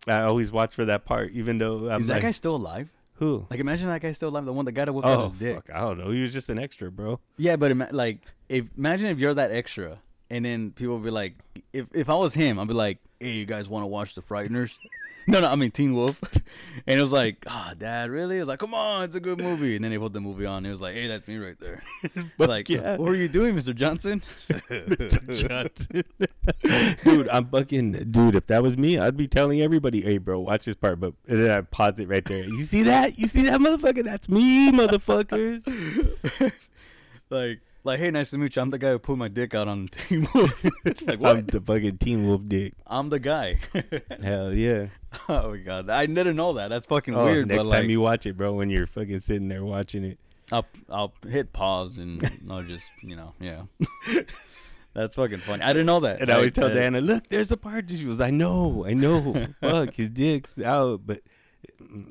I 0.07 0.23
always 0.23 0.53
watch 0.53 0.75
for 0.75 0.85
that 0.87 1.05
part, 1.05 1.33
even 1.33 1.59
though 1.59 1.91
I'm 1.91 2.01
Is 2.03 2.07
that 2.09 2.15
like, 2.15 2.23
guy 2.23 2.31
still 2.31 2.57
alive? 2.57 2.91
who? 3.15 3.45
Like, 3.51 3.59
imagine 3.59 3.89
that 3.89 4.01
guy 4.01 4.13
still 4.13 4.29
alive. 4.29 4.45
The 4.45 4.53
one, 4.53 4.65
that 4.65 4.95
whipped 4.95 5.07
out 5.07 5.19
Oh 5.19 5.23
his 5.31 5.33
dick. 5.33 5.55
fuck, 5.57 5.71
I 5.75 5.81
don't 5.81 5.99
know. 5.99 6.11
He 6.11 6.23
was 6.23 6.33
just 6.33 6.51
an 6.51 6.59
extra, 6.59 6.91
bro. 6.91 7.19
Yeah, 7.37 7.57
but 7.57 7.73
ima- 7.73 7.89
like, 7.91 8.21
if 8.49 8.67
imagine 8.77 9.09
if 9.09 9.19
you're 9.19 9.35
that 9.35 9.51
extra, 9.51 9.99
and 10.31 10.45
then 10.45 10.71
people 10.71 10.95
would 10.95 11.05
be 11.05 11.11
like, 11.11 11.35
if 11.73 11.87
if 11.95 12.09
I 12.09 12.15
was 12.15 12.35
him, 12.35 12.59
I'd 12.61 12.69
be 12.69 12.75
like, 12.75 12.99
hey, 13.19 13.33
you 13.33 13.45
guys 13.45 13.69
want 13.69 13.83
to 13.83 13.87
watch 13.89 14.15
The 14.15 14.23
Frighteners? 14.23 14.73
no, 15.33 15.41
no, 15.41 15.49
I 15.51 15.57
mean 15.57 15.70
Teen 15.70 15.95
Wolf. 15.95 16.18
and 16.87 16.99
it 16.99 17.03
was 17.03 17.12
like, 17.12 17.45
ah, 17.47 17.74
Dad, 17.79 18.11
really? 18.11 18.37
It 18.37 18.41
was 18.41 18.49
like, 18.49 18.61
come 18.61 18.72
on, 18.72 19.03
it's 19.03 19.14
a 19.14 19.20
good 19.20 19.39
movie. 19.39 19.76
And 19.76 19.85
then 19.85 19.91
they 19.91 19.99
put 19.99 20.14
the 20.14 20.22
movie 20.22 20.47
on. 20.47 20.59
And 20.59 20.68
It 20.68 20.70
was 20.70 20.81
like, 20.81 20.95
hey, 20.95 21.07
that's 21.07 21.29
me 21.29 21.37
right 21.37 21.59
there. 21.61 21.83
Fuck 22.39 22.49
like, 22.49 22.68
yeah. 22.70 22.97
what 22.97 23.11
are 23.11 23.14
you 23.14 23.29
doing, 23.29 23.55
Mr. 23.55 23.74
Johnson? 23.74 24.22
Johnson. 25.35 26.03
dude, 27.05 27.29
I'm 27.29 27.47
fucking 27.51 28.11
dude. 28.11 28.37
If 28.37 28.47
that 28.47 28.62
was 28.62 28.79
me, 28.79 28.99
I'd 28.99 29.18
be 29.18 29.29
telling 29.29 29.61
everybody, 29.61 30.01
"Hey, 30.01 30.16
bro, 30.16 30.41
watch 30.41 30.64
this 30.64 30.74
part." 30.74 30.99
But 30.99 31.12
then 31.24 31.51
I 31.51 31.61
pause 31.61 32.01
it 32.01 32.09
right 32.09 32.24
there. 32.24 32.45
You 32.45 32.62
see 32.62 32.83
that? 32.85 33.18
You 33.18 33.26
see 33.29 33.43
that, 33.43 33.61
motherfucker? 33.61 34.05
That's 34.05 34.29
me, 34.29 34.72
motherfuckers. 34.72 35.62
like, 37.31 37.61
like, 37.85 38.01
hey, 38.01 38.11
nice 38.11 38.31
to 38.31 38.39
meet 38.39 38.57
you. 38.57 38.62
I'm 38.62 38.70
the 38.70 38.79
guy 38.79 38.91
who 38.91 38.99
put 38.99 39.18
my 39.18 39.29
dick 39.29 39.55
out 39.55 39.68
on 39.68 39.89
Teen 39.89 40.26
Wolf. 40.35 40.64
like, 40.85 41.12
I'm 41.12 41.18
what? 41.18 41.49
the 41.49 41.61
fucking 41.61 41.99
Teen 41.99 42.26
Wolf 42.26 42.43
dick. 42.47 42.74
I'm 42.87 43.09
the 43.09 43.18
guy. 43.18 43.59
Hell 44.22 44.53
yeah. 44.53 44.89
oh 45.29 45.51
my 45.51 45.57
god, 45.59 45.91
I 45.91 46.07
didn't 46.07 46.37
know 46.37 46.55
that. 46.55 46.69
That's 46.69 46.87
fucking 46.87 47.15
Oh, 47.15 47.25
weird. 47.25 47.49
next 47.49 47.65
but 47.65 47.71
time 47.71 47.83
like, 47.85 47.91
you 47.91 48.01
watch 48.01 48.27
it, 48.27 48.37
bro, 48.37 48.53
when 48.55 48.69
you're 48.71 48.87
fucking 48.87 49.21
sitting 49.21 49.49
there 49.49 49.65
watching 49.65 50.05
it, 50.05 50.19
I'll 50.53 50.67
I'll 50.91 51.13
hit 51.29 51.53
pause 51.53 51.99
and 51.99 52.23
I'll 52.51 52.63
just 52.63 52.91
you 53.03 53.17
know 53.17 53.35
yeah. 53.41 53.63
That's 54.95 55.15
fucking 55.15 55.39
funny. 55.39 55.63
I 55.63 55.69
didn't 55.69 55.87
know 55.87 56.01
that. 56.01 56.21
and 56.21 56.31
I 56.31 56.35
always 56.37 56.53
tell 56.53 56.69
Diana, 56.71 57.01
"Look, 57.01 57.29
there's 57.29 57.53
a 57.53 57.57
part." 57.57 57.89
She 57.89 58.05
goes, 58.05 58.21
"I 58.21 58.31
know, 58.31 58.85
I 58.87 58.95
know. 58.95 59.47
Fuck, 59.61 59.95
his 59.95 60.11
dick's 60.11 60.61
out." 60.61 61.03
But 61.07 61.21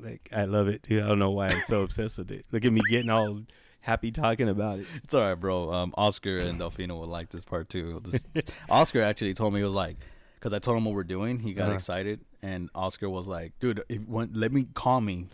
like, 0.00 0.28
I 0.34 0.44
love 0.46 0.68
it, 0.68 0.82
dude. 0.82 1.02
I 1.02 1.08
don't 1.08 1.18
know 1.18 1.30
why 1.32 1.48
I'm 1.48 1.62
so 1.66 1.82
obsessed 1.82 2.18
with 2.18 2.30
it. 2.30 2.46
Look 2.50 2.64
at 2.64 2.72
me 2.72 2.80
getting 2.88 3.10
all 3.10 3.42
happy 3.80 4.10
talking 4.10 4.48
about 4.48 4.78
it. 4.78 4.86
It's 5.04 5.12
all 5.12 5.20
right, 5.22 5.34
bro. 5.34 5.70
Um, 5.70 5.92
Oscar 5.98 6.38
and 6.38 6.58
Delfino 6.60 6.98
would 7.00 7.08
like 7.10 7.28
this 7.30 7.44
part 7.44 7.68
too. 7.68 8.00
This, 8.04 8.24
Oscar 8.70 9.02
actually 9.02 9.34
told 9.34 9.52
me 9.52 9.60
he 9.60 9.64
was 9.64 9.74
like, 9.74 9.96
because 10.38 10.52
I 10.52 10.58
told 10.58 10.76
him 10.76 10.84
what 10.84 10.94
we're 10.94 11.04
doing. 11.04 11.40
He 11.40 11.52
got 11.52 11.66
Uh-huh. 11.66 11.74
excited, 11.74 12.20
and 12.42 12.70
Oscar 12.74 13.08
was 13.10 13.26
like, 13.28 13.52
"Dude, 13.60 13.82
if, 13.88 14.02
when, 14.06 14.30
let 14.32 14.52
me 14.52 14.66
call 14.74 15.00
me 15.00 15.26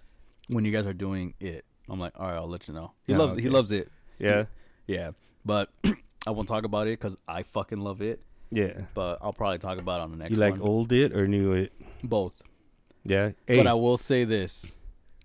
when 0.48 0.64
you 0.64 0.72
guys 0.72 0.86
are 0.86 0.94
doing 0.94 1.34
it." 1.40 1.64
I'm 1.88 2.00
like, 2.00 2.12
"All 2.18 2.26
right, 2.26 2.36
I'll 2.36 2.48
let 2.48 2.66
you 2.68 2.74
know." 2.74 2.92
He 3.06 3.14
Oh, 3.14 3.18
loves 3.18 3.40
he 3.42 3.48
loves 3.48 3.70
it. 3.70 3.88
Yeah. 4.18 4.44
Yeah, 4.86 5.10
but 5.44 5.70
I 6.26 6.30
won't 6.30 6.48
talk 6.48 6.64
about 6.64 6.86
it 6.88 6.98
because 6.98 7.16
I 7.28 7.42
fucking 7.42 7.80
love 7.80 8.00
it. 8.02 8.20
Yeah. 8.50 8.82
But 8.94 9.18
I'll 9.22 9.32
probably 9.32 9.58
talk 9.58 9.78
about 9.78 10.00
it 10.00 10.04
on 10.04 10.10
the 10.12 10.16
next. 10.16 10.30
One. 10.30 10.38
You 10.38 10.44
like 10.44 10.60
one. 10.60 10.68
old 10.70 10.92
it 10.92 11.12
or 11.12 11.26
new 11.26 11.52
it? 11.52 11.72
both? 12.02 12.40
Yeah. 13.04 13.32
Hey, 13.46 13.58
But 13.58 13.66
I 13.66 13.74
will 13.74 13.96
say 13.98 14.24
this. 14.24 14.72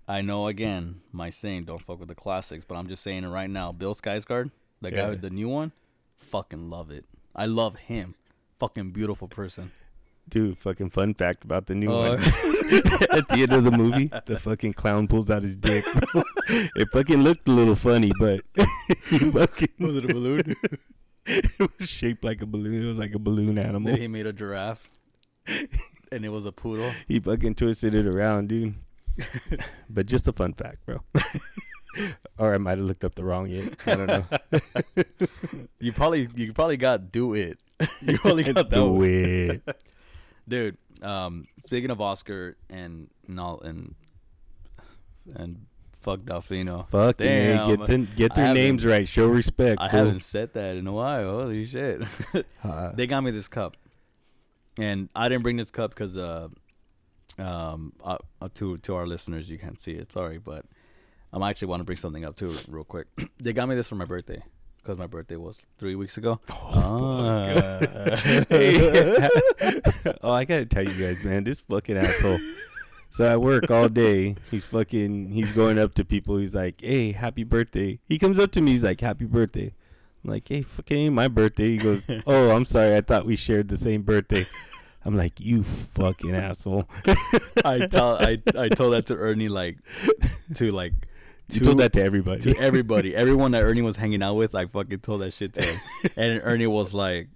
I 0.08 0.22
know 0.22 0.48
again, 0.48 1.02
my 1.12 1.30
saying 1.30 1.64
don't 1.64 1.80
fuck 1.80 2.00
with 2.00 2.08
the 2.08 2.14
classics, 2.14 2.64
but 2.64 2.74
I'm 2.74 2.88
just 2.88 3.02
saying 3.02 3.22
it 3.24 3.28
right 3.28 3.48
now. 3.48 3.70
Bill 3.72 3.94
Skarsgård, 3.94 4.50
the 4.80 4.90
guy 4.90 4.96
Yeah. 4.96 5.10
with 5.10 5.20
the 5.22 5.30
new 5.30 5.48
one, 5.48 5.70
fucking 6.18 6.68
love 6.68 6.90
it. 6.90 7.04
I 7.36 7.46
love 7.46 7.76
him. 7.76 8.16
Fucking 8.60 8.90
beautiful 8.92 9.26
person. 9.26 9.72
dude, 10.28 10.56
fucking 10.58 10.90
fun 10.90 11.14
fact 11.14 11.42
about 11.44 11.66
the 11.66 11.74
new 11.74 11.90
Uh, 11.90 12.10
one. 12.10 12.18
At 13.10 13.26
the 13.28 13.38
end 13.40 13.52
of 13.52 13.64
the 13.64 13.72
movie, 13.72 14.10
the 14.26 14.38
fucking 14.38 14.74
clown 14.74 15.08
pulls 15.08 15.28
out 15.30 15.42
his 15.42 15.56
dick. 15.56 15.84
bro. 16.12 16.22
it 16.48 16.88
fucking 16.92 17.22
looked 17.22 17.48
a 17.48 17.50
little 17.50 17.74
funny, 17.74 18.12
but 18.20 18.40
he 19.08 19.18
fucking 19.18 19.68
Was 19.80 19.96
it 19.96 20.04
a 20.04 20.14
balloon? 20.14 20.54
it 21.26 21.58
was 21.78 21.88
shaped 21.90 22.22
like 22.22 22.42
a 22.42 22.46
balloon. 22.46 22.84
It 22.84 22.86
was 22.86 22.98
like 22.98 23.14
a 23.14 23.18
balloon 23.18 23.58
animal. 23.58 23.90
Then 23.90 24.00
he 24.00 24.06
made 24.08 24.26
a 24.26 24.32
giraffe, 24.32 24.88
and 26.12 26.24
it 26.24 26.28
was 26.28 26.44
a 26.46 26.52
poodle. 26.52 26.92
He 27.08 27.18
fucking 27.18 27.56
twisted 27.56 27.94
it 27.94 28.06
around, 28.06 28.48
dude. 28.50 28.74
but 29.88 30.06
just 30.06 30.28
a 30.28 30.32
fun 30.32 30.52
fact, 30.52 30.84
bro. 30.86 31.00
or 32.38 32.54
I 32.54 32.58
might 32.58 32.78
have 32.78 32.86
looked 32.86 33.04
up 33.04 33.14
the 33.14 33.24
wrong 33.24 33.48
yet. 33.48 33.74
I 33.86 33.96
don't 33.96 34.06
know. 34.06 34.60
You 35.78 35.92
probably 35.92 36.28
you 36.36 36.52
probably 36.52 36.76
got 36.76 37.10
do 37.12 37.34
it. 37.34 37.58
You 38.02 38.18
probably 38.18 38.44
got 38.44 38.68
that 38.68 38.70
Do 38.70 38.92
one. 38.92 39.04
it. 39.04 39.82
dude. 40.46 40.76
Um, 41.02 41.46
speaking 41.62 41.90
of 41.90 42.00
Oscar 42.00 42.56
and 42.68 43.08
no 43.26 43.56
and 43.64 43.94
and 45.34 45.64
fuck 46.02 46.20
Delfino. 46.20 46.86
Hey, 47.18 47.54
Damn. 47.54 47.68
get 47.76 47.86
them, 47.86 48.08
get 48.16 48.34
their 48.34 48.52
names 48.52 48.84
right. 48.84 49.08
Show 49.08 49.28
respect. 49.28 49.80
I 49.80 49.88
bro. 49.88 49.98
haven't 50.04 50.20
said 50.20 50.52
that 50.54 50.76
in 50.76 50.86
a 50.86 50.92
while. 50.92 51.30
Holy 51.40 51.64
shit! 51.66 52.02
Uh, 52.62 52.92
they 52.92 53.06
got 53.06 53.22
me 53.22 53.30
this 53.30 53.48
cup, 53.48 53.76
and 54.78 55.08
I 55.16 55.28
didn't 55.30 55.42
bring 55.42 55.56
this 55.56 55.70
cup 55.70 55.90
because 55.90 56.16
uh, 56.18 56.48
um, 57.38 57.94
uh, 58.04 58.18
uh, 58.42 58.48
to 58.54 58.76
to 58.78 58.94
our 58.94 59.06
listeners, 59.06 59.48
you 59.50 59.58
can't 59.58 59.80
see 59.80 59.92
it. 59.92 60.12
Sorry, 60.12 60.36
but 60.38 60.66
um, 61.32 61.42
I 61.42 61.50
actually 61.50 61.68
want 61.68 61.80
to 61.80 61.84
bring 61.84 61.98
something 61.98 62.24
up 62.24 62.36
too, 62.36 62.54
real 62.68 62.84
quick. 62.84 63.06
they 63.38 63.52
got 63.52 63.68
me 63.68 63.74
this 63.74 63.88
for 63.88 63.94
my 63.94 64.04
birthday 64.04 64.42
because 64.78 64.98
my 64.98 65.06
birthday 65.06 65.36
was 65.36 65.66
three 65.78 65.94
weeks 65.94 66.16
ago. 66.16 66.40
Oh, 66.50 66.72
oh, 70.22 70.32
I 70.32 70.44
gotta 70.44 70.66
tell 70.66 70.82
you 70.82 70.94
guys, 70.94 71.22
man, 71.24 71.44
this 71.44 71.60
fucking 71.60 71.96
asshole. 71.96 72.38
So 73.10 73.24
I 73.24 73.36
work 73.36 73.70
all 73.70 73.88
day. 73.88 74.36
He's 74.50 74.64
fucking. 74.64 75.32
He's 75.32 75.52
going 75.52 75.78
up 75.78 75.94
to 75.94 76.04
people. 76.04 76.36
He's 76.36 76.54
like, 76.54 76.80
"Hey, 76.80 77.12
happy 77.12 77.42
birthday." 77.42 77.98
He 78.08 78.18
comes 78.18 78.38
up 78.38 78.52
to 78.52 78.60
me. 78.60 78.70
He's 78.70 78.84
like, 78.84 79.00
"Happy 79.00 79.24
birthday." 79.24 79.74
I'm 80.24 80.30
like, 80.30 80.48
"Hey, 80.48 80.62
fucking 80.62 81.12
my 81.12 81.26
birthday." 81.26 81.70
He 81.70 81.78
goes, 81.78 82.06
"Oh, 82.26 82.50
I'm 82.50 82.64
sorry. 82.64 82.96
I 82.96 83.00
thought 83.00 83.26
we 83.26 83.36
shared 83.36 83.68
the 83.68 83.76
same 83.76 84.02
birthday." 84.02 84.46
I'm 85.04 85.16
like, 85.16 85.40
"You 85.40 85.64
fucking 85.64 86.36
asshole." 86.36 86.88
I 87.64 87.86
tell 87.86 88.16
I 88.16 88.40
I 88.56 88.68
told 88.68 88.92
that 88.92 89.06
to 89.06 89.16
Ernie 89.16 89.48
like 89.48 89.78
to 90.54 90.70
like 90.70 90.92
to- 91.58 91.64
told 91.64 91.78
that 91.78 91.92
to 91.94 92.02
everybody. 92.02 92.40
to 92.52 92.58
everybody, 92.58 93.14
everyone 93.24 93.52
that 93.52 93.62
Ernie 93.62 93.82
was 93.82 93.96
hanging 93.96 94.22
out 94.22 94.34
with. 94.34 94.54
I 94.54 94.66
fucking 94.66 95.00
told 95.00 95.20
that 95.22 95.32
shit 95.32 95.52
to 95.54 95.62
him, 95.62 95.80
and 96.16 96.40
Ernie 96.44 96.66
was 96.66 96.94
like. 96.94 97.28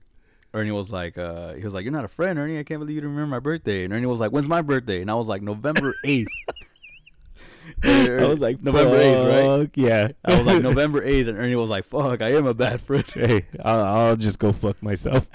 Ernie 0.57 0.71
was 0.71 0.89
like, 0.93 1.19
uh, 1.19 1.55
he 1.55 1.65
was 1.65 1.75
like, 1.75 1.83
"You're 1.83 1.93
not 1.93 2.05
a 2.05 2.09
friend, 2.09 2.39
Ernie. 2.39 2.61
I 2.61 2.63
can't 2.63 2.79
believe 2.79 2.95
you 2.95 3.01
didn't 3.01 3.17
remember 3.17 3.35
my 3.35 3.41
birthday." 3.41 3.83
And 3.83 3.93
Ernie 3.93 4.07
was 4.07 4.21
like, 4.21 4.31
"When's 4.31 4.47
my 4.49 4.63
birthday?" 4.63 5.01
And 5.01 5.11
I 5.11 5.15
was 5.15 5.27
like, 5.27 5.43
"November 5.43 5.97
8th. 6.05 6.27
I 7.83 8.25
was 8.29 8.41
like, 8.41 8.63
November 8.63 8.97
8th, 8.97 9.59
right? 9.59 9.71
Yeah. 9.75 10.09
I 10.25 10.37
was 10.39 10.47
like, 10.47 10.63
"November 10.63 11.05
8th. 11.05 11.27
and 11.27 11.39
Ernie 11.39 11.57
was 11.57 11.71
like, 11.71 11.85
"Fuck, 11.87 12.23
I 12.23 12.35
am 12.35 12.47
a 12.47 12.55
bad 12.55 12.81
friend." 12.81 13.05
hey, 13.15 13.47
I'll, 13.65 13.81
I'll 13.85 14.17
just 14.17 14.39
go 14.39 14.53
fuck 14.53 14.81
myself. 14.81 15.27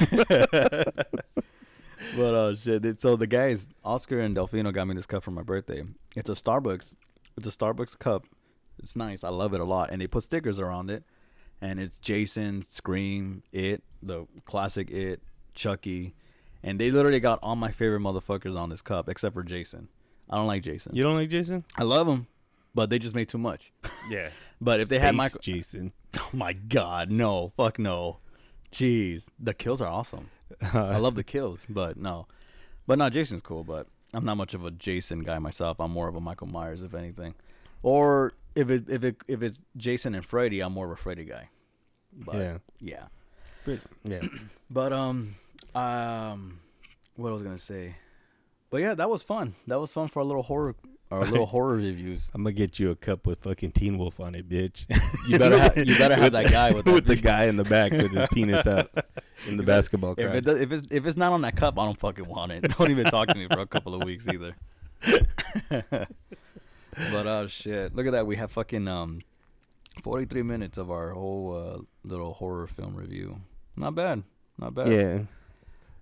But 2.16 2.34
uh, 2.34 2.56
shit. 2.56 3.02
So 3.02 3.16
the 3.16 3.28
guys, 3.28 3.68
Oscar 3.84 4.20
and 4.22 4.36
Delfino, 4.36 4.74
got 4.74 4.88
me 4.88 4.96
this 4.96 5.06
cup 5.06 5.24
for 5.24 5.32
my 5.32 5.44
birthday. 5.44 5.84
It's 6.16 6.30
a 6.30 6.34
Starbucks. 6.34 6.96
It's 7.38 7.48
a 7.48 7.52
Starbucks 7.52 8.00
cup. 8.00 8.26
It's 8.80 8.96
nice. 8.96 9.24
I 9.24 9.30
love 9.30 9.54
it 9.54 9.62
a 9.62 9.66
lot. 9.66 9.90
And 9.92 10.02
they 10.02 10.08
put 10.08 10.24
stickers 10.24 10.60
around 10.60 10.90
it, 10.90 11.04
and 11.62 11.80
it's 11.80 12.00
Jason, 12.00 12.62
Scream, 12.62 13.44
It, 13.52 13.84
the 14.02 14.26
classic 14.46 14.90
It, 14.92 15.22
Chucky, 15.54 16.16
and 16.64 16.80
they 16.80 16.92
literally 16.92 17.20
got 17.20 17.40
all 17.42 17.56
my 17.56 17.72
favorite 17.72 18.02
motherfuckers 18.02 18.58
on 18.58 18.70
this 18.70 18.82
cup 18.82 19.10
except 19.10 19.34
for 19.34 19.44
Jason. 19.44 19.88
I 20.30 20.38
don't 20.38 20.48
like 20.48 20.64
Jason. 20.64 20.96
you 20.96 21.04
don't 21.04 21.16
like 21.16 21.30
Jason? 21.30 21.64
I 21.76 21.84
love 21.84 22.08
him, 22.08 22.28
but 22.76 22.90
they 22.90 23.00
just 23.00 23.16
made 23.16 23.30
too 23.30 23.38
much. 23.38 23.72
Yeah. 24.10 24.30
But 24.62 24.80
if 24.80 24.90
they 24.90 24.98
had 25.00 25.14
Michael, 25.16 25.40
Jason. 25.42 25.94
oh 26.18 26.30
my 26.34 26.54
god, 26.54 27.12
no, 27.12 27.54
fuck 27.56 27.78
no, 27.80 28.18
jeez, 28.72 29.30
the 29.40 29.54
kills 29.54 29.82
are 29.82 29.88
awesome. 29.88 30.30
I 30.74 30.98
love 30.98 31.16
the 31.16 31.24
kills, 31.24 31.66
but 31.70 31.96
no, 31.96 32.28
but 32.88 32.98
no, 32.98 33.10
Jason's 33.10 33.42
cool, 33.44 33.64
but 33.64 33.88
I'm 34.14 34.26
not 34.26 34.36
much 34.38 34.54
of 34.56 34.66
a 34.66 34.72
Jason 34.72 35.20
guy 35.22 35.38
myself. 35.40 35.80
I'm 35.80 35.92
more 35.92 36.08
of 36.10 36.16
a 36.16 36.20
Michael 36.20 36.48
Myers, 36.48 36.82
if 36.82 36.94
anything, 36.96 37.36
or 37.84 38.34
if 38.56 38.70
it 38.70 38.90
if 38.90 39.04
it 39.04 39.16
if 39.28 39.42
it's 39.42 39.62
Jason 39.78 40.16
and 40.16 40.26
Freddy, 40.26 40.60
I'm 40.62 40.74
more 40.74 40.86
of 40.86 40.92
a 40.92 40.96
Freddy 40.96 41.26
guy. 41.26 41.50
But, 42.14 42.36
Yeah. 42.36 42.58
yeah. 42.80 43.76
Yeah. 44.04 44.22
But 44.72 44.94
um, 44.94 45.36
um, 45.74 46.60
what 47.16 47.30
I 47.30 47.34
was 47.34 47.42
gonna 47.42 47.58
say, 47.58 47.96
but 48.70 48.82
yeah, 48.82 48.94
that 48.94 49.10
was 49.10 49.24
fun. 49.24 49.56
That 49.68 49.80
was 49.80 49.92
fun 49.92 50.08
for 50.10 50.20
our 50.20 50.26
little 50.26 50.44
horror, 50.44 50.76
our 51.10 51.22
little 51.26 51.46
horror 51.56 51.78
reviews. 51.78 52.30
I'm 52.36 52.44
gonna 52.44 52.54
get 52.54 52.78
you 52.78 52.92
a 52.92 52.96
cup 52.96 53.26
with 53.26 53.40
fucking 53.42 53.72
Teen 53.72 53.98
Wolf 53.98 54.20
on 54.20 54.36
it, 54.36 54.48
bitch. 54.48 54.86
You 55.28 55.38
better 55.40 55.60
ha- 55.60 55.74
you 55.76 55.98
better 55.98 56.16
have 56.16 56.32
that 56.34 56.52
guy 56.52 56.72
with 56.72 56.86
that 56.86 57.06
the 57.06 57.16
guy 57.16 57.46
in 57.46 57.56
the 57.56 57.64
back 57.64 57.92
with 57.92 58.12
his 58.12 58.28
penis 58.34 58.66
out 58.68 58.90
in 59.48 59.58
the 59.58 59.64
basketball 59.64 60.14
If 60.18 60.34
it 60.36 60.42
does, 60.46 60.62
if 60.62 60.72
it's 60.72 60.88
if 60.92 61.06
it's 61.08 61.18
not 61.18 61.32
on 61.34 61.42
that 61.42 61.56
cup, 61.56 61.78
I 61.80 61.86
don't 61.86 62.00
fucking 62.00 62.28
want 62.28 62.52
it. 62.52 62.62
Don't 62.78 62.90
even 62.92 63.06
talk 63.06 63.28
to 63.30 63.36
me 63.38 63.48
for 63.52 63.60
a 63.60 63.68
couple 63.68 63.94
of 63.96 64.04
weeks 64.04 64.28
either. 64.28 64.56
But 67.12 67.28
oh 67.28 67.48
shit, 67.48 67.96
look 67.96 68.06
at 68.06 68.12
that. 68.14 68.28
We 68.28 68.36
have 68.38 68.52
fucking 68.52 68.88
um, 68.88 69.22
forty 70.04 70.26
three 70.26 70.44
minutes 70.44 70.78
of 70.78 70.90
our 70.92 71.12
whole 71.12 71.56
uh, 71.56 71.82
little 72.04 72.34
horror 72.34 72.68
film 72.68 72.96
review. 72.96 73.42
Not 73.76 73.96
bad, 73.96 74.24
not 74.58 74.74
bad. 74.74 74.88
yeah. 74.92 75.20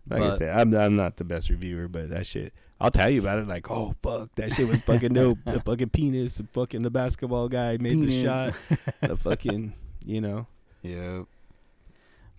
Like 0.10 0.22
I 0.22 0.30
said, 0.38 0.58
I'm 0.58 0.74
I'm 0.74 0.96
not 0.96 1.18
the 1.18 1.26
best 1.26 1.50
reviewer, 1.50 1.90
but 1.90 2.10
that 2.12 2.26
shit, 2.26 2.54
I'll 2.80 2.92
tell 2.92 3.10
you 3.10 3.20
about 3.20 3.40
it. 3.40 3.48
Like, 3.48 3.70
oh 3.70 3.94
fuck, 4.02 4.34
that 4.36 4.54
shit 4.54 4.66
was 4.68 4.82
fucking 4.84 5.12
dope. 5.14 5.40
The 5.46 5.60
fucking 5.66 5.90
penis, 5.90 6.36
the 6.36 6.46
fucking 6.54 6.82
the 6.82 6.90
basketball 6.90 7.50
guy 7.50 7.76
made 7.78 8.00
the 8.00 8.24
shot. 8.24 8.54
The 9.02 9.18
fucking, 9.24 9.74
you 10.06 10.22
know, 10.22 10.48
Yeah. 10.82 11.24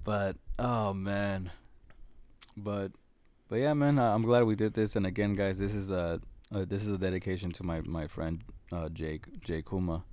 But 0.03 0.37
oh 0.59 0.95
man. 0.95 1.51
But 2.57 2.93
but 3.51 3.57
yeah, 3.57 3.75
man, 3.75 3.99
I- 3.99 4.15
I'm 4.15 4.23
glad 4.23 4.45
we 4.45 4.55
did 4.57 4.73
this. 4.73 4.97
And 4.97 5.05
again, 5.07 5.35
guys, 5.35 5.59
this 5.59 5.75
is 5.75 5.91
a 5.91 6.23
uh, 6.55 6.65
this 6.67 6.83
is 6.83 6.89
a 6.89 6.99
dedication 6.99 7.53
to 7.53 7.63
my 7.63 7.81
my 7.83 8.07
friend 8.07 8.43
uh, 8.73 8.89
Jake 8.89 9.41
Jake 9.41 9.69
Kuma, 9.69 10.05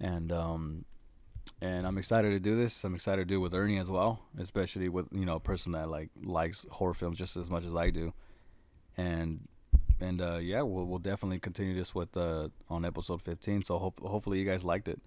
and 0.00 0.32
um 0.32 0.84
and 1.60 1.86
I'm 1.86 1.98
excited 1.98 2.30
to 2.30 2.40
do 2.40 2.56
this. 2.56 2.84
I'm 2.84 2.94
excited 2.94 3.22
to 3.22 3.24
do 3.24 3.36
it 3.36 3.38
with 3.38 3.54
Ernie 3.54 3.78
as 3.78 3.88
well, 3.88 4.20
especially 4.38 4.88
with 4.88 5.06
you 5.12 5.24
know 5.24 5.36
a 5.36 5.40
person 5.40 5.72
that 5.72 5.88
like 5.88 6.10
likes 6.22 6.66
horror 6.70 6.94
films 6.94 7.18
just 7.18 7.36
as 7.36 7.50
much 7.50 7.64
as 7.64 7.74
I 7.74 7.90
do, 7.90 8.12
and 8.96 9.48
and 10.00 10.20
uh, 10.20 10.38
yeah, 10.40 10.62
we'll 10.62 10.84
we'll 10.84 10.98
definitely 10.98 11.40
continue 11.40 11.74
this 11.74 11.94
with 11.94 12.16
uh, 12.16 12.48
on 12.68 12.84
episode 12.84 13.22
15. 13.22 13.64
So 13.64 13.78
hope 13.78 14.00
hopefully 14.00 14.38
you 14.38 14.44
guys 14.44 14.64
liked 14.64 14.88
it. 14.88 15.00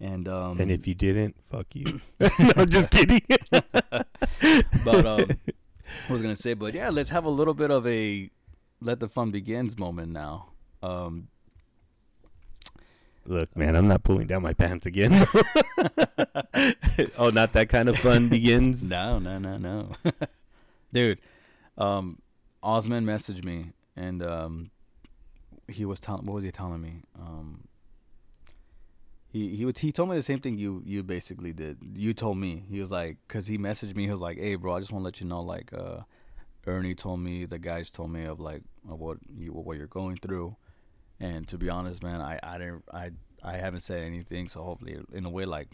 And 0.00 0.28
um, 0.28 0.60
and 0.60 0.70
if 0.70 0.86
you 0.86 0.94
didn't, 0.94 1.36
fuck 1.50 1.74
you. 1.74 2.00
no, 2.20 2.28
I'm 2.56 2.68
just 2.68 2.90
kidding. 2.90 3.22
but 3.50 5.06
um, 5.06 5.24
I 6.08 6.12
was 6.12 6.20
gonna 6.20 6.36
say, 6.36 6.54
but 6.54 6.74
yeah, 6.74 6.90
let's 6.90 7.10
have 7.10 7.24
a 7.24 7.30
little 7.30 7.54
bit 7.54 7.70
of 7.70 7.86
a 7.86 8.30
let 8.84 9.00
the 9.00 9.08
fun 9.08 9.30
begins 9.30 9.78
moment 9.78 10.12
now. 10.12 10.48
Um, 10.82 11.28
Look, 13.24 13.56
man, 13.56 13.76
I'm 13.76 13.86
not 13.86 14.02
pulling 14.02 14.26
down 14.26 14.42
my 14.42 14.52
pants 14.52 14.84
again. 14.84 15.12
oh, 17.16 17.30
not 17.30 17.52
that 17.52 17.68
kind 17.68 17.88
of 17.88 17.96
fun 17.98 18.28
begins. 18.28 18.82
no, 18.88 19.20
no, 19.20 19.38
no, 19.38 19.56
no, 19.58 19.90
dude. 20.92 21.18
Um, 21.78 22.20
Osman 22.64 23.06
messaged 23.06 23.44
me, 23.44 23.72
and 23.94 24.24
um, 24.24 24.70
he 25.68 25.84
was 25.84 26.00
telling. 26.00 26.26
What 26.26 26.34
was 26.34 26.44
he 26.44 26.50
telling 26.50 26.80
me? 26.80 27.02
Um, 27.16 27.68
he 29.32 29.54
he 29.54 29.64
would, 29.64 29.78
he 29.78 29.92
told 29.92 30.10
me 30.10 30.16
the 30.16 30.22
same 30.22 30.40
thing 30.40 30.58
you 30.58 30.82
you 30.84 31.04
basically 31.04 31.52
did. 31.52 31.78
You 31.94 32.14
told 32.14 32.38
me 32.38 32.64
he 32.68 32.80
was 32.80 32.90
like, 32.90 33.18
cause 33.28 33.46
he 33.46 33.56
messaged 33.56 33.94
me. 33.94 34.06
He 34.06 34.10
was 34.10 34.20
like, 34.20 34.38
"Hey, 34.38 34.56
bro, 34.56 34.74
I 34.74 34.80
just 34.80 34.90
want 34.90 35.02
to 35.02 35.04
let 35.04 35.20
you 35.20 35.28
know, 35.28 35.40
like, 35.40 35.72
uh, 35.72 36.00
Ernie 36.66 36.94
told 36.94 37.20
me, 37.20 37.44
the 37.44 37.58
guys 37.58 37.90
told 37.90 38.10
me 38.10 38.24
of 38.24 38.38
like 38.40 38.62
of 38.88 38.98
what 39.00 39.18
you 39.36 39.52
what 39.52 39.76
you're 39.76 39.86
going 39.86 40.16
through." 40.16 40.56
And 41.20 41.46
to 41.48 41.58
be 41.58 41.68
honest, 41.68 42.02
man, 42.02 42.20
I, 42.20 42.38
I 42.42 42.58
didn't 42.58 42.84
I 42.92 43.10
I 43.42 43.52
haven't 43.58 43.80
said 43.80 44.02
anything, 44.02 44.48
so 44.48 44.62
hopefully 44.62 44.98
in 45.12 45.24
a 45.24 45.30
way 45.30 45.44
like 45.44 45.68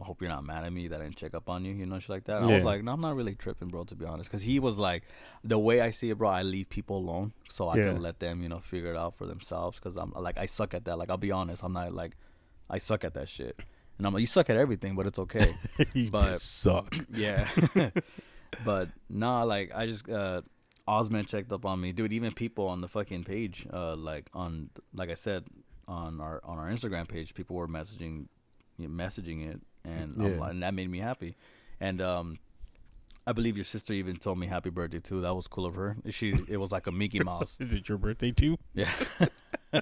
I 0.00 0.04
hope 0.04 0.20
you're 0.22 0.30
not 0.30 0.44
mad 0.44 0.64
at 0.64 0.72
me 0.72 0.88
that 0.88 1.00
I 1.00 1.04
didn't 1.04 1.16
check 1.16 1.34
up 1.34 1.50
on 1.50 1.64
you, 1.66 1.74
you 1.74 1.84
know, 1.84 1.98
shit 1.98 2.08
like 2.08 2.24
that. 2.24 2.40
And 2.40 2.50
I 2.50 2.54
was 2.54 2.64
like, 2.64 2.82
no, 2.82 2.92
I'm 2.92 3.00
not 3.02 3.14
really 3.14 3.34
tripping, 3.34 3.68
bro, 3.68 3.84
to 3.84 3.94
be 3.94 4.06
honest, 4.06 4.30
because 4.30 4.42
he 4.42 4.58
was 4.58 4.78
like, 4.78 5.02
the 5.44 5.58
way 5.58 5.82
I 5.82 5.90
see 5.90 6.08
it, 6.08 6.16
bro, 6.16 6.30
I 6.30 6.42
leave 6.42 6.70
people 6.70 6.96
alone 6.96 7.34
so 7.50 7.68
I 7.68 7.76
Yeah. 7.76 7.88
can 7.92 8.00
let 8.00 8.18
them, 8.18 8.42
you 8.42 8.48
know, 8.48 8.58
figure 8.60 8.90
it 8.90 8.96
out 8.96 9.14
for 9.14 9.26
themselves. 9.26 9.78
Because 9.78 9.96
I'm 9.96 10.10
like, 10.12 10.38
I 10.38 10.46
suck 10.46 10.72
at 10.72 10.86
that. 10.86 10.96
Like, 10.98 11.10
I'll 11.10 11.18
be 11.18 11.30
honest, 11.30 11.62
I'm 11.62 11.74
not 11.74 11.92
like, 11.92 12.16
I 12.70 12.78
suck 12.78 13.04
at 13.04 13.12
that 13.14 13.28
shit. 13.28 13.60
And 13.98 14.06
I'm 14.06 14.14
like, 14.14 14.22
you 14.22 14.26
suck 14.26 14.48
at 14.48 14.56
everything, 14.56 14.96
but 14.96 15.06
it's 15.06 15.18
okay. 15.18 15.54
you 15.92 16.10
But- 16.10 16.32
just 16.32 16.60
suck. 16.62 16.96
yeah. 17.12 17.46
but 18.64 18.88
nah, 19.08 19.42
like 19.44 19.72
I 19.74 19.86
just 19.86 20.08
uh 20.08 20.42
Osman 20.86 21.26
checked 21.26 21.52
up 21.52 21.64
on 21.64 21.80
me, 21.80 21.92
dude. 21.92 22.12
Even 22.12 22.32
people 22.32 22.66
on 22.68 22.80
the 22.80 22.88
fucking 22.88 23.24
page, 23.24 23.66
uh, 23.72 23.94
like 23.96 24.28
on 24.34 24.70
like 24.94 25.10
I 25.10 25.14
said 25.14 25.44
on 25.88 26.20
our 26.20 26.40
on 26.44 26.58
our 26.58 26.68
Instagram 26.68 27.08
page, 27.08 27.34
people 27.34 27.56
were 27.56 27.68
messaging, 27.68 28.26
you 28.78 28.88
know, 28.88 29.04
messaging 29.04 29.48
it, 29.48 29.60
and 29.84 30.14
I'm 30.20 30.38
Yeah. 30.38 30.48
and 30.50 30.62
that 30.62 30.74
made 30.74 30.90
me 30.90 30.98
happy. 30.98 31.36
And 31.80 32.00
um, 32.00 32.38
I 33.26 33.32
believe 33.32 33.56
your 33.56 33.64
sister 33.64 33.92
even 33.92 34.16
told 34.16 34.38
me 34.38 34.46
happy 34.48 34.70
birthday 34.70 34.98
too. 35.00 35.20
That 35.20 35.34
was 35.34 35.46
cool 35.46 35.66
of 35.66 35.74
her. 35.76 35.96
She 36.10 36.34
it 36.48 36.56
was 36.58 36.72
like 36.72 36.86
a 36.88 36.92
Mickey 36.92 37.20
Mouse. 37.20 37.56
Is 37.60 37.72
it 37.72 37.88
your 37.88 37.98
birthday 37.98 38.32
too? 38.32 38.56
Yeah. 38.74 38.90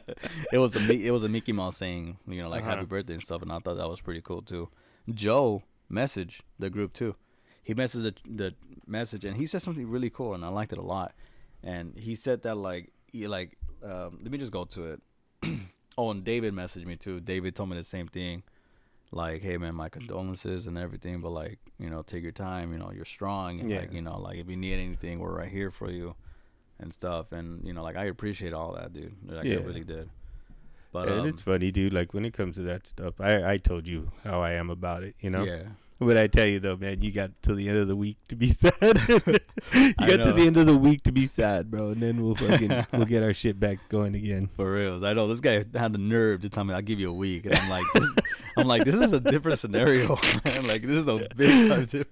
it 0.53 0.59
was 0.59 0.77
a 0.77 0.93
it 0.95 1.11
was 1.11 1.23
a 1.25 1.29
Mickey 1.29 1.53
Mouse 1.53 1.77
saying 1.79 2.19
you 2.29 2.43
know 2.43 2.49
like 2.49 2.63
Uh-huh. 2.63 2.71
happy 2.77 2.87
birthday 2.87 3.15
and 3.15 3.23
stuff, 3.23 3.43
and 3.43 3.51
I 3.53 3.59
thought 3.59 3.77
that 3.79 3.89
was 3.89 4.01
pretty 4.01 4.21
cool 4.21 4.43
too. 4.43 4.69
Joe 5.13 5.63
message 5.89 6.43
the 6.59 6.71
group 6.71 6.93
too. 6.93 7.17
He 7.71 7.75
messaged 7.77 8.03
the, 8.03 8.15
the 8.29 8.55
message 8.89 9.25
and 9.25 9.37
he 9.37 9.47
said 9.47 9.63
something 9.63 9.89
really 9.89 10.11
cool, 10.11 10.35
and 10.35 10.45
I 10.45 10.49
liked 10.49 10.73
it 10.73 10.79
a 10.79 10.83
lot. 10.83 11.15
And 11.63 11.97
he 11.97 12.17
said 12.17 12.43
that 12.43 12.57
like 12.57 12.93
he 13.13 13.29
like 13.29 13.57
um, 13.85 14.19
let 14.25 14.33
me 14.33 14.39
just 14.39 14.51
go 14.51 14.65
to 14.65 14.87
it. 14.87 15.03
oh, 15.97 16.11
and 16.11 16.25
David 16.25 16.53
messaged 16.53 16.85
me 16.85 16.97
too. 16.97 17.21
David 17.21 17.55
told 17.55 17.69
me 17.71 17.77
the 17.77 17.85
same 17.85 18.09
thing. 18.09 18.43
Like, 19.13 19.43
hey 19.43 19.57
man, 19.57 19.77
my 19.77 19.89
condolences 19.89 20.67
and 20.67 20.77
everything, 20.77 21.21
but 21.21 21.31
like, 21.31 21.61
you 21.79 21.89
know, 21.89 22.03
take 22.03 22.25
your 22.25 22.33
time. 22.33 22.73
You 22.73 22.79
know, 22.79 22.91
you're 22.93 23.05
strong, 23.05 23.61
and 23.61 23.71
like, 23.71 23.91
Yeah. 23.91 23.95
you 23.95 24.03
know, 24.03 24.19
like 24.19 24.39
if 24.39 24.51
you 24.51 24.57
need 24.57 24.75
anything, 24.75 25.21
we're 25.21 25.37
right 25.37 25.49
here 25.49 25.71
for 25.71 25.93
you 25.93 26.17
and 26.81 26.93
stuff. 26.93 27.31
And 27.31 27.65
you 27.65 27.73
know, 27.73 27.85
like 27.85 27.95
I 27.95 28.07
appreciate 28.07 28.53
all 28.53 28.73
that, 28.73 28.93
dude. 28.93 29.15
Like 29.25 29.45
Yeah. 29.45 29.59
I 29.59 29.63
really 29.63 29.85
did. 29.85 30.11
But 30.93 31.09
and 31.09 31.21
um, 31.21 31.27
it's 31.29 31.43
funny, 31.43 31.71
dude. 31.71 31.93
Like 31.93 32.15
when 32.15 32.25
it 32.25 32.33
comes 32.33 32.57
to 32.57 32.63
that 32.63 32.89
stuff, 32.89 33.21
I 33.21 33.53
I 33.53 33.59
told 33.59 33.87
you 33.87 34.11
how 34.25 34.41
I 34.41 34.55
am 34.55 34.71
about 34.71 35.05
it. 35.05 35.15
You 35.21 35.31
know. 35.31 35.45
yeah, 35.45 35.63
But 36.01 36.17
I 36.17 36.29
tell 36.29 36.47
you 36.47 36.61
though, 36.61 36.77
man, 36.79 37.03
you 37.03 37.13
got 37.13 37.31
till 37.43 37.55
the 37.57 37.69
end 37.69 37.77
of 37.77 37.87
the 37.87 37.95
week 37.95 38.17
to 38.29 38.37
be 38.37 38.49
sad. 38.49 38.81
you 39.09 39.93
I 39.99 40.09
got 40.09 40.23
to 40.25 40.33
the 40.33 40.45
end 40.47 40.57
of 40.57 40.65
the 40.65 40.77
week 40.77 41.03
to 41.03 41.13
be 41.13 41.27
sad, 41.27 41.71
bro, 41.71 41.91
and 41.91 42.03
then 42.03 42.23
we'll 42.25 42.35
fucking 42.35 42.87
we'll 42.93 43.05
get 43.05 43.23
our 43.23 43.35
shit 43.35 43.61
back 43.61 43.79
going 43.91 44.15
again. 44.15 44.49
for 44.57 44.73
reals. 44.73 45.03
I 45.05 45.13
know 45.13 45.29
this 45.29 45.41
guy 45.41 45.65
had 45.79 45.93
the 45.93 45.99
nerve 45.99 46.41
to 46.41 46.49
tell 46.49 46.65
me 46.65 46.73
I'll 46.73 46.81
give 46.81 46.99
you 46.99 47.11
a 47.11 47.15
week, 47.15 47.45
and 47.45 47.55
I'm 47.55 47.69
like, 47.69 47.85
this, 47.93 48.17
I'm 48.57 48.67
like, 48.67 48.85
this 48.85 48.95
is 48.95 49.13
a 49.13 49.21
different 49.21 49.59
scenario. 49.59 50.19
man. 50.45 50.67
like 50.67 50.81
this 50.83 50.97
is 50.97 51.07
a 51.09 51.29
big 51.37 51.69
time 51.69 51.85
different. 51.85 52.09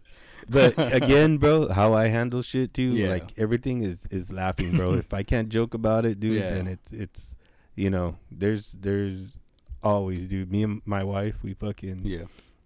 But 0.51 0.75
again, 0.95 1.39
bro, 1.39 1.69
how 1.69 1.95
I 1.95 2.07
handle 2.09 2.43
shit 2.43 2.73
too, 2.75 2.83
Yeah. 2.95 3.09
like 3.09 3.33
everything 3.39 3.81
is 3.83 4.07
is 4.11 4.31
laughing, 4.31 4.77
bro. 4.77 4.95
if 4.95 5.13
I 5.15 5.23
can't 5.23 5.49
joke 5.49 5.73
about 5.75 6.05
it, 6.05 6.21
dude, 6.21 6.41
Yeah. 6.43 6.51
then 6.51 6.67
it's 6.67 6.93
it's 6.93 7.35
you 7.75 7.89
know, 7.91 8.17
there's 8.31 8.73
there's 8.73 9.39
always, 9.83 10.27
dude. 10.27 10.51
Me 10.53 10.63
and 10.63 10.83
my 10.85 11.05
wife, 11.05 11.43
we 11.43 11.55
fucking 11.55 12.03
yeah, 12.05 12.25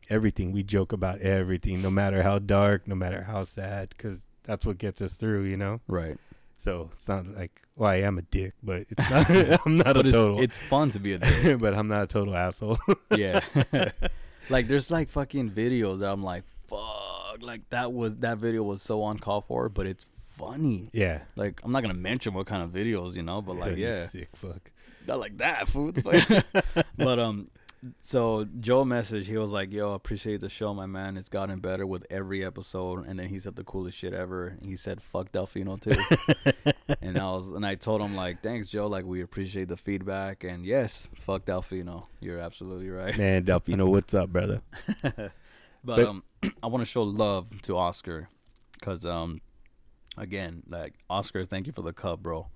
everything. 0.08 0.52
We 0.52 0.62
joke 0.62 0.92
about 0.92 1.20
everything, 1.20 1.82
no 1.82 1.90
matter 1.90 2.22
how 2.22 2.38
dark, 2.38 2.86
no 2.86 2.94
matter 2.94 3.22
how 3.22 3.44
sad, 3.44 3.90
because 3.90 4.26
that's 4.44 4.66
what 4.66 4.78
gets 4.78 5.00
us 5.02 5.14
through, 5.14 5.44
you 5.44 5.56
know. 5.56 5.80
right. 5.86 6.18
So 6.58 6.90
it's 6.92 7.08
not 7.08 7.26
like, 7.26 7.60
well, 7.74 7.90
I 7.90 7.96
am 8.02 8.18
a 8.18 8.22
dick, 8.22 8.52
but 8.62 8.86
it's 8.88 9.10
not. 9.10 9.60
I'm 9.66 9.78
not 9.78 9.96
a 9.96 10.04
total. 10.04 10.40
it's 10.40 10.58
fun 10.58 10.90
to 10.90 11.00
be 11.00 11.14
a 11.14 11.18
dick. 11.18 11.58
but 11.60 11.74
I'm 11.74 11.88
not 11.88 12.04
a 12.04 12.06
total 12.06 12.36
asshole. 12.36 12.78
yeah. 13.16 13.40
like 14.48 14.68
there's 14.68 14.88
like 14.88 15.10
fucking 15.10 15.50
videos 15.50 15.98
that 16.00 16.12
I'm 16.12 16.22
like, 16.22 16.44
fuck, 16.68 17.38
like 17.40 17.68
that 17.70 17.92
was 17.92 18.14
that 18.18 18.38
video 18.38 18.62
was 18.62 18.80
so 18.80 19.04
uncalled 19.08 19.46
for, 19.46 19.68
but 19.68 19.86
it's 19.86 20.06
funny. 20.38 20.88
yeah. 20.92 21.22
Like 21.34 21.60
I'm 21.64 21.72
not 21.72 21.82
gonna 21.82 21.94
mention 21.94 22.32
what 22.32 22.46
kind 22.46 22.62
of 22.62 22.70
videos, 22.70 23.16
you 23.16 23.22
know, 23.24 23.42
but 23.42 23.56
like 23.56 23.76
yeah, 23.76 24.06
sick 24.06 24.28
fuck. 24.36 24.70
not 25.08 25.18
like 25.18 25.38
that, 25.38 25.66
food. 25.66 26.00
but 26.96 27.18
um, 27.18 27.48
so 27.98 28.46
Joe 28.60 28.84
messaged. 28.84 29.24
He 29.24 29.36
was 29.36 29.50
like, 29.50 29.72
"Yo, 29.72 29.92
appreciate 29.92 30.40
the 30.40 30.48
show, 30.48 30.72
my 30.72 30.86
man. 30.86 31.16
It's 31.16 31.28
gotten 31.28 31.58
better 31.60 31.86
with 31.86 32.06
every 32.10 32.44
episode." 32.44 33.06
And 33.06 33.18
then 33.18 33.28
he 33.28 33.38
said 33.38 33.56
the 33.56 33.64
coolest 33.64 33.98
shit 33.98 34.12
ever. 34.14 34.56
He 34.62 34.76
said, 34.76 35.02
"Fuck 35.02 35.32
Delfino 35.32 35.80
too." 35.80 36.72
and 37.02 37.18
I 37.18 37.24
was, 37.32 37.50
and 37.52 37.66
I 37.66 37.74
told 37.74 38.00
him 38.00 38.14
like, 38.14 38.42
"Thanks, 38.42 38.68
Joe. 38.68 38.86
Like 38.86 39.04
we 39.04 39.20
appreciate 39.22 39.68
the 39.68 39.76
feedback." 39.76 40.44
And 40.44 40.64
yes, 40.64 41.08
fuck 41.18 41.44
Delfino. 41.44 42.06
You're 42.20 42.38
absolutely 42.38 42.90
right. 42.90 43.16
Man, 43.18 43.44
Delfino, 43.44 43.88
what's 43.90 44.14
up, 44.14 44.30
brother? 44.30 44.62
But, 45.02 45.32
But- 45.84 46.06
um, 46.06 46.22
I 46.62 46.68
want 46.68 46.82
to 46.82 46.86
show 46.86 47.02
love 47.02 47.60
to 47.62 47.76
Oscar, 47.76 48.28
cause 48.80 49.04
um, 49.04 49.40
again, 50.16 50.62
like 50.68 50.94
Oscar, 51.10 51.44
thank 51.44 51.66
you 51.66 51.72
for 51.72 51.82
the 51.82 51.92
cup, 51.92 52.20
bro, 52.22 52.46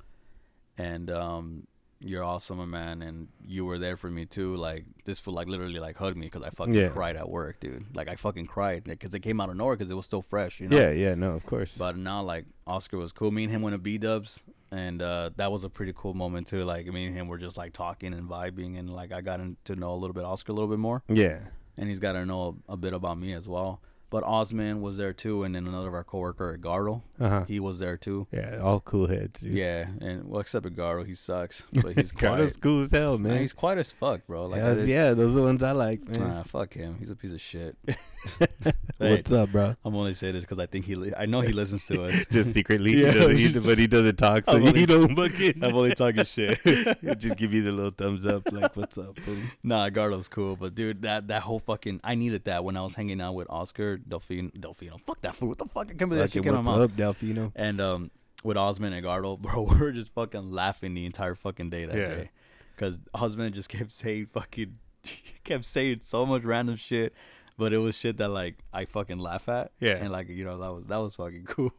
and 0.79 1.11
um, 1.11 1.67
you're 2.01 2.23
awesome, 2.25 2.59
my 2.59 2.65
man, 2.67 3.03
and 3.03 3.29
you 3.47 3.65
were 3.65 3.79
there 3.79 3.97
for 3.97 4.11
me 4.11 4.27
too. 4.27 4.55
Like 4.57 4.85
this 5.05 5.19
fool, 5.19 5.35
like 5.35 5.49
literally, 5.49 5.81
like 5.81 5.97
hugged 5.97 6.17
me, 6.17 6.29
cause 6.29 6.43
I 6.43 6.51
fucking 6.51 6.75
Yeah. 6.75 6.89
cried 6.89 7.17
at 7.17 7.29
work, 7.29 7.61
dude. 7.61 7.87
Like 7.97 8.09
I 8.09 8.17
fucking 8.17 8.47
cried, 8.47 8.85
cause 9.01 9.15
it 9.15 9.21
came 9.21 9.41
out 9.41 9.49
of 9.51 9.57
nowhere, 9.57 9.77
cause 9.77 9.91
it 9.91 9.95
was 9.95 10.05
still 10.05 10.23
fresh, 10.23 10.61
you 10.61 10.69
know. 10.69 10.77
Yeah, 10.79 10.91
yeah, 10.91 11.15
no, 11.15 11.33
of 11.33 11.45
course. 11.47 11.77
But 11.77 11.97
now, 11.97 12.23
like 12.23 12.45
Oscar 12.67 12.99
was 12.99 13.13
cool. 13.13 13.31
Me 13.31 13.45
and 13.45 13.53
him 13.53 13.63
went 13.63 13.75
to 13.75 13.79
B 13.79 13.97
Dubs, 13.99 14.41
and 14.71 15.01
uh, 15.01 15.31
that 15.37 15.51
was 15.51 15.65
a 15.65 15.71
pretty 15.71 15.93
cool 15.97 16.13
moment 16.15 16.47
too. 16.49 16.65
Like 16.65 16.87
me 16.87 17.07
and 17.07 17.15
him 17.17 17.29
were 17.29 17.39
just 17.39 17.57
like 17.57 17.73
talking 17.73 18.13
and 18.13 18.29
vibing, 18.29 18.79
and 18.79 18.91
like 18.91 19.13
I 19.13 19.21
got 19.21 19.41
to 19.65 19.77
know 19.77 19.93
a 19.93 19.97
little 19.97 20.15
bit 20.15 20.25
Oscar 20.25 20.53
a 20.53 20.55
little 20.55 20.69
bit 20.69 20.79
more 20.79 21.03
yeah, 21.09 21.39
and 21.79 21.89
he's 21.89 22.01
got 22.01 22.13
to 22.13 22.27
know 22.27 22.59
a 22.69 22.77
bit 22.77 22.93
about 22.93 23.19
me 23.19 23.33
as 23.33 23.49
well. 23.49 23.81
But 24.09 24.23
Osman 24.23 24.81
was 24.81 24.97
there 24.99 25.13
too, 25.13 25.43
and 25.43 25.55
then 25.55 25.67
another 25.67 25.89
of 25.89 25.95
our 25.95 26.05
coworker, 26.05 26.53
Edgardo, 26.55 27.03
uh 27.19 27.29
huh. 27.29 27.45
he 27.49 27.59
was 27.59 27.81
there 27.81 27.97
too. 27.97 28.29
Yeah, 28.33 28.61
all 28.63 28.79
cool 28.81 29.09
heads, 29.09 29.41
dude. 29.41 29.53
Yeah, 29.53 29.89
and 30.01 30.29
well, 30.29 30.41
except 30.41 30.65
Edgardo, 30.65 31.03
he 31.03 31.15
sucks, 31.17 31.63
but 31.83 31.95
he's 31.97 32.13
quiet. 32.13 32.57
cool 32.61 32.83
as 32.83 32.93
hell, 32.93 33.19
Man, 33.19 33.33
man. 33.33 33.41
he's 33.41 33.53
quiet 33.53 33.79
as 33.81 33.91
fuck, 33.91 34.25
bro. 34.29 34.47
Like, 34.47 34.59
Yes, 34.61 34.77
did- 34.79 34.89
yeah, 34.89 35.13
those 35.13 35.33
are 35.33 35.41
the 35.41 35.43
ones 35.43 35.63
I 35.63 35.73
like, 35.73 36.07
man. 36.09 36.29
Nah, 36.29 36.43
fuck 36.45 36.73
him. 36.75 36.97
He's 37.01 37.11
a 37.11 37.17
piece 37.17 37.33
of 37.33 37.41
shit. 37.41 37.77
What's 38.99 39.31
up, 39.33 39.51
bro? 39.53 39.75
I'm 39.85 39.95
only 39.95 40.15
saying 40.15 40.35
this 40.35 40.45
because 40.45 40.59
I 40.59 40.67
think 40.67 40.85
he, 40.87 40.95
li- 40.95 41.13
I 41.17 41.27
know 41.27 41.43
he 41.43 41.53
listens 41.53 41.87
to 41.89 42.05
us. 42.05 42.15
Just 42.31 42.55
secretly, 42.55 43.03
Yeah, 43.03 43.13
he 43.13 43.19
doesn't, 43.19 43.37
he, 43.63 43.69
but 43.69 43.79
he 43.79 43.87
doesn't 43.87 44.17
talk, 44.17 44.45
so 44.45 44.53
I'm 44.57 44.77
you 44.77 44.87
don't 44.87 45.15
fucking. 45.15 45.63
I'm 45.63 45.75
only 45.75 45.95
talking 45.95 46.25
shit. 46.25 46.59
He'll 47.01 47.15
just 47.15 47.37
give 47.37 47.53
you 47.53 47.63
the 47.63 47.73
little 47.73 47.91
thumbs 47.91 48.25
up, 48.27 48.51
like, 48.51 48.75
"What's 48.75 48.99
up?" 48.99 49.19
fool?" 49.21 49.37
Nah, 49.63 49.91
Gardo's 49.91 50.29
cool, 50.29 50.57
but 50.57 50.75
dude, 50.75 51.03
that 51.03 51.29
that 51.29 51.43
whole 51.43 51.59
fucking 51.59 52.01
I 52.03 52.15
needed 52.15 52.45
that 52.45 52.65
when 52.65 52.77
I 52.77 52.83
was 52.83 52.95
hanging 52.95 53.21
out 53.21 53.35
with 53.35 53.49
Oscar 53.51 53.96
Delfino. 53.99 54.53
Delfino, 54.59 55.01
fuck 55.01 55.21
that 55.23 55.37
food. 55.37 55.49
What 55.49 55.59
the 55.59 55.67
fuck? 55.67 55.87
I 55.91 55.95
can't 55.95 56.11
believe 56.11 56.19
that 56.25 56.33
shit 56.33 56.43
came 56.43 56.55
out 56.55 56.67
of 56.67 56.81
up, 56.81 56.91
Delfino? 56.93 57.53
And 57.55 57.81
um, 57.81 58.11
with 58.45 58.57
Osman 58.57 58.93
and 58.93 59.05
Gardo, 59.05 59.39
bro, 59.41 59.63
we 59.63 59.77
were 59.79 59.93
just 59.93 60.13
fucking 60.15 60.51
laughing 60.53 60.95
the 60.95 61.07
entire 61.07 61.35
fucking 61.35 61.71
day 61.71 61.85
that 61.87 61.97
Yeah. 61.97 62.07
day. 62.09 62.31
Cause 62.77 62.99
Osman 63.15 63.53
just 63.53 63.69
kept 63.71 63.91
saying 63.93 64.27
fucking, 64.33 64.79
kept 65.45 65.65
saying 65.65 66.01
so 66.03 66.27
much 66.27 66.43
random 66.43 66.77
shit, 66.77 67.15
but 67.57 67.73
it 67.73 67.79
was 67.79 67.97
shit 67.97 68.19
that 68.19 68.29
like 68.29 68.57
I 68.73 68.85
fucking 68.85 69.19
laugh 69.19 69.49
at. 69.49 69.73
Yeah. 69.81 69.97
And 69.97 70.11
like 70.13 70.29
you 70.29 70.45
know 70.45 70.59
that 70.59 70.73
was 70.75 70.85
that 70.87 70.99
was 70.99 71.15
fucking 71.15 71.45
cool. 71.47 71.73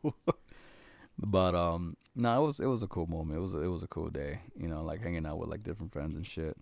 but 1.20 1.54
um, 1.54 1.96
no, 2.16 2.42
it 2.42 2.46
was 2.48 2.60
it 2.60 2.66
was 2.66 2.82
a 2.82 2.88
cool 2.88 3.06
moment. 3.06 3.38
It 3.38 3.42
was 3.42 3.54
it 3.54 3.68
was 3.68 3.84
a 3.84 3.88
cool 3.88 4.10
day. 4.10 4.40
You 4.58 4.68
know, 4.68 4.84
like 4.84 5.02
hanging 5.02 5.26
out 5.28 5.38
with 5.38 5.50
like 5.50 5.62
different 5.64 5.94
friends 5.94 6.16
and 6.16 6.26
shit. 6.26 6.58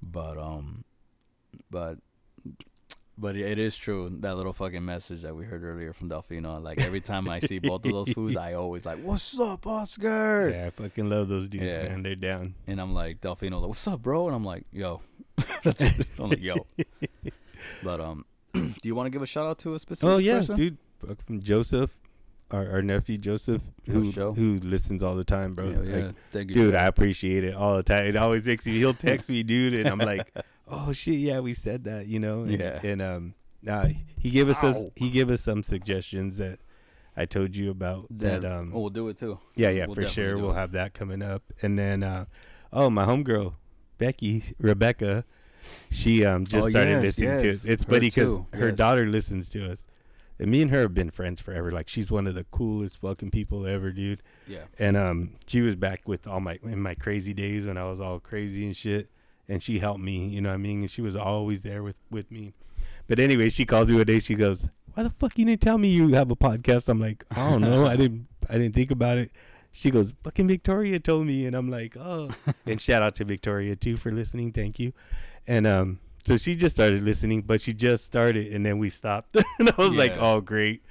But 0.00 0.38
um, 0.38 0.84
but 1.70 1.98
but 3.22 3.36
it 3.36 3.58
is 3.58 3.76
true 3.76 4.10
that 4.20 4.36
little 4.36 4.52
fucking 4.52 4.84
message 4.84 5.22
that 5.22 5.34
we 5.34 5.44
heard 5.44 5.62
earlier 5.64 5.92
from 5.94 6.10
Delfino. 6.10 6.62
Like 6.62 6.80
every 6.80 7.00
time 7.00 7.28
I 7.28 7.38
see 7.40 7.58
both 7.60 7.86
of 7.86 7.92
those 7.92 8.08
foods, 8.12 8.36
I 8.36 8.54
always 8.54 8.84
like, 8.84 8.98
"What's 8.98 9.38
up, 9.40 9.66
Oscar?" 9.66 10.50
Yeah, 10.50 10.66
I 10.66 10.70
fucking 10.70 11.08
love 11.08 11.28
those 11.28 11.48
dudes, 11.48 11.64
Yeah. 11.64 11.84
man. 11.84 12.02
They're 12.02 12.16
down. 12.16 12.54
And 12.66 12.80
I'm 12.80 12.92
like, 12.92 13.20
Delfino's 13.20 13.60
like, 13.62 13.68
"What's 13.68 13.86
up, 13.86 14.02
bro?" 14.02 14.26
And 14.26 14.34
I'm 14.36 14.44
like, 14.44 14.64
"Yo." 14.72 15.00
That's 15.62 15.80
it. 15.80 16.06
I'm 16.18 16.28
like, 16.30 16.42
"Yo." 16.42 16.66
But 17.82 18.00
um, 18.00 18.24
do 18.52 18.74
you 18.82 18.94
want 18.94 19.06
to 19.06 19.10
give 19.10 19.22
a 19.22 19.26
shout 19.26 19.46
out 19.46 19.58
to 19.60 19.74
a 19.74 19.78
specific? 19.78 20.12
Oh 20.12 20.18
yeah, 20.18 20.38
person? 20.38 20.56
dude. 20.56 20.78
Joseph, 21.42 21.96
our, 22.50 22.68
our 22.70 22.82
nephew 22.82 23.18
Joseph, 23.18 23.62
who 23.86 24.12
show. 24.12 24.32
who 24.32 24.58
listens 24.58 25.02
all 25.02 25.14
the 25.16 25.24
time, 25.24 25.52
bro. 25.52 25.68
Yeah, 25.70 25.76
Like, 25.78 25.88
yeah. 25.88 26.10
Thank 26.30 26.50
you, 26.50 26.54
dude, 26.56 26.72
Joe. 26.74 26.78
I 26.78 26.86
appreciate 26.86 27.44
it 27.44 27.54
all 27.54 27.76
the 27.76 27.82
time. 27.82 28.06
It 28.06 28.16
always 28.16 28.46
makes 28.46 28.66
me. 28.66 28.78
He'll 28.78 28.94
text 28.94 29.28
me, 29.30 29.42
dude, 29.42 29.74
and 29.74 29.88
I'm 29.88 29.98
like, 29.98 30.28
oh 30.68 30.92
shit, 30.92 31.14
yeah, 31.18 31.40
we 31.40 31.54
said 31.54 31.84
that, 31.84 32.06
you 32.06 32.18
know. 32.18 32.42
And, 32.42 32.58
Yeah. 32.58 32.80
And 32.82 33.02
um, 33.02 33.34
nah, 33.62 33.86
he 34.18 34.30
gave 34.30 34.48
us 34.48 34.62
us 34.62 34.84
he 34.96 35.10
gave 35.10 35.30
us 35.30 35.40
some 35.40 35.62
suggestions 35.62 36.38
that 36.38 36.60
I 37.16 37.26
told 37.26 37.54
you 37.56 37.70
about. 37.70 38.06
Then- 38.10 38.42
that 38.42 38.50
um, 38.52 38.72
oh, 38.74 38.80
we'll 38.80 38.90
do 38.90 39.08
it 39.08 39.16
too. 39.16 39.38
yeah, 39.56 39.70
yeah, 39.70 39.86
we'll 39.86 39.94
for 39.94 40.06
sure. 40.06 40.36
We'll 40.38 40.52
it. 40.52 40.54
have 40.54 40.72
that 40.72 40.94
coming 40.94 41.22
up, 41.22 41.42
and 41.62 41.78
then 41.78 42.02
uh, 42.02 42.24
oh, 42.72 42.90
my 42.90 43.04
homegirl 43.04 43.54
Becky 43.98 44.42
Rebecca. 44.58 45.24
She 45.90 46.24
um 46.24 46.44
just 46.44 46.66
Oh, 46.66 46.70
started 46.70 46.90
yes, 46.90 47.02
listening 47.02 47.40
to 47.40 47.50
us. 47.50 47.64
It's 47.64 47.84
Her 47.84 47.90
funny 47.90 48.06
because 48.08 48.38
her 48.52 48.68
yes. 48.68 48.76
daughter 48.76 49.06
listens 49.06 49.48
to 49.50 49.70
us, 49.70 49.86
and 50.40 50.50
me 50.50 50.60
and 50.60 50.70
her 50.72 50.80
have 50.82 50.92
been 50.94 51.10
friends 51.10 51.40
forever. 51.40 51.70
Like 51.70 51.88
she's 51.88 52.10
one 52.10 52.26
of 52.26 52.34
the 52.34 52.44
coolest 52.44 53.00
fucking 53.00 53.30
people 53.30 53.64
ever, 53.66 53.92
dude. 53.92 54.22
Yeah. 54.48 54.64
And 54.80 54.96
um, 54.96 55.34
she 55.46 55.60
was 55.60 55.76
back 55.76 56.08
with 56.08 56.26
all 56.26 56.40
my 56.40 56.58
in 56.64 56.80
my 56.80 56.94
crazy 56.96 57.32
days 57.32 57.66
when 57.68 57.76
I 57.78 57.84
was 57.84 58.00
all 58.00 58.18
crazy 58.18 58.66
and 58.66 58.76
shit, 58.76 59.08
and 59.48 59.62
she 59.62 59.78
helped 59.78 60.00
me. 60.00 60.28
You 60.28 60.40
know 60.40 60.48
what 60.50 60.54
I 60.54 60.58
mean? 60.58 60.80
And 60.80 60.90
she 60.90 61.02
was 61.02 61.16
always 61.16 61.62
there 61.62 61.82
with 61.82 61.98
with 62.10 62.30
me. 62.30 62.54
But 63.08 63.18
anyway, 63.18 63.50
she 63.50 63.64
calls 63.64 63.88
me 63.88 63.96
one 63.96 64.04
day. 64.06 64.18
She 64.18 64.34
goes, 64.34 64.68
"Why 64.94 65.02
the 65.02 65.10
fuck 65.10 65.38
you 65.38 65.44
didn't 65.44 65.60
tell 65.60 65.78
me 65.78 65.88
you 65.88 66.08
have 66.14 66.30
a 66.30 66.36
podcast?" 66.36 66.88
I'm 66.88 67.00
like, 67.00 67.24
"I 67.30 67.50
don't 67.50 67.60
know. 67.60 67.86
I 67.86 67.96
didn't. 67.96 68.28
I 68.48 68.54
didn't 68.54 68.74
think 68.74 68.90
about 68.90 69.18
it." 69.18 69.30
She 69.72 69.90
goes, 69.90 70.12
"Fucking 70.22 70.48
Victoria 70.48 70.98
told 71.00 71.26
me," 71.26 71.46
and 71.46 71.56
I'm 71.56 71.70
like, 71.70 71.96
"Oh." 71.96 72.30
and 72.66 72.80
shout 72.80 73.02
out 73.02 73.16
to 73.16 73.24
Victoria 73.24 73.76
too 73.76 73.96
for 73.96 74.12
listening. 74.12 74.52
Thank 74.52 74.78
you. 74.78 74.92
And 75.46 75.66
um, 75.66 75.98
so 76.24 76.36
she 76.36 76.54
just 76.54 76.76
started 76.76 77.02
listening, 77.02 77.42
but 77.42 77.60
she 77.60 77.72
just 77.72 78.04
started, 78.04 78.52
and 78.52 78.64
then 78.64 78.78
we 78.78 78.90
stopped, 78.90 79.36
and 79.58 79.70
I 79.70 79.74
was 79.76 79.92
like, 79.94 80.14
Yeah. 80.14 80.34
"Oh, 80.34 80.40
great!" 80.40 80.82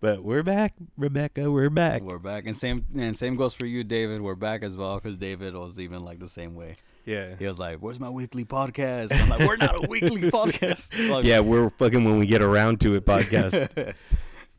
But 0.00 0.24
we're 0.24 0.42
back, 0.42 0.74
Rebecca. 0.96 1.50
We're 1.50 1.70
back. 1.70 2.02
We're 2.02 2.18
back, 2.18 2.46
and 2.46 2.56
same 2.56 2.86
and 2.96 3.16
same 3.16 3.36
goes 3.36 3.54
for 3.54 3.66
you, 3.66 3.84
David. 3.84 4.20
We're 4.20 4.34
back 4.34 4.62
as 4.62 4.76
well 4.76 4.98
because 4.98 5.18
David 5.18 5.54
was 5.54 5.78
even 5.78 6.04
like 6.04 6.18
the 6.18 6.28
same 6.28 6.54
way. 6.54 6.76
Yeah, 7.04 7.34
He 7.38 7.46
was 7.46 7.58
like, 7.58 7.78
"Where's 7.78 8.00
my 8.00 8.10
weekly 8.10 8.44
podcast?" 8.44 9.12
I'm 9.12 9.28
like, 9.28 9.40
"We're 9.40 9.56
not 9.56 9.84
a 9.84 9.88
weekly 9.88 10.22
podcast." 10.30 11.10
Like, 11.10 11.24
yeah. 11.24 11.40
We're 11.40 11.70
fucking 11.70 12.04
when 12.04 12.18
we 12.18 12.26
get 12.26 12.42
around 12.42 12.80
to 12.82 12.94
it 12.94 13.04
podcast. 13.04 13.94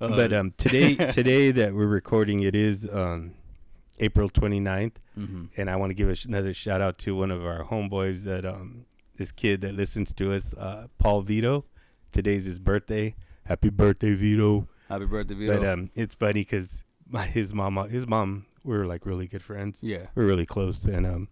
Uh, 0.02 0.08
but 0.16 0.34
um, 0.34 0.52
today, 0.58 0.96
today 1.12 1.52
that 1.52 1.76
we're 1.76 1.86
recording, 1.86 2.42
it 2.42 2.56
is 2.56 2.90
um, 2.92 3.36
April 4.00 4.32
29th, 4.32 4.94
mhm. 5.16 5.50
and 5.56 5.70
I 5.70 5.76
want 5.76 5.92
to 5.92 5.94
give 5.94 6.10
a 6.10 6.16
sh- 6.16 6.26
another 6.26 6.56
shout 6.56 6.82
out 6.82 6.98
to 7.00 7.16
one 7.16 7.30
of 7.30 7.46
our 7.46 7.64
homeboys 7.64 8.24
that 8.24 8.44
um, 8.44 8.86
this 9.18 9.32
kid 9.32 9.62
that 9.62 9.76
listens 9.76 10.12
to 10.16 10.34
us, 10.34 10.56
uh, 10.56 10.88
Paul 10.98 11.22
Vito. 11.22 11.66
Today's 12.12 12.46
his 12.46 12.58
birthday. 12.58 13.14
Happy 13.44 13.70
birthday, 13.70 14.16
Vito! 14.16 14.68
happy 14.90 15.06
birthday, 15.06 15.36
Vito. 15.36 15.60
But 15.60 15.68
um, 15.70 15.92
it's 15.94 16.16
funny 16.16 16.42
because 16.42 16.84
his 17.28 17.54
mama, 17.54 17.88
his 17.88 18.08
mom, 18.08 18.48
we're 18.64 18.86
like 18.86 19.06
really 19.06 19.28
good 19.28 19.44
friends. 19.44 19.84
yeah, 19.84 20.08
We're 20.16 20.26
really 20.26 20.48
close, 20.48 20.86
and 20.86 21.06
um, 21.06 21.28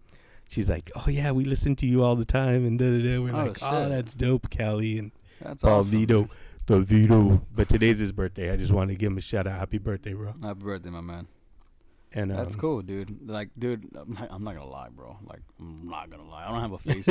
she's 0.50 0.68
like, 0.68 0.90
"Oh 0.96 1.08
yeah, 1.08 1.30
we 1.32 1.44
listen 1.44 1.76
to 1.76 1.86
you 1.86 2.02
all 2.02 2.16
the 2.16 2.24
time," 2.24 2.66
and 2.66 2.78
da 2.78 2.90
da 2.90 3.02
da. 3.02 3.18
We're 3.22 3.34
Oh, 3.34 3.46
like, 3.46 3.58
"Oh, 3.62 3.88
that's 3.88 4.14
dope, 4.14 4.48
Callie 4.56 4.98
and 4.98 5.12
that's 5.40 5.62
Paul 5.62 5.80
awesome. 5.80 5.90
Vito, 5.92 6.28
the 6.66 6.80
Vito." 6.80 7.40
But 7.54 7.68
today's 7.68 7.98
his 8.00 8.12
birthday. 8.12 8.50
I 8.52 8.56
just 8.56 8.72
wanted 8.72 8.92
to 8.94 8.98
give 8.98 9.12
him 9.12 9.18
a 9.18 9.22
shout 9.22 9.46
out. 9.46 9.58
Happy 9.58 9.78
birthday, 9.78 10.12
bro! 10.12 10.34
Happy 10.42 10.60
birthday, 10.60 10.90
my 10.90 11.00
man. 11.00 11.26
And 12.12 12.32
um, 12.32 12.38
That's 12.38 12.56
cool, 12.56 12.82
dude. 12.82 13.28
Like, 13.28 13.50
dude, 13.56 13.88
I'm 13.96 14.12
not, 14.14 14.28
I'm 14.32 14.42
not 14.42 14.56
gonna 14.56 14.68
lie, 14.68 14.88
bro. 14.88 15.16
Like, 15.24 15.42
I'm 15.60 15.88
not 15.88 16.10
gonna 16.10 16.28
lie. 16.28 16.44
I 16.44 16.50
don't 16.50 16.60
have 16.60 16.72
a 16.72 16.78
face. 16.78 17.08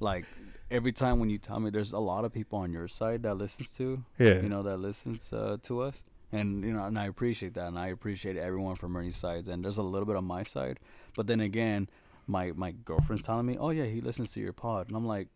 like, 0.00 0.24
every 0.68 0.90
time 0.90 1.20
when 1.20 1.30
you 1.30 1.38
tell 1.38 1.60
me, 1.60 1.70
there's 1.70 1.92
a 1.92 1.98
lot 2.00 2.24
of 2.24 2.32
people 2.32 2.58
on 2.58 2.72
your 2.72 2.88
side 2.88 3.22
that 3.22 3.36
listens 3.36 3.70
to, 3.76 4.02
Yeah. 4.18 4.40
you 4.40 4.48
know, 4.48 4.64
that 4.64 4.78
listens 4.78 5.32
uh, 5.32 5.58
to 5.62 5.80
us, 5.80 6.02
and 6.32 6.64
you 6.64 6.72
know, 6.72 6.84
and 6.84 6.98
I 6.98 7.06
appreciate 7.06 7.54
that, 7.54 7.68
and 7.68 7.78
I 7.78 7.86
appreciate 7.88 8.36
everyone 8.36 8.74
from 8.74 8.96
Ernie's 8.96 9.14
sides, 9.14 9.46
and 9.46 9.64
there's 9.64 9.78
a 9.78 9.82
little 9.84 10.06
bit 10.06 10.16
on 10.16 10.24
my 10.24 10.42
side, 10.42 10.80
but 11.14 11.28
then 11.28 11.38
again, 11.38 11.88
my 12.26 12.52
my 12.52 12.72
girlfriend's 12.72 13.24
telling 13.24 13.46
me, 13.46 13.56
oh 13.58 13.70
yeah, 13.70 13.84
he 13.84 14.00
listens 14.00 14.32
to 14.32 14.40
your 14.40 14.52
pod, 14.52 14.88
and 14.88 14.96
I'm 14.96 15.06
like. 15.06 15.28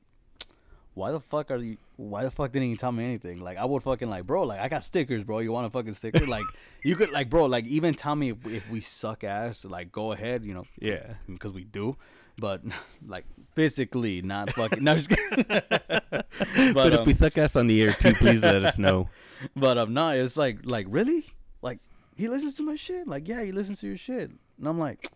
Why 0.95 1.13
the 1.13 1.21
fuck 1.21 1.53
are 1.53 1.57
you? 1.57 1.77
Why 1.97 2.25
the 2.25 2.33
fuck 2.33 2.51
didn't 2.51 2.69
you 2.69 2.77
tell 2.77 2.91
me 2.91 3.05
anything? 3.05 3.41
Like 3.41 3.59
I 3.59 3.65
would 3.65 3.85
fucking 3.85 4.11
like, 4.11 4.27
bro. 4.27 4.43
Like 4.43 4.59
I 4.59 4.69
got 4.69 4.83
stickers, 4.83 5.23
bro. 5.23 5.39
You 5.39 5.53
want 5.53 5.65
a 5.65 5.71
fucking 5.71 5.95
sticker? 5.95 6.27
Like 6.27 6.45
you 6.83 6.97
could, 6.97 7.13
like, 7.13 7.31
bro. 7.31 7.45
Like 7.45 7.65
even 7.67 7.95
tell 7.95 8.17
me 8.17 8.31
if, 8.31 8.45
if 8.45 8.69
we 8.69 8.81
suck 8.81 9.23
ass. 9.23 9.65
Like 9.65 9.93
go 9.93 10.11
ahead, 10.11 10.45
you 10.45 10.53
know, 10.53 10.65
yeah. 10.81 11.15
because 11.29 11.53
we 11.53 11.63
do, 11.63 11.97
but 12.41 12.63
like 13.07 13.25
physically, 13.55 14.21
not 14.23 14.53
fucking. 14.53 14.83
No, 14.83 14.97
just 14.97 15.09
kidding. 15.11 15.45
but 15.49 16.27
But, 16.75 16.93
if 16.93 16.99
um, 17.01 17.07
we 17.07 17.13
suck 17.13 17.39
ass 17.39 17.55
on 17.55 17.69
the 17.69 17.81
air 17.83 17.93
too, 17.93 18.15
please 18.15 18.43
let 18.43 18.65
us 18.65 18.79
know. 18.79 19.09
but 19.55 19.79
I'm 19.79 19.89
um, 19.89 19.95
no, 19.95 20.09
it's 20.09 20.37
like 20.37 20.59
like 20.65 20.87
really, 20.89 21.27
like 21.63 21.79
he 22.17 22.29
listens 22.29 22.57
to 22.57 22.63
my 22.63 22.75
shit. 22.75 23.07
Like 23.07 23.29
yeah, 23.29 23.43
he 23.43 23.53
listens 23.53 23.81
to 23.81 23.87
your 23.87 23.97
shit, 23.97 24.31
and 24.59 24.69
I'm 24.69 24.79
like, 24.79 25.09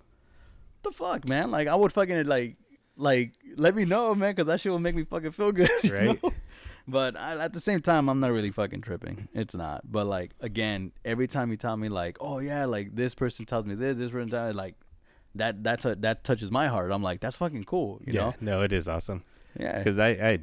the 0.84 0.92
fuck, 0.92 1.26
man. 1.28 1.50
Like 1.50 1.66
I 1.68 1.74
would 1.74 1.92
fucking 1.92 2.24
like 2.26 2.56
like 2.96 3.32
let 3.56 3.74
me 3.74 3.84
know, 3.84 4.14
man, 4.14 4.32
because 4.32 4.46
that 4.46 4.60
shit 4.60 4.70
will 4.70 4.78
make 4.78 4.94
me 4.94 5.04
fucking 5.04 5.32
feel 5.32 5.50
good, 5.52 5.68
Right. 5.90 6.22
know? 6.22 6.32
But 6.86 7.18
I, 7.18 7.36
at 7.38 7.52
the 7.54 7.60
same 7.60 7.80
time, 7.80 8.08
I'm 8.10 8.20
not 8.20 8.30
really 8.30 8.50
fucking 8.50 8.82
tripping. 8.82 9.28
It's 9.34 9.54
not. 9.54 9.90
But 9.90 10.06
like 10.06 10.32
again, 10.40 10.92
every 11.04 11.26
time 11.26 11.50
you 11.50 11.56
tell 11.56 11.76
me 11.76 11.88
like, 11.88 12.18
oh 12.20 12.38
yeah, 12.38 12.66
like 12.66 12.94
this 12.94 13.14
person 13.14 13.46
tells 13.46 13.66
me 13.66 13.74
this, 13.74 13.96
this 13.96 14.10
person 14.10 14.28
tells 14.30 14.50
me 14.52 14.56
like 14.56 14.74
that 15.34 15.64
that 15.64 16.02
that 16.02 16.22
touches 16.24 16.50
my 16.50 16.68
heart. 16.68 16.92
I'm 16.92 17.02
like, 17.02 17.20
that's 17.20 17.36
fucking 17.38 17.64
cool, 17.64 18.00
you 18.06 18.12
yeah, 18.12 18.20
know? 18.20 18.34
no, 18.40 18.62
it 18.62 18.72
is 18.72 18.86
awesome 18.86 19.24
Yeah. 19.58 19.78
because 19.78 19.98
I, 19.98 20.10
I 20.10 20.38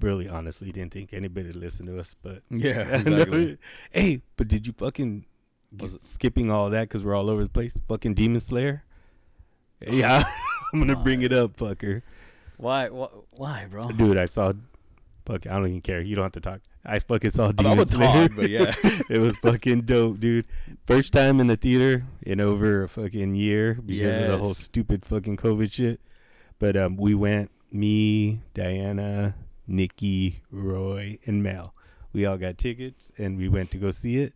really 0.00 0.28
honestly 0.28 0.72
didn't 0.72 0.92
think 0.92 1.12
anybody 1.12 1.46
would 1.48 1.56
listen 1.56 1.86
to 1.86 2.00
us, 2.00 2.16
but 2.20 2.42
Yeah, 2.50 2.80
exactly. 2.96 3.58
hey, 3.92 4.22
but 4.36 4.48
did 4.48 4.66
you 4.66 4.72
fucking 4.76 5.26
skipping 6.00 6.50
all 6.50 6.70
that 6.70 6.88
because 6.88 7.04
we're 7.04 7.14
all 7.14 7.28
over 7.30 7.42
the 7.42 7.48
place? 7.50 7.78
Fucking 7.86 8.14
Demon 8.14 8.40
Slayer. 8.40 8.82
Yeah, 9.80 10.22
I'm 10.72 10.78
gonna 10.80 10.96
bring 10.96 11.22
it 11.22 11.32
up, 11.32 11.56
fucker. 11.56 12.02
Why? 12.56 12.88
Why, 12.88 13.08
why 13.30 13.66
bro? 13.70 13.88
Dude, 13.90 14.16
I 14.18 14.26
saw. 14.26 14.52
Fuck, 15.26 15.46
I 15.46 15.56
don't 15.56 15.66
even 15.68 15.80
care. 15.80 16.00
You 16.00 16.14
don't 16.14 16.24
have 16.24 16.32
to 16.32 16.40
talk. 16.40 16.60
I 16.84 17.00
fucking 17.00 17.32
saw 17.32 17.50
Demon 17.50 17.78
would 17.78 17.88
Slayer. 17.88 18.28
but 18.28 18.48
yeah. 18.48 18.72
it 19.10 19.18
was 19.18 19.36
fucking 19.38 19.82
dope, 19.82 20.20
dude. 20.20 20.46
First 20.86 21.12
time 21.12 21.40
in 21.40 21.48
the 21.48 21.56
theater 21.56 22.04
in 22.22 22.40
over 22.40 22.84
a 22.84 22.88
fucking 22.88 23.34
year 23.34 23.74
because 23.74 24.22
of 24.22 24.28
the 24.30 24.38
whole 24.38 24.48
Yes. 24.50 24.58
stupid 24.58 25.04
fucking 25.04 25.36
COVID 25.36 25.72
shit. 25.72 26.00
But 26.60 26.76
um, 26.76 26.96
we 26.96 27.12
went, 27.14 27.50
me, 27.72 28.42
Diana, 28.54 29.34
Nikki, 29.66 30.42
Roy, 30.52 31.18
and 31.26 31.42
Mel. 31.42 31.74
We 32.12 32.24
all 32.24 32.38
got 32.38 32.56
tickets 32.56 33.10
and 33.18 33.36
we 33.36 33.48
went 33.48 33.72
to 33.72 33.78
go 33.78 33.90
see 33.90 34.18
it. 34.18 34.32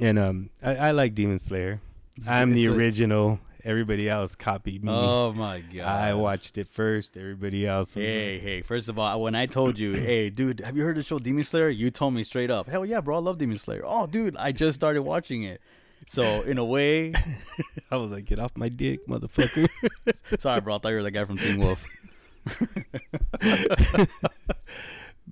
And 0.00 0.18
um, 0.18 0.50
I, 0.64 0.76
I 0.76 0.90
like 0.90 1.14
Demon 1.14 1.38
Slayer. 1.38 1.80
I'm 2.28 2.52
the 2.54 2.64
It's 2.64 2.74
a- 2.74 2.76
original. 2.76 3.40
Everybody 3.64 4.08
else 4.08 4.34
copied 4.34 4.84
me. 4.84 4.90
Oh 4.92 5.32
my 5.36 5.60
god! 5.60 5.86
I 5.86 6.14
watched 6.14 6.58
it 6.58 6.68
first. 6.68 7.16
Everybody 7.16 7.66
else 7.66 7.96
was 7.96 8.04
Hey, 8.04 8.38
hey! 8.38 8.62
First 8.62 8.88
of 8.88 8.98
all, 8.98 9.20
when 9.20 9.34
I 9.34 9.46
told 9.46 9.78
you, 9.78 9.92
hey, 9.94 10.30
dude, 10.30 10.60
have 10.60 10.76
you 10.76 10.84
heard 10.84 10.96
the 10.96 11.02
show 11.02 11.18
Demon 11.18 11.44
Slayer? 11.44 11.68
You 11.68 11.90
told 11.90 12.14
me 12.14 12.24
straight 12.24 12.50
up, 12.50 12.68
hell 12.68 12.84
yeah, 12.84 13.00
bro, 13.00 13.16
I 13.16 13.20
love 13.20 13.38
Demon 13.38 13.58
Slayer. 13.58 13.82
Oh, 13.84 14.06
dude, 14.06 14.36
I 14.36 14.52
just 14.52 14.76
started 14.76 15.02
watching 15.02 15.42
it. 15.42 15.60
So 16.06 16.42
in 16.42 16.58
a 16.58 16.64
way, 16.64 17.12
I 17.90 17.96
was 17.96 18.10
like, 18.10 18.24
get 18.24 18.38
off 18.38 18.56
my 18.56 18.68
dick, 18.68 19.06
motherfucker. 19.06 19.68
sorry, 20.40 20.60
bro, 20.60 20.76
I 20.76 20.78
thought 20.78 20.88
you 20.88 20.96
were 20.96 21.02
the 21.02 21.10
guy 21.10 21.24
from 21.24 21.36
Teen 21.38 21.60
Wolf. 21.60 21.84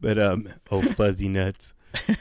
But 0.00 0.18
um, 0.18 0.48
oh 0.70 0.82
fuzzy 0.82 1.28
nuts. 1.28 1.72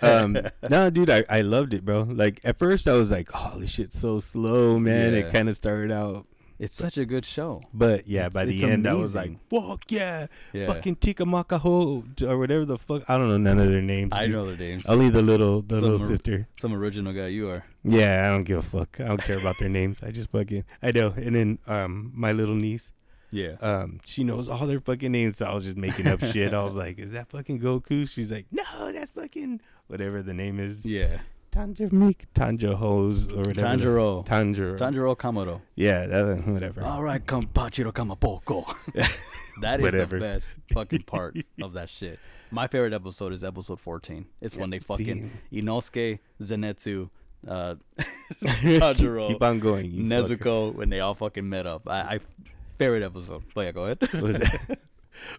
Um, 0.02 0.38
no, 0.70 0.90
dude, 0.90 1.10
I, 1.10 1.24
I 1.30 1.42
loved 1.42 1.74
it, 1.74 1.84
bro. 1.86 2.04
Like 2.04 2.42
at 2.44 2.58
first, 2.58 2.88
I 2.88 2.94
was 2.94 3.12
like, 3.12 3.30
oh, 3.34 3.58
this 3.60 3.72
shit's 3.72 4.00
so 4.00 4.20
slow, 4.20 4.80
man. 4.80 5.14
Yeah. 5.14 5.20
It 5.20 5.32
kind 5.32 5.50
of 5.50 5.56
started 5.56 5.92
out, 5.92 6.26
It's 6.60 6.76
such 6.76 6.98
a 6.98 7.06
good 7.06 7.26
show. 7.26 7.62
but 7.74 8.08
yeah, 8.08 8.28
It's- 8.28 8.34
by 8.34 8.46
the 8.46 8.64
end, 8.64 8.88
I 8.88 8.94
was 8.94 9.14
like, 9.16 9.32
fuck 9.50 9.84
yeah, 9.90 10.28
Yeah, 10.54 10.68
fucking 10.68 10.96
Tika 10.98 11.24
Makaho 11.26 12.04
or 12.24 12.38
whatever 12.38 12.66
the 12.66 12.78
fuck. 12.78 13.04
I 13.10 13.18
don't 13.18 13.28
know 13.30 13.38
none 13.38 13.60
of 13.60 13.70
their 13.70 13.82
names. 13.82 14.10
I 14.14 14.28
know 14.28 14.46
their 14.46 14.58
names. 14.58 14.86
Only 14.88 15.10
the 15.10 15.22
little, 15.22 15.62
the 15.62 15.76
Some 15.76 15.84
little 15.84 16.04
are- 16.04 16.08
sister. 16.08 16.48
Some 16.60 16.74
original 16.74 17.14
guy 17.14 17.28
you 17.28 17.50
are. 17.50 17.64
Yeah, 17.84 18.26
I 18.28 18.30
don't 18.34 18.44
give 18.44 18.58
a 18.60 18.62
fuck. 18.64 19.00
I 19.00 19.06
don't 19.08 19.22
care 19.22 19.38
about 19.38 19.58
their 19.60 19.70
names. 19.70 20.02
I 20.04 20.12
just 20.12 20.30
fucking, 20.32 20.66
I 20.82 20.92
know. 20.92 21.14
And 21.16 21.36
then 21.36 21.60
um, 21.68 22.12
my 22.14 22.32
little 22.34 22.56
niece, 22.56 22.92
Yeah. 23.32 23.56
um, 23.62 24.00
she 24.06 24.24
knows 24.26 24.50
all 24.50 24.68
their 24.68 24.82
fucking 24.82 25.12
names. 25.12 25.38
So 25.38 25.46
I 25.46 25.54
was 25.56 25.64
just 25.66 25.78
making 25.78 26.06
up 26.08 26.20
shit. 26.34 26.54
I 26.54 26.64
was 26.64 26.76
like, 26.76 26.98
"Is 27.00 27.12
that 27.12 27.30
fucking 27.30 27.62
Goku?" 27.62 28.10
She's 28.10 28.30
like, 28.32 28.46
"No, 28.52 28.92
that's 28.92 29.07
fucking 29.20 29.62
whatever 29.88 30.22
the 30.22 30.34
name 30.34 30.60
is." 30.60 30.86
yeah. 30.86 31.20
Tanja 31.52 31.92
Meek, 31.92 32.26
Tanja 32.36 32.76
Hose, 32.76 33.32
or 33.32 33.38
whatever. 33.38 33.54
Tanjiro. 33.54 34.26
Tanjiro. 34.28 34.78
Tanjiro 34.78 35.18
Kamado. 35.18 35.62
Yeah, 35.76 36.06
that, 36.06 36.46
whatever. 36.48 36.84
All 36.84 37.02
right, 37.02 37.26
Kampachiro 37.26 37.92
Kamapoko. 37.92 38.72
that 39.62 39.80
is 39.80 39.82
Whatever. 39.82 40.20
the 40.20 40.26
best 40.26 40.50
fucking 40.72 41.04
part 41.04 41.36
of 41.64 41.74
that 41.74 41.90
shit. 41.90 42.20
My 42.52 42.68
favorite 42.68 42.94
episode 42.94 43.34
is 43.34 43.44
episode 43.44 43.80
14. 43.80 44.26
It's 44.40 44.56
when 44.56 44.70
they 44.70 44.80
fucking 44.80 45.32
Inosuke, 45.52 46.20
Zenitsu, 46.42 47.10
uh, 47.48 47.76
Tanjiro, 48.44 49.30
Keep 49.30 49.42
on 49.42 49.60
going. 49.60 49.90
You 49.90 50.04
fucker. 50.04 50.38
Nezuko, 50.38 50.76
when 50.76 50.90
they 50.90 51.00
all 51.00 51.16
fucking 51.16 51.48
met 51.48 51.66
up. 51.66 51.90
I, 51.90 52.00
I 52.00 52.20
favorite 52.78 53.04
episode. 53.04 53.44
But 53.56 53.62
yeah, 53.62 53.72
go 53.72 53.86
ahead. 53.86 54.02
What 54.14 54.22
was 54.22 54.38
that? 54.40 54.80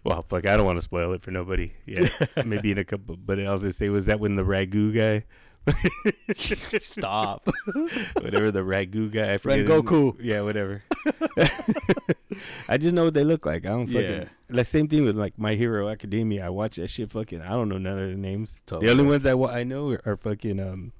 Well, 0.03 0.21
fuck, 0.21 0.47
I 0.47 0.57
don't 0.57 0.65
want 0.65 0.77
to 0.77 0.81
spoil 0.81 1.13
it 1.13 1.21
for 1.21 1.31
nobody. 1.31 1.73
Yeah, 1.85 2.09
maybe 2.45 2.71
in 2.71 2.77
a 2.77 2.83
couple. 2.85 3.17
But 3.17 3.39
I 3.39 3.51
was 3.51 3.61
gonna 3.61 3.73
say, 3.73 3.89
was 3.89 4.05
that 4.07 4.19
when 4.19 4.35
the 4.35 4.43
ragu 4.43 4.93
guy, 4.95 5.25
Stop. 6.81 7.47
whatever 8.21 8.51
the 8.51 8.61
ragu 8.61 9.11
guy, 9.11 9.33
I 9.33 9.37
forget 9.37 9.65
Rengoku. 9.65 10.17
Yeah, 10.19 10.41
whatever. 10.41 10.83
I 12.67 12.77
just 12.77 12.93
know 12.93 13.05
what 13.05 13.13
they 13.13 13.23
look 13.23 13.45
like. 13.45 13.65
I 13.65 13.69
don't 13.69 13.87
fucking. 13.87 14.01
Yeah. 14.01 14.25
Like 14.49 14.65
same 14.65 14.87
thing 14.87 15.03
with 15.05 15.17
like 15.17 15.37
My 15.37 15.55
Hero 15.55 15.89
Academia. 15.89 16.45
I 16.45 16.49
watch 16.49 16.77
that 16.77 16.89
shit. 16.89 17.11
Fucking, 17.11 17.41
I 17.41 17.49
don't 17.49 17.69
know 17.69 17.77
none 17.77 17.99
of 17.99 18.09
the 18.09 18.17
names. 18.17 18.57
The 18.65 18.89
only 18.89 19.03
ones 19.03 19.25
I 19.25 19.33
wa- 19.33 19.51
I 19.51 19.63
know 19.63 19.91
are, 19.91 20.01
are 20.05 20.17
fucking 20.17 20.59
um, 20.59 20.91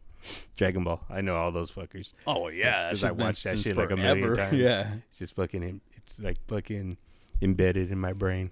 Dragon 0.56 0.84
Ball. 0.84 1.02
I 1.10 1.22
know 1.22 1.36
all 1.36 1.52
those 1.52 1.72
fuckers. 1.72 2.14
Oh 2.28 2.50
yeah, 2.50 2.90
because 2.90 3.04
I 3.04 3.12
watched 3.12 3.44
that 3.46 3.58
shit 3.60 3.78
like 3.78 3.92
a 3.92 3.98
million 3.98 4.36
times. 4.36 4.58
Yeah. 4.58 4.94
It's 5.10 5.20
just 5.20 5.36
fucking. 5.36 5.82
It's 5.96 6.20
like 6.20 6.38
fucking 6.48 6.98
embedded 7.42 7.92
in 7.92 8.00
my 8.00 8.14
brain. 8.14 8.52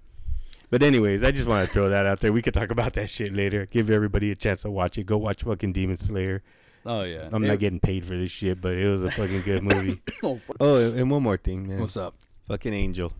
But 0.70 0.82
anyways, 0.82 1.24
I 1.24 1.30
just 1.30 1.46
want 1.48 1.66
to 1.66 1.72
throw 1.72 1.88
that 1.88 2.04
out 2.06 2.20
there. 2.20 2.32
We 2.32 2.42
could 2.42 2.54
talk 2.54 2.70
about 2.70 2.92
that 2.94 3.08
shit 3.08 3.32
later. 3.34 3.66
Give 3.66 3.90
everybody 3.90 4.30
a 4.30 4.34
chance 4.34 4.62
to 4.62 4.70
watch 4.70 4.98
it. 4.98 5.04
Go 5.06 5.16
watch 5.16 5.42
fucking 5.42 5.72
Demon 5.72 5.96
Slayer. 5.96 6.42
Oh 6.84 7.02
yeah. 7.02 7.28
I'm 7.32 7.42
It- 7.44 7.48
not 7.48 7.58
getting 7.58 7.80
paid 7.80 8.04
for 8.04 8.16
this 8.16 8.30
shit, 8.30 8.60
but 8.60 8.74
it 8.74 8.88
was 8.88 9.02
a 9.02 9.10
fucking 9.10 9.42
good 9.42 9.62
movie. 9.70 10.00
Oh, 10.22 10.40
oh, 10.60 10.92
and 10.92 11.10
one 11.10 11.22
more 11.22 11.36
thing, 11.36 11.68
man. 11.68 11.80
What's 11.80 11.96
up? 11.96 12.14
Fucking 12.48 12.74
Angel. 12.74 13.12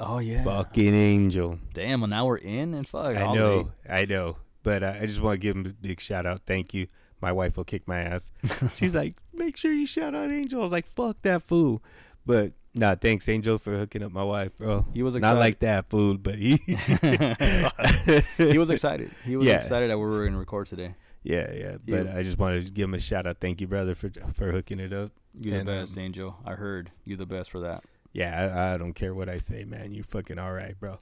Oh 0.00 0.18
yeah. 0.18 0.44
Fucking 0.44 0.94
Angel. 0.94 1.58
Damn, 1.72 2.00
well 2.00 2.08
now 2.08 2.26
we're 2.26 2.36
in 2.38 2.74
and 2.74 2.86
fuck. 2.88 3.10
I 3.10 3.14
holiday. 3.20 3.40
know, 3.40 3.70
I 3.88 4.04
know, 4.06 4.36
but 4.62 4.82
uh, 4.82 4.94
I 5.00 5.06
just 5.06 5.20
want 5.20 5.34
to 5.34 5.38
give 5.38 5.56
him 5.56 5.66
a 5.66 5.70
big 5.72 6.00
shout 6.00 6.26
out. 6.26 6.40
Thank 6.46 6.74
you. 6.74 6.86
My 7.20 7.32
wife 7.32 7.56
will 7.56 7.64
kick 7.64 7.86
my 7.88 8.00
ass. 8.00 8.30
She's 8.74 8.94
like, 8.94 9.14
make 9.32 9.56
sure 9.56 9.72
you 9.72 9.86
shout 9.86 10.14
out 10.14 10.30
Angel. 10.30 10.60
I 10.60 10.64
was 10.64 10.72
like, 10.72 10.86
fuck 10.94 11.22
that 11.22 11.42
fool. 11.42 11.82
But 12.26 12.52
Nah, 12.76 12.96
thanks, 12.96 13.28
Angel, 13.28 13.56
for 13.58 13.76
hooking 13.78 14.02
up 14.02 14.10
my 14.12 14.24
wife, 14.24 14.56
bro. 14.56 14.84
He 14.92 15.02
was 15.04 15.14
Not 15.14 15.18
excited. 15.18 15.38
like 15.38 15.58
that, 15.60 15.88
food, 15.90 16.22
but 16.24 16.34
he. 16.34 16.56
he 18.36 18.58
was 18.58 18.70
excited. 18.70 19.10
He 19.24 19.36
was 19.36 19.46
Yeah. 19.46 19.54
excited 19.56 19.90
that 19.90 19.98
we 19.98 20.04
were 20.04 20.24
gonna 20.24 20.38
record 20.38 20.66
today. 20.66 20.94
Yeah, 21.22 21.52
yeah. 21.52 21.76
But 21.86 22.06
Yeah. 22.06 22.16
I 22.18 22.22
just 22.22 22.38
wanted 22.38 22.66
to 22.66 22.72
give 22.72 22.84
him 22.84 22.94
a 22.94 22.98
shout 22.98 23.26
out. 23.26 23.38
Thank 23.40 23.60
you, 23.60 23.66
brother, 23.68 23.94
for 23.94 24.10
for 24.34 24.50
hooking 24.52 24.80
it 24.80 24.92
up. 24.92 25.12
You 25.40 25.52
the 25.52 25.56
And, 25.58 25.66
best, 25.66 25.96
um, 25.96 26.02
Angel. 26.04 26.36
I 26.44 26.54
heard 26.54 26.90
you 27.04 27.16
the 27.16 27.26
best 27.26 27.50
for 27.50 27.60
that. 27.60 27.84
Yeah, 28.12 28.52
I, 28.54 28.74
I 28.74 28.76
don't 28.76 28.92
care 28.92 29.12
what 29.14 29.28
I 29.28 29.38
say, 29.38 29.64
man. 29.64 29.92
You 29.92 30.02
fucking 30.04 30.38
all 30.38 30.52
right, 30.52 30.78
bro. 30.78 30.98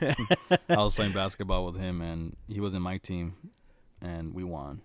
I 0.02 0.76
was 0.76 0.94
playing 0.96 1.12
basketball 1.12 1.64
with 1.64 1.76
him, 1.76 2.00
and 2.02 2.36
he 2.48 2.60
was 2.60 2.74
in 2.74 2.82
my 2.82 2.98
team, 2.98 3.34
and 4.02 4.34
we 4.34 4.44
won. 4.44 4.82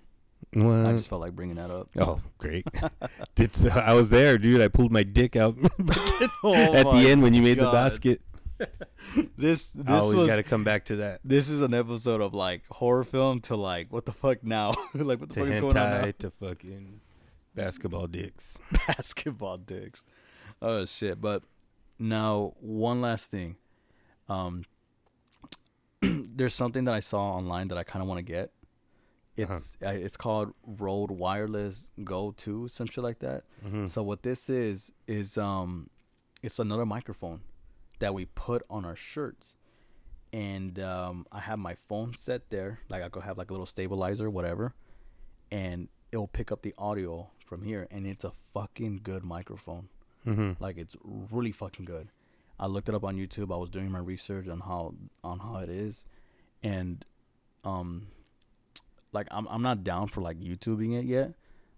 I 0.56 0.94
just 0.94 1.08
felt 1.10 1.22
like 1.22 1.36
bringing 1.36 1.58
that 1.58 1.70
up. 1.70 1.90
Oh, 2.00 2.20
great. 2.40 2.66
Did 3.36 3.56
so, 3.56 3.70
I 3.70 3.94
was 3.94 4.10
there, 4.10 4.38
dude. 4.38 4.62
I 4.62 4.68
pulled 4.68 4.92
my 4.92 5.04
dick 5.04 5.36
out 5.36 5.56
Oh 6.44 6.54
at 6.74 6.84
the 6.86 7.08
end 7.10 7.22
when 7.22 7.34
you 7.34 7.42
made 7.42 7.60
the 7.60 7.72
basket. 7.72 8.22
This 9.38 9.68
this 9.70 9.88
I 9.88 10.00
always 10.00 10.28
got 10.28 10.36
to 10.38 10.44
come 10.44 10.64
back 10.66 10.86
to 10.86 10.98
that. 10.98 11.22
this 11.24 11.50
is 11.50 11.62
an 11.62 11.74
episode 11.74 12.20
of 12.20 12.34
like 12.34 12.64
horror 12.70 13.04
film 13.06 13.40
to 13.42 13.56
like 13.56 13.92
what 13.94 14.06
the 14.06 14.12
fuck 14.12 14.44
now? 14.44 14.74
like 14.94 15.20
what 15.20 15.30
the 15.30 15.36
To 15.36 15.40
fuck 15.46 15.50
is 15.50 15.62
going 15.62 15.78
on 15.78 16.02
now? 16.06 16.12
to 16.20 16.30
fucking 16.32 17.00
basketball 17.56 18.08
dicks. 18.08 18.58
basketball 18.88 19.58
dicks. 19.58 20.04
Oh 20.62 20.86
shit! 20.86 21.22
But 21.22 21.44
now 22.00 22.54
one 22.60 23.00
last 23.02 23.32
thing. 23.32 23.56
Um, 24.28 24.66
there's 26.02 26.54
something 26.56 26.84
that 26.86 26.94
I 26.94 27.00
saw 27.00 27.36
online 27.36 27.70
that 27.70 27.78
I 27.78 27.84
kind 27.84 28.02
of 28.02 28.10
want 28.10 28.18
to 28.20 28.24
get. 28.24 28.52
Uh-huh. 29.38 29.54
It's 29.54 29.78
uh, 29.86 29.90
it's 29.90 30.18
called 30.18 30.54
Rode 30.66 31.12
Wireless 31.12 31.88
Go 32.04 32.34
Two, 32.36 32.68
some 32.68 32.88
shit 32.88 33.04
like 33.04 33.20
that. 33.20 33.44
Mm-hmm. 33.66 33.88
So 33.88 34.04
what 34.04 34.24
this 34.24 34.50
is 34.50 34.92
is 35.08 35.38
um, 35.38 35.90
it's 36.44 36.60
another 36.60 36.86
microphone 36.86 37.42
that 38.00 38.14
we 38.14 38.26
put 38.26 38.64
on 38.70 38.86
our 38.86 38.96
shirts, 38.96 39.54
and 40.34 40.80
um, 40.80 41.26
I 41.32 41.40
have 41.40 41.60
my 41.60 41.76
phone 41.76 42.16
set 42.16 42.50
there, 42.50 42.80
like 42.90 43.02
I 43.02 43.10
could 43.10 43.24
have 43.24 43.38
like 43.38 43.50
a 43.50 43.54
little 43.54 43.66
stabilizer, 43.66 44.30
whatever, 44.30 44.74
and 45.52 45.88
it'll 46.12 46.28
pick 46.28 46.52
up 46.52 46.62
the 46.62 46.74
audio 46.78 47.30
from 47.46 47.64
here, 47.64 47.88
and 47.92 48.06
it's 48.06 48.24
a 48.24 48.32
fucking 48.54 49.02
good 49.04 49.24
microphone. 49.24 49.88
Mm-hmm. 50.26 50.62
Like 50.62 50.78
it's 50.78 50.98
really 51.04 51.54
fucking 51.54 51.86
good. 51.86 52.10
I 52.60 52.68
looked 52.68 52.90
it 52.90 52.96
up 52.96 53.06
on 53.06 53.16
YouTube. 53.16 53.54
I 53.54 53.58
was 53.58 53.70
doing 53.70 53.90
my 53.90 54.00
research 54.00 54.50
on 54.50 54.60
how 54.60 54.96
on 55.24 55.40
how 55.40 55.60
it 55.60 55.70
is, 55.70 56.04
and 56.62 57.06
um, 57.64 58.08
like 59.12 59.28
I'm 59.32 59.48
I'm 59.48 59.62
not 59.62 59.84
down 59.84 60.08
for 60.08 60.22
like 60.22 60.40
YouTubing 60.40 60.98
it 61.00 61.06
yet, 61.06 61.34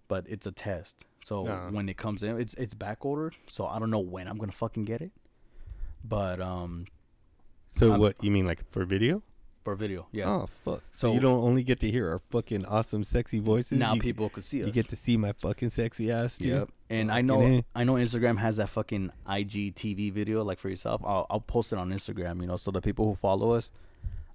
but 0.08 0.26
it's 0.28 0.46
a 0.46 0.52
test. 0.52 1.04
So 1.24 1.46
Uh-huh. 1.48 1.70
when 1.72 1.88
it 1.90 1.98
comes 1.98 2.24
in, 2.24 2.40
it's 2.40 2.54
it's 2.56 2.74
back 2.74 3.06
ordered. 3.06 3.36
So 3.50 3.66
I 3.68 3.80
don't 3.80 3.90
know 3.92 4.00
when 4.00 4.28
I'm 4.28 4.38
gonna 4.38 4.52
fucking 4.52 4.86
get 4.86 5.02
it, 5.02 5.12
but 6.04 6.42
um, 6.42 6.86
So 7.78 7.92
I'm- 7.92 8.00
what 8.00 8.22
you 8.24 8.32
mean, 8.32 8.46
like 8.46 8.70
for 8.70 8.86
video? 8.86 9.24
for 9.64 9.76
video, 9.76 10.08
yeah. 10.12 10.28
Oh 10.28 10.48
fuck! 10.66 10.82
So, 10.90 11.10
So- 11.10 11.14
you 11.14 11.20
don't 11.20 11.38
only 11.40 11.62
get 11.64 11.80
to 11.82 11.92
hear 11.92 12.10
our 12.10 12.18
fucking 12.18 12.66
awesome, 12.66 13.04
sexy 13.04 13.38
voices. 13.38 13.78
now 13.78 13.94
you, 13.94 14.02
people 14.02 14.28
could 14.28 14.44
see 14.44 14.62
us. 14.64 14.66
you 14.68 14.74
get 14.74 14.90
to 14.90 14.96
see 14.96 15.18
my 15.18 15.34
fucking 15.34 15.70
sexy 15.70 16.12
ass 16.12 16.40
too. 16.40 16.48
Yep. 16.48 16.70
And 16.90 17.12
I 17.12 17.22
know 17.22 17.62
I 17.76 17.84
know 17.84 17.94
Instagram 17.94 18.38
has 18.40 18.58
that 18.58 18.70
fucking 18.70 19.12
IGTV 19.28 20.12
video 20.12 20.44
like 20.44 20.58
for 20.58 20.68
yourself. 20.70 21.02
I'll 21.06 21.28
I'll 21.30 21.40
post 21.42 21.72
it 21.72 21.78
on 21.78 21.92
Instagram, 21.92 22.42
you 22.42 22.48
know, 22.48 22.58
so 22.58 22.72
the 22.72 22.82
people 22.82 23.06
who 23.06 23.14
follow 23.16 23.52
us. 23.52 23.70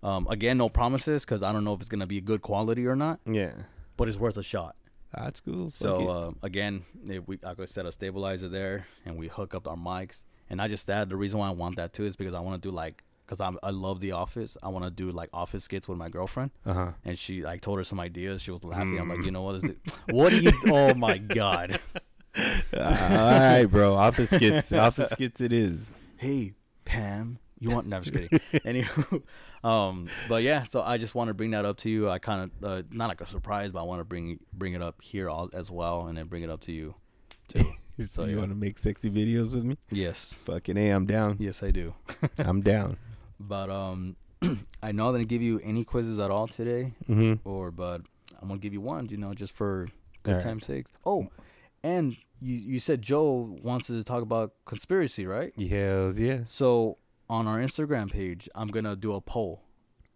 Um, 0.07 0.27
again, 0.31 0.57
no 0.59 0.69
promises 0.69 1.25
because 1.25 1.43
I 1.43 1.51
don't 1.53 1.65
know 1.65 1.75
if 1.75 1.81
it's 1.81 1.89
gonna 1.89 2.07
be 2.07 2.21
good 2.21 2.41
quality 2.43 2.87
or 2.87 2.95
not, 2.97 3.19
Yeah, 3.27 3.53
but 3.97 4.09
it's 4.09 4.19
worth 4.19 4.37
a 4.37 4.43
shot. 4.43 4.77
that's 5.13 5.41
cool. 5.41 5.71
So 5.71 6.09
uh, 6.09 6.31
again, 6.43 6.85
if 7.09 7.27
we 7.27 7.39
I 7.45 7.53
set 7.65 7.87
a 7.87 7.93
stabilizer 7.93 8.49
there 8.49 8.87
and 9.05 9.17
we 9.17 9.29
hook 9.29 9.55
up 9.55 9.67
our 9.67 9.77
mics, 9.77 10.25
and 10.49 10.61
I 10.63 10.69
just 10.69 10.89
add 10.89 11.09
the 11.09 11.17
reason 11.17 11.39
why 11.41 11.49
I 11.49 11.53
want 11.53 11.77
that 11.77 11.93
too 11.93 12.05
is 12.05 12.15
because 12.17 12.35
I 12.35 12.41
want 12.41 12.63
to 12.63 12.69
do 12.69 12.73
like 12.75 13.03
because 13.27 13.41
I 13.41 13.51
I 13.67 13.71
love 13.71 13.99
The 14.01 14.13
Office. 14.13 14.57
I 14.63 14.69
want 14.69 14.85
to 14.85 14.91
do 14.93 15.11
like 15.11 15.29
office 15.33 15.65
skits 15.65 15.89
with 15.89 15.99
my 15.99 16.09
girlfriend, 16.09 16.53
uh 16.65 16.73
huh. 16.75 16.93
and 17.05 17.19
she 17.19 17.45
I 17.45 17.57
told 17.57 17.79
her 17.79 17.85
some 17.85 17.99
ideas. 17.99 18.43
She 18.43 18.53
was 18.53 18.63
laughing. 18.63 18.99
I'm 19.01 19.09
like, 19.09 19.19
Mm. 19.19 19.25
you 19.25 19.31
know 19.33 19.43
what 19.43 19.57
is 19.57 19.65
it? 19.65 19.79
What 20.11 20.31
do 20.31 20.41
you? 20.41 20.53
Oh 20.69 20.95
my 20.95 21.19
god. 21.19 21.81
all 22.75 22.81
right, 22.81 23.65
bro. 23.65 23.95
Office 23.95 24.31
skits. 24.31 24.73
Office 24.73 25.11
skits. 25.11 25.41
It 25.41 25.53
is. 25.53 25.91
hey 26.17 26.53
Pam, 26.85 27.39
you 27.61 27.71
want? 27.71 27.87
No, 27.87 27.97
I'm 27.97 28.03
just 28.03 28.13
kidding. 28.15 28.29
Anywho, 28.53 29.23
um, 29.65 30.09
but 30.29 30.43
yeah, 30.43 30.65
so 30.65 30.83
I 30.83 30.99
just 30.99 31.15
want 31.15 31.29
to 31.29 31.35
bring 31.35 31.51
that 31.53 31.65
up 31.65 31.77
to 31.79 31.91
you. 31.91 32.09
I 32.11 32.19
kind 32.19 32.51
of 32.63 32.65
uh, 32.71 32.83
not 32.91 33.09
like 33.09 33.21
a 33.21 33.27
surprise, 33.27 33.71
but 33.71 33.81
I 33.81 33.83
want 33.85 34.01
to 34.01 34.05
bring 34.05 34.39
bring 34.53 34.75
it 34.75 34.83
up 34.83 35.01
here 35.03 35.29
all, 35.31 35.49
as 35.53 35.71
well, 35.71 36.07
and 36.07 36.17
then 36.19 36.27
bring 36.27 36.43
it 36.43 36.51
up 36.51 36.61
to 36.63 36.73
you 36.73 36.95
too. 37.49 37.65
So 37.99 38.25
you 38.27 38.33
yeah. 38.35 38.39
want 38.41 38.51
to 38.51 38.55
make 38.55 38.77
sexy 38.77 39.09
videos 39.11 39.55
with 39.55 39.65
me? 39.65 39.79
yes, 39.91 40.35
Fucking 40.45 40.77
a, 40.77 40.91
I'm 40.91 41.07
down. 41.07 41.39
yes, 41.41 41.63
I 41.63 41.71
do. 41.71 41.95
I'm 42.39 42.61
down. 42.61 42.99
But 43.41 43.71
um, 43.71 44.17
I 44.83 44.93
know 44.93 45.09
I 45.09 45.13
didn't 45.17 45.29
give 45.31 45.41
you 45.41 45.61
any 45.65 45.83
quizzes 45.83 46.19
at 46.19 46.31
all 46.31 46.47
today, 46.47 46.93
Mm-hmm. 47.09 47.49
or 47.49 47.71
but 47.71 48.03
I'm 48.43 48.49
gonna 48.49 48.61
give 48.61 48.75
you 48.75 48.83
one. 48.83 49.09
You 49.09 49.17
know, 49.17 49.33
just 49.33 49.55
for 49.55 49.89
good 50.25 50.33
All 50.33 50.37
right. 50.37 50.45
time's 50.45 50.67
sake. 50.67 50.89
Oh, 51.07 51.29
and 51.83 52.19
you 52.43 52.57
you 52.57 52.81
said 52.81 53.01
Joe 53.01 53.57
wants 53.63 53.87
to 53.87 54.05
talk 54.05 54.21
about 54.23 54.53
conspiracy, 54.67 55.25
right? 55.25 55.59
Hells 55.59 56.21
yeah. 56.21 56.41
So 56.45 56.99
on 57.29 57.47
our 57.47 57.59
Instagram 57.59 58.11
page, 58.11 58.49
I'm 58.55 58.69
gonna 58.69 58.97
do 58.97 59.15
a 59.15 59.21
poll, 59.21 59.63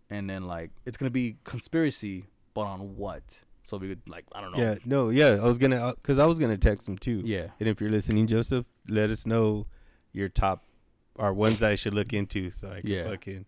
and 0.09 0.29
then 0.29 0.47
like 0.47 0.71
it's 0.87 0.97
gonna 0.97 1.11
be 1.11 1.37
conspiracy, 1.45 2.27
but 2.55 2.63
on 2.63 2.97
what? 2.97 3.23
So 3.63 3.77
we 3.77 3.89
could 3.89 4.01
like 4.09 4.25
I 4.33 4.41
don't 4.41 4.57
know. 4.57 4.63
Yeah. 4.63 4.75
No. 4.85 5.11
Yeah. 5.11 5.39
I 5.41 5.47
was 5.47 5.59
gonna, 5.59 5.77
uh, 5.77 5.93
cause 6.03 6.19
I 6.19 6.27
was 6.27 6.39
gonna 6.39 6.57
text 6.59 6.89
him 6.89 6.99
too. 6.99 7.21
Yeah. 7.25 7.49
And 7.61 7.69
if 7.69 7.81
you're 7.81 7.91
listening, 7.91 8.27
Joseph, 8.27 8.67
let 8.89 9.11
us 9.11 9.27
know 9.27 9.67
your 10.13 10.29
top 10.29 10.65
or 11.15 11.33
ones 11.33 11.63
I 11.63 11.75
should 11.77 11.95
look 11.95 12.13
into 12.13 12.51
so 12.51 12.69
I 12.69 12.81
can 12.81 12.91
Yeah. 12.91 13.05
fucking. 13.09 13.45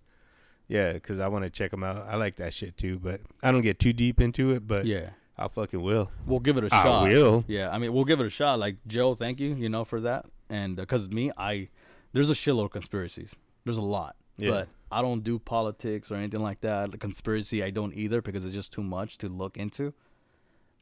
Yeah, 0.69 0.93
because 0.93 1.19
I 1.19 1.29
want 1.29 1.45
to 1.45 1.51
check 1.51 1.71
them 1.73 1.83
out. 1.83 2.07
I 2.09 2.17
like 2.17 2.37
that 2.37 2.55
shit 2.55 2.77
too, 2.77 2.99
but 2.99 3.21
I 3.43 3.51
don't 3.51 3.63
get 3.63 3.79
too 3.79 3.93
deep 3.93 4.21
into 4.21 4.53
it. 4.53 4.67
But 4.67 4.87
Yeah. 4.87 5.11
I 5.37 5.49
fucking 5.49 5.81
will. 5.83 6.11
We'll 6.27 6.39
give 6.41 6.57
it 6.57 6.65
a 6.65 6.75
I 6.75 6.83
shot. 6.83 7.03
I 7.05 7.09
will. 7.09 7.45
Yeah, 7.49 7.71
I 7.71 7.79
mean 7.79 7.93
we'll 7.93 8.05
give 8.05 8.21
it 8.21 8.27
a 8.27 8.31
shot. 8.31 8.59
Like 8.59 8.77
Joe, 8.87 9.15
thank 9.15 9.41
you, 9.41 9.55
you 9.55 9.69
know, 9.69 9.85
for 9.85 10.01
that. 10.03 10.27
And 10.49 10.79
uh, 10.79 10.83
because 10.83 11.09
me, 11.09 11.33
I 11.37 11.69
there's 12.13 12.31
a 12.31 12.35
shitload 12.35 12.67
of 12.67 12.71
conspiracies. 12.71 13.35
There's 13.65 13.79
a 13.79 13.83
lot, 13.83 14.17
Yeah. 14.37 14.51
but 14.51 14.69
I 14.91 15.03
don't 15.03 15.23
do 15.23 15.39
politics 15.39 16.11
or 16.11 16.17
anything 16.17 16.43
like 16.43 16.61
that. 16.63 16.93
The 16.93 16.99
conspiracy, 16.99 17.63
I 17.63 17.71
don't 17.71 17.95
either 17.95 18.21
because 18.21 18.45
it's 18.45 18.55
just 18.55 18.73
too 18.73 18.83
much 18.83 19.19
to 19.19 19.29
look 19.29 19.57
into. 19.57 19.95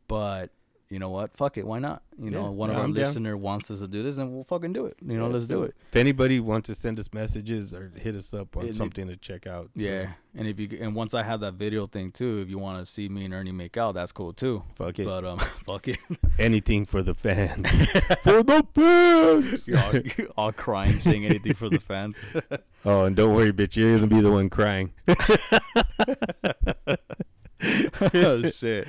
But 0.09 0.51
you 0.91 0.99
know 0.99 1.09
what? 1.11 1.33
Fuck 1.37 1.57
it. 1.57 1.65
Why 1.65 1.79
not? 1.79 2.03
You 2.21 2.31
know, 2.33 2.43
Yeah, 2.43 2.49
one 2.49 2.69
of 2.69 2.77
our 2.77 2.83
I'm 2.83 2.93
down. 2.93 3.05
listener 3.05 3.37
wants 3.37 3.71
us 3.71 3.79
to 3.79 3.87
do 3.87 4.03
this, 4.03 4.19
and 4.19 4.33
we'll 4.35 4.43
fucking 4.45 4.73
do 4.73 4.87
it. 4.87 4.97
You 5.01 5.17
know, 5.17 5.29
let's 5.29 5.47
do 5.47 5.63
it. 5.63 5.75
If 5.89 5.97
anybody 5.97 6.41
wants 6.41 6.67
to 6.67 6.75
send 6.75 6.99
us 6.99 7.09
messages 7.15 7.73
or 7.73 7.93
hit 7.97 8.17
us 8.17 8.35
up 8.35 8.57
on 8.57 8.67
it- 8.67 8.75
something 8.75 9.07
to 9.07 9.17
check 9.17 9.47
out, 9.47 9.71
so 9.77 9.85
Yeah, 9.85 10.13
and 10.35 10.49
if 10.49 10.59
you 10.59 10.69
and 10.81 10.95
once 10.97 11.15
I 11.15 11.23
have 11.23 11.41
that 11.41 11.55
video 11.55 11.87
thing 11.87 12.11
too, 12.11 12.41
if 12.41 12.51
you 12.51 12.59
want 12.59 12.85
to 12.85 12.93
see 12.93 13.09
me 13.09 13.25
and 13.25 13.33
Ernie 13.33 13.53
make 13.53 13.77
out, 13.77 13.93
that's 13.95 14.11
cool 14.13 14.33
too. 14.33 14.65
fuck 14.75 14.99
it. 14.99 15.05
But 15.07 15.25
um, 15.25 15.39
fuck 15.65 15.87
it. 15.89 15.99
Anything 16.39 16.85
for 16.87 17.03
the 17.05 17.15
fans. 17.15 17.71
for 18.25 18.43
the 18.43 18.67
fans. 18.75 19.69
You're 19.69 19.79
all, 19.79 19.97
you're 19.97 20.29
all 20.37 20.53
crying, 20.53 20.99
saying 20.99 21.25
anything 21.25 21.55
for 21.55 21.69
the 21.69 21.79
fans. 21.81 22.19
Oh, 22.83 23.05
and 23.05 23.15
don't 23.15 23.35
worry, 23.35 23.53
bitch. 23.53 23.77
You're 23.77 23.95
gonna 23.97 24.07
be 24.07 24.23
the 24.23 24.31
one 24.33 24.49
crying. 24.49 24.95
oh 28.15 28.49
shit. 28.51 28.89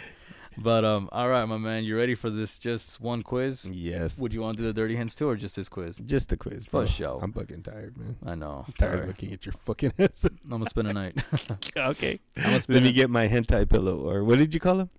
But 0.62 0.86
um, 0.86 1.10
all 1.12 1.28
right, 1.30 1.46
my 1.46 1.58
man, 1.58 1.84
you 1.84 1.98
ready 1.98 2.14
for 2.16 2.30
this? 2.30 2.60
Just 2.60 3.00
one 3.02 3.24
quiz. 3.24 3.66
Yes. 3.66 4.18
Would 4.20 4.34
you 4.34 4.42
want 4.42 4.58
to 4.58 4.64
do 4.64 4.68
the 4.68 4.74
dirty 4.74 4.96
hands 4.96 5.16
too, 5.16 5.28
or 5.30 5.36
just 5.36 5.56
this 5.56 5.70
quiz? 5.70 5.98
Just 5.98 6.30
the 6.30 6.38
quiz, 6.38 6.66
For 6.66 6.86
sure. 6.86 7.20
I'm 7.22 7.34
fucking 7.34 7.64
tired, 7.64 7.98
man. 7.98 8.18
I 8.26 8.36
know. 8.36 8.66
I'm 8.68 8.74
tired 8.74 8.90
Sorry. 8.92 9.02
of 9.02 9.08
looking 9.08 9.34
at 9.34 9.46
your 9.46 9.54
fucking 9.66 9.94
ass. 9.98 10.26
I'm 10.44 10.50
gonna 10.50 10.66
spend 10.68 10.90
a 10.90 10.94
night. 10.94 11.18
okay. 11.78 12.20
I'm 12.38 12.44
gonna 12.44 12.64
Let 12.68 12.84
me 12.84 12.92
get 12.92 13.10
my 13.10 13.28
hentai 13.28 13.68
pillow, 13.70 13.98
or 14.08 14.24
what 14.24 14.38
did 14.40 14.54
you 14.54 14.60
call 14.60 14.80
him? 14.82 14.90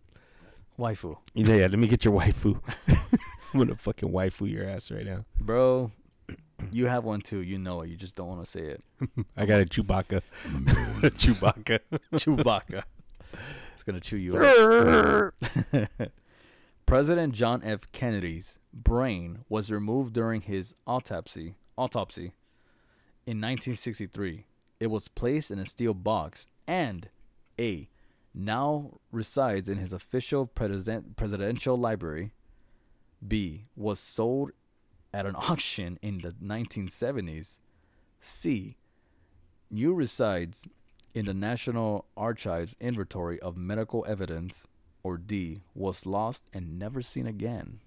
waifu, 0.79 1.17
Yeah, 1.35 1.55
yeah. 1.55 1.67
Let 1.67 1.79
me 1.79 1.87
get 1.87 2.05
your 2.05 2.19
waifu. 2.19 2.59
I'm 3.55 3.59
gonna 3.61 3.77
fucking 3.77 4.09
waifu 4.09 4.51
your 4.51 4.65
ass 4.69 4.91
right 4.91 5.05
now. 5.07 5.25
bro. 5.41 5.91
You 6.71 6.87
have 6.87 7.05
one 7.05 7.21
too. 7.21 7.43
You 7.43 7.59
know 7.59 7.83
it. 7.83 7.89
You 7.91 7.97
just 7.97 8.15
don't 8.17 8.29
want 8.29 8.45
to 8.45 8.51
say 8.51 8.61
it. 8.61 8.83
I 9.37 9.47
got 9.47 9.61
a 9.61 9.65
Chewbacca. 9.65 10.23
Chewbacca. 11.19 11.81
Chewbacca. 12.15 12.83
It's 13.83 13.87
gonna 13.89 13.99
chew 13.99 14.17
you 14.17 14.37
up. 14.37 15.35
President 16.87 17.35
John 17.35 17.63
F. 17.65 17.91
Kennedy's 17.91 18.61
brain 18.73 19.41
was 19.49 19.73
removed 19.73 20.15
during 20.15 20.43
his 20.43 20.77
autopsy. 20.87 21.57
Autopsy 21.77 22.33
in 23.27 23.41
1963. 23.41 24.47
It 24.79 24.87
was 24.87 25.09
placed 25.09 25.51
in 25.51 25.59
a 25.59 25.67
steel 25.67 25.95
box 25.95 26.47
and 26.69 27.09
A 27.59 27.89
now 28.33 29.01
resides 29.11 29.69
in 29.69 29.79
his 29.79 29.93
official 29.93 30.47
president, 30.47 31.17
presidential 31.17 31.77
library. 31.77 32.35
B 33.27 33.65
was 33.75 33.99
sold 33.99 34.53
at 35.13 35.27
an 35.27 35.35
auction 35.51 35.99
in 36.01 36.19
the 36.19 36.31
1970s. 36.31 37.59
C 38.21 38.77
new 39.73 39.93
resides 39.93 40.69
in 41.15 41.27
the 41.27 41.35
National 41.35 42.07
Archives 42.17 42.75
inventory 42.81 43.39
of 43.41 43.57
medical 43.57 44.05
evidence, 44.09 44.65
or 45.03 45.17
D, 45.19 45.63
was 45.75 46.07
lost 46.07 46.45
and 46.53 46.79
never 46.79 47.03
seen 47.03 47.27
again. 47.27 47.81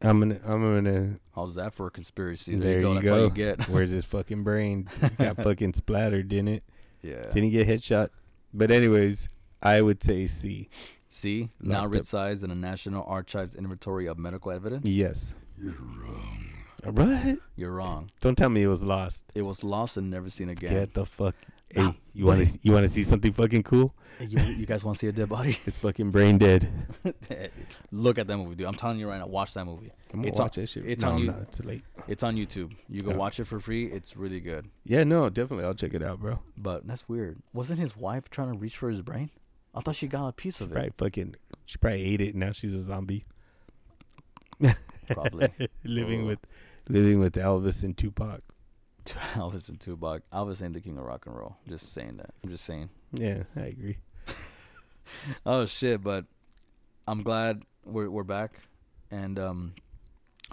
I'm 0.00 0.18
gonna. 0.20 0.40
I'm 0.44 0.62
gonna. 0.84 1.18
How's 1.34 1.54
that 1.54 1.74
for 1.74 1.86
a 1.86 1.90
conspiracy? 1.90 2.56
There, 2.56 2.80
you, 2.80 2.94
That's 2.94 3.06
go. 3.06 3.14
all 3.14 3.24
you 3.24 3.30
get. 3.30 3.68
Where's 3.68 3.90
his 3.90 4.04
fucking 4.04 4.42
brain? 4.42 4.88
Got 5.16 5.36
fucking 5.42 5.74
splattered, 5.74 6.28
didn't 6.28 6.48
it? 6.48 6.64
yeah. 7.02 7.22
Didn't 7.22 7.44
he 7.44 7.50
get 7.50 7.68
headshot? 7.68 8.08
But 8.52 8.70
anyways, 8.72 9.28
I 9.62 9.80
would 9.80 10.02
say 10.02 10.26
C. 10.26 10.68
See, 11.08 11.50
now 11.60 11.82
Locked 11.82 11.94
up. 11.94 12.00
resides 12.00 12.42
in 12.42 12.48
the 12.48 12.56
National 12.56 13.04
Archives 13.04 13.54
Inventory 13.54 14.06
of 14.06 14.18
Medical 14.18 14.50
Evidence. 14.50 14.86
Yes. 14.88 15.34
You're 15.62 15.72
wrong. 15.72 16.48
What? 16.84 17.38
You're 17.54 17.70
wrong. 17.70 18.10
Don't 18.20 18.36
tell 18.36 18.48
me 18.48 18.62
it 18.64 18.66
was 18.66 18.82
lost. 18.82 19.26
It 19.34 19.42
was 19.42 19.62
lost 19.62 19.96
and 19.96 20.10
never 20.10 20.30
seen 20.30 20.48
again. 20.48 20.70
Get 20.72 20.94
the 20.94 21.06
fuck. 21.06 21.36
Hey, 21.72 21.98
you 22.12 22.26
want 22.26 22.44
to 22.46 22.58
you 22.62 22.72
want 22.72 22.84
to 22.86 22.92
see 22.92 23.02
something 23.02 23.32
fucking 23.32 23.62
cool? 23.62 23.94
You, 24.20 24.38
you 24.40 24.66
guys 24.66 24.84
want 24.84 24.96
to 24.98 25.00
see 25.00 25.08
a 25.08 25.12
dead 25.12 25.28
body? 25.30 25.56
It's 25.66 25.76
fucking 25.78 26.12
Braindead. 26.12 26.68
Look 27.92 28.18
at 28.18 28.26
that 28.26 28.36
movie, 28.36 28.54
dude. 28.54 28.66
I'm 28.66 28.74
telling 28.74 28.98
you 28.98 29.08
right 29.08 29.18
now. 29.18 29.26
Watch 29.26 29.54
that 29.54 29.64
movie. 29.64 29.90
I'm 30.12 30.24
It's 30.24 30.38
watch 30.38 30.58
on- 30.58 30.62
that 30.64 30.66
shit. 30.68 30.84
it's 30.86 31.02
no, 31.02 31.12
on 31.12 31.18
you- 31.18 31.26
no, 31.28 31.36
it's 31.42 31.64
late. 31.64 31.82
It's 32.08 32.22
on 32.22 32.36
YouTube. 32.36 32.72
You 32.88 33.00
go 33.00 33.12
Oh. 33.12 33.16
watch 33.16 33.40
it 33.40 33.44
for 33.46 33.58
free. 33.58 33.86
It's 33.86 34.16
really 34.16 34.40
good. 34.40 34.68
Yeah, 34.84 35.04
no, 35.04 35.28
definitely. 35.30 35.64
I'll 35.64 35.74
check 35.74 35.94
it 35.94 36.02
out, 36.02 36.20
bro. 36.20 36.40
But 36.56 36.86
that's 36.86 37.08
weird. 37.08 37.42
Wasn't 37.54 37.78
his 37.78 37.96
wife 37.96 38.28
trying 38.28 38.52
to 38.52 38.58
reach 38.58 38.76
for 38.76 38.90
his 38.90 39.00
brain? 39.00 39.30
I 39.74 39.80
thought 39.80 39.96
she 39.96 40.06
got 40.06 40.28
a 40.28 40.32
piece 40.32 40.58
She 40.58 40.64
of 40.64 40.70
probably 40.72 40.88
it. 40.88 40.94
fucking. 40.98 41.34
She 41.64 41.78
probably 41.78 42.02
ate 42.04 42.20
it. 42.20 42.30
and 42.30 42.40
Now 42.40 42.52
she's 42.52 42.74
a 42.74 42.82
zombie. 42.82 43.24
Probably. 45.08 45.48
living 45.84 46.26
with, 46.26 46.38
living 46.88 47.18
with 47.18 47.34
Elvis 47.34 47.82
and 47.82 47.96
Tupac. 47.96 48.40
Elvis 49.34 49.68
and 49.68 49.80
Tupac. 49.80 50.22
Elvis 50.32 50.62
ain't 50.62 50.74
the 50.74 50.80
king 50.80 50.98
of 50.98 51.04
rock 51.04 51.26
and 51.26 51.36
roll. 51.36 51.56
Just 51.68 51.92
saying 51.92 52.16
that. 52.18 52.30
I'm 52.42 52.50
just 52.50 52.64
saying. 52.64 52.90
Yeah, 53.12 53.44
I 53.56 53.60
agree. 53.60 53.98
Oh 55.44 55.66
shit! 55.66 56.02
But 56.02 56.24
I'm 57.06 57.22
glad 57.22 57.64
we're 57.84 58.08
we're 58.08 58.22
back, 58.22 58.60
and 59.10 59.38
um, 59.38 59.74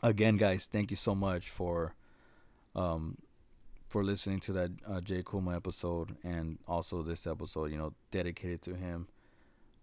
again, 0.04 0.36
guys, 0.38 0.66
thank 0.66 0.92
you 0.92 0.98
so 0.98 1.16
much 1.16 1.50
for 1.50 1.96
um 2.76 3.18
for 3.88 4.04
listening 4.04 4.40
to 4.42 4.52
that 4.54 4.72
uh, 4.86 5.02
Jay 5.02 5.24
Kuma 5.24 5.56
episode, 5.56 6.18
and 6.24 6.60
also 6.68 7.02
this 7.02 7.26
episode, 7.26 7.72
you 7.72 7.78
know, 7.78 7.94
dedicated 8.12 8.62
to 8.64 8.76
him. 8.76 9.08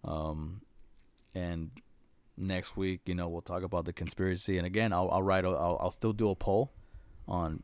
Um, 0.05 0.61
and 1.33 1.71
next 2.37 2.77
week, 2.77 3.01
you 3.05 3.15
know, 3.15 3.27
we'll 3.27 3.41
talk 3.41 3.63
about 3.63 3.85
the 3.85 3.93
conspiracy, 3.93 4.57
and 4.57 4.67
again, 4.67 4.93
I'll 4.93 5.09
I'll 5.11 5.23
write 5.23 5.43
a, 5.43 5.49
I'll 5.49 5.77
I'll 5.81 5.91
still 5.91 6.13
do 6.13 6.29
a 6.29 6.35
poll 6.35 6.71
on. 7.27 7.63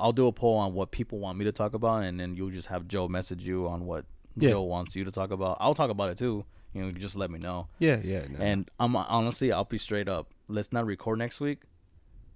I'll 0.00 0.12
do 0.12 0.26
a 0.26 0.32
poll 0.32 0.56
on 0.56 0.74
what 0.74 0.90
people 0.90 1.18
want 1.18 1.38
me 1.38 1.44
to 1.44 1.52
talk 1.52 1.74
about, 1.74 2.02
and 2.02 2.18
then 2.18 2.36
you'll 2.36 2.50
just 2.50 2.68
have 2.68 2.88
Joe 2.88 3.08
message 3.08 3.42
you 3.46 3.66
on 3.68 3.86
what 3.86 4.04
Yeah. 4.36 4.50
Joe 4.50 4.62
wants 4.62 4.96
you 4.96 5.04
to 5.04 5.10
talk 5.10 5.30
about. 5.30 5.56
I'll 5.60 5.74
talk 5.74 5.90
about 5.90 6.10
it 6.10 6.18
too. 6.18 6.44
You 6.72 6.82
know, 6.84 6.90
just 6.92 7.14
let 7.14 7.30
me 7.30 7.38
know. 7.38 7.68
Yeah, 7.78 8.00
yeah. 8.02 8.26
No. 8.28 8.38
And 8.40 8.70
I'm 8.80 8.96
honestly, 8.96 9.52
I'll 9.52 9.64
be 9.64 9.78
straight 9.78 10.08
up. 10.08 10.34
Let's 10.48 10.72
not 10.72 10.84
record 10.86 11.18
next 11.18 11.40
week. 11.40 11.60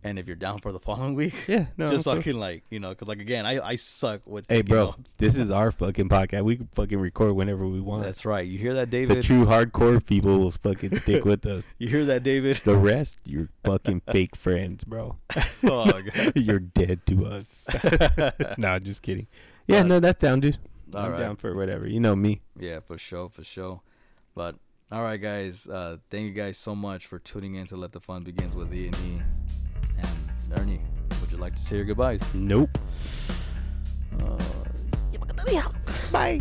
And 0.04 0.16
if 0.16 0.28
you're 0.28 0.36
down 0.36 0.60
for 0.60 0.70
the 0.70 0.78
following 0.88 1.14
week, 1.16 1.34
yeah, 1.48 1.66
no. 1.76 1.90
just 1.90 2.04
so 2.04 2.12
I'm 2.12 2.18
cool. 2.18 2.22
can 2.34 2.38
like, 2.40 2.62
you 2.70 2.78
know, 2.78 2.90
because 2.90 3.08
like 3.08 3.18
again, 3.18 3.44
I 3.46 3.58
I 3.60 3.74
suck 3.76 4.20
with. 4.26 4.46
Hey, 4.48 4.62
bro, 4.62 4.86
notes. 4.96 5.14
this 5.14 5.36
is 5.36 5.50
our 5.58 5.72
fucking 5.72 6.08
podcast. 6.08 6.44
We 6.44 6.56
can 6.56 6.68
fucking 6.72 6.98
record 7.00 7.32
whenever 7.34 7.66
we 7.66 7.80
want. 7.80 8.04
That's 8.04 8.24
right. 8.24 8.46
You 8.46 8.58
hear 8.58 8.74
that, 8.74 8.90
David? 8.90 9.16
the 9.16 9.22
true 9.24 9.44
hardcore 9.44 10.04
people 10.04 10.38
will 10.38 10.52
fucking 10.52 10.98
stick 10.98 11.24
with 11.32 11.44
us. 11.46 11.74
you 11.78 11.88
hear 11.88 12.04
that, 12.04 12.22
David? 12.22 12.60
The 12.62 12.76
rest, 12.76 13.18
you're 13.24 13.48
fucking 13.64 14.02
fake 14.12 14.36
friends, 14.36 14.84
bro. 14.84 15.16
oh, 15.64 16.00
you're 16.36 16.60
dead 16.60 17.04
to 17.06 17.26
us. 17.26 17.66
nah, 18.56 18.78
just 18.78 19.02
kidding. 19.02 19.26
Yeah, 19.66 19.80
But- 19.80 19.86
no, 19.88 20.00
that's 20.00 20.20
down, 20.22 20.40
dude. 20.40 20.58
All 20.94 21.00
I'm 21.02 21.10
right. 21.12 21.18
down 21.20 21.36
for 21.36 21.54
whatever. 21.56 21.86
You 21.88 21.98
know 22.00 22.14
me. 22.16 22.40
Yeah, 22.58 22.80
for 22.80 22.96
sure, 22.96 23.28
for 23.28 23.42
sure. 23.44 23.82
But 24.34 24.54
all 24.92 25.02
right, 25.02 25.20
guys. 25.20 25.66
Uh, 25.66 25.96
thank 26.08 26.24
you 26.24 26.32
guys 26.32 26.56
so 26.56 26.74
much 26.74 27.04
for 27.06 27.18
tuning 27.18 27.56
in 27.56 27.66
to 27.66 27.76
Let 27.76 27.92
the 27.92 28.00
Fun 28.00 28.22
Begins 28.22 28.54
with 28.54 28.72
E 28.72 28.86
and 28.86 28.96
E. 28.96 29.57
And 30.50 30.60
Ernie, 30.60 30.80
would 31.20 31.30
you 31.30 31.38
like 31.38 31.54
to 31.56 31.62
say 31.62 31.76
your 31.76 31.84
goodbyes? 31.84 32.22
Nope. 32.34 32.78
Uh, 34.18 34.38
Bye. 36.12 36.40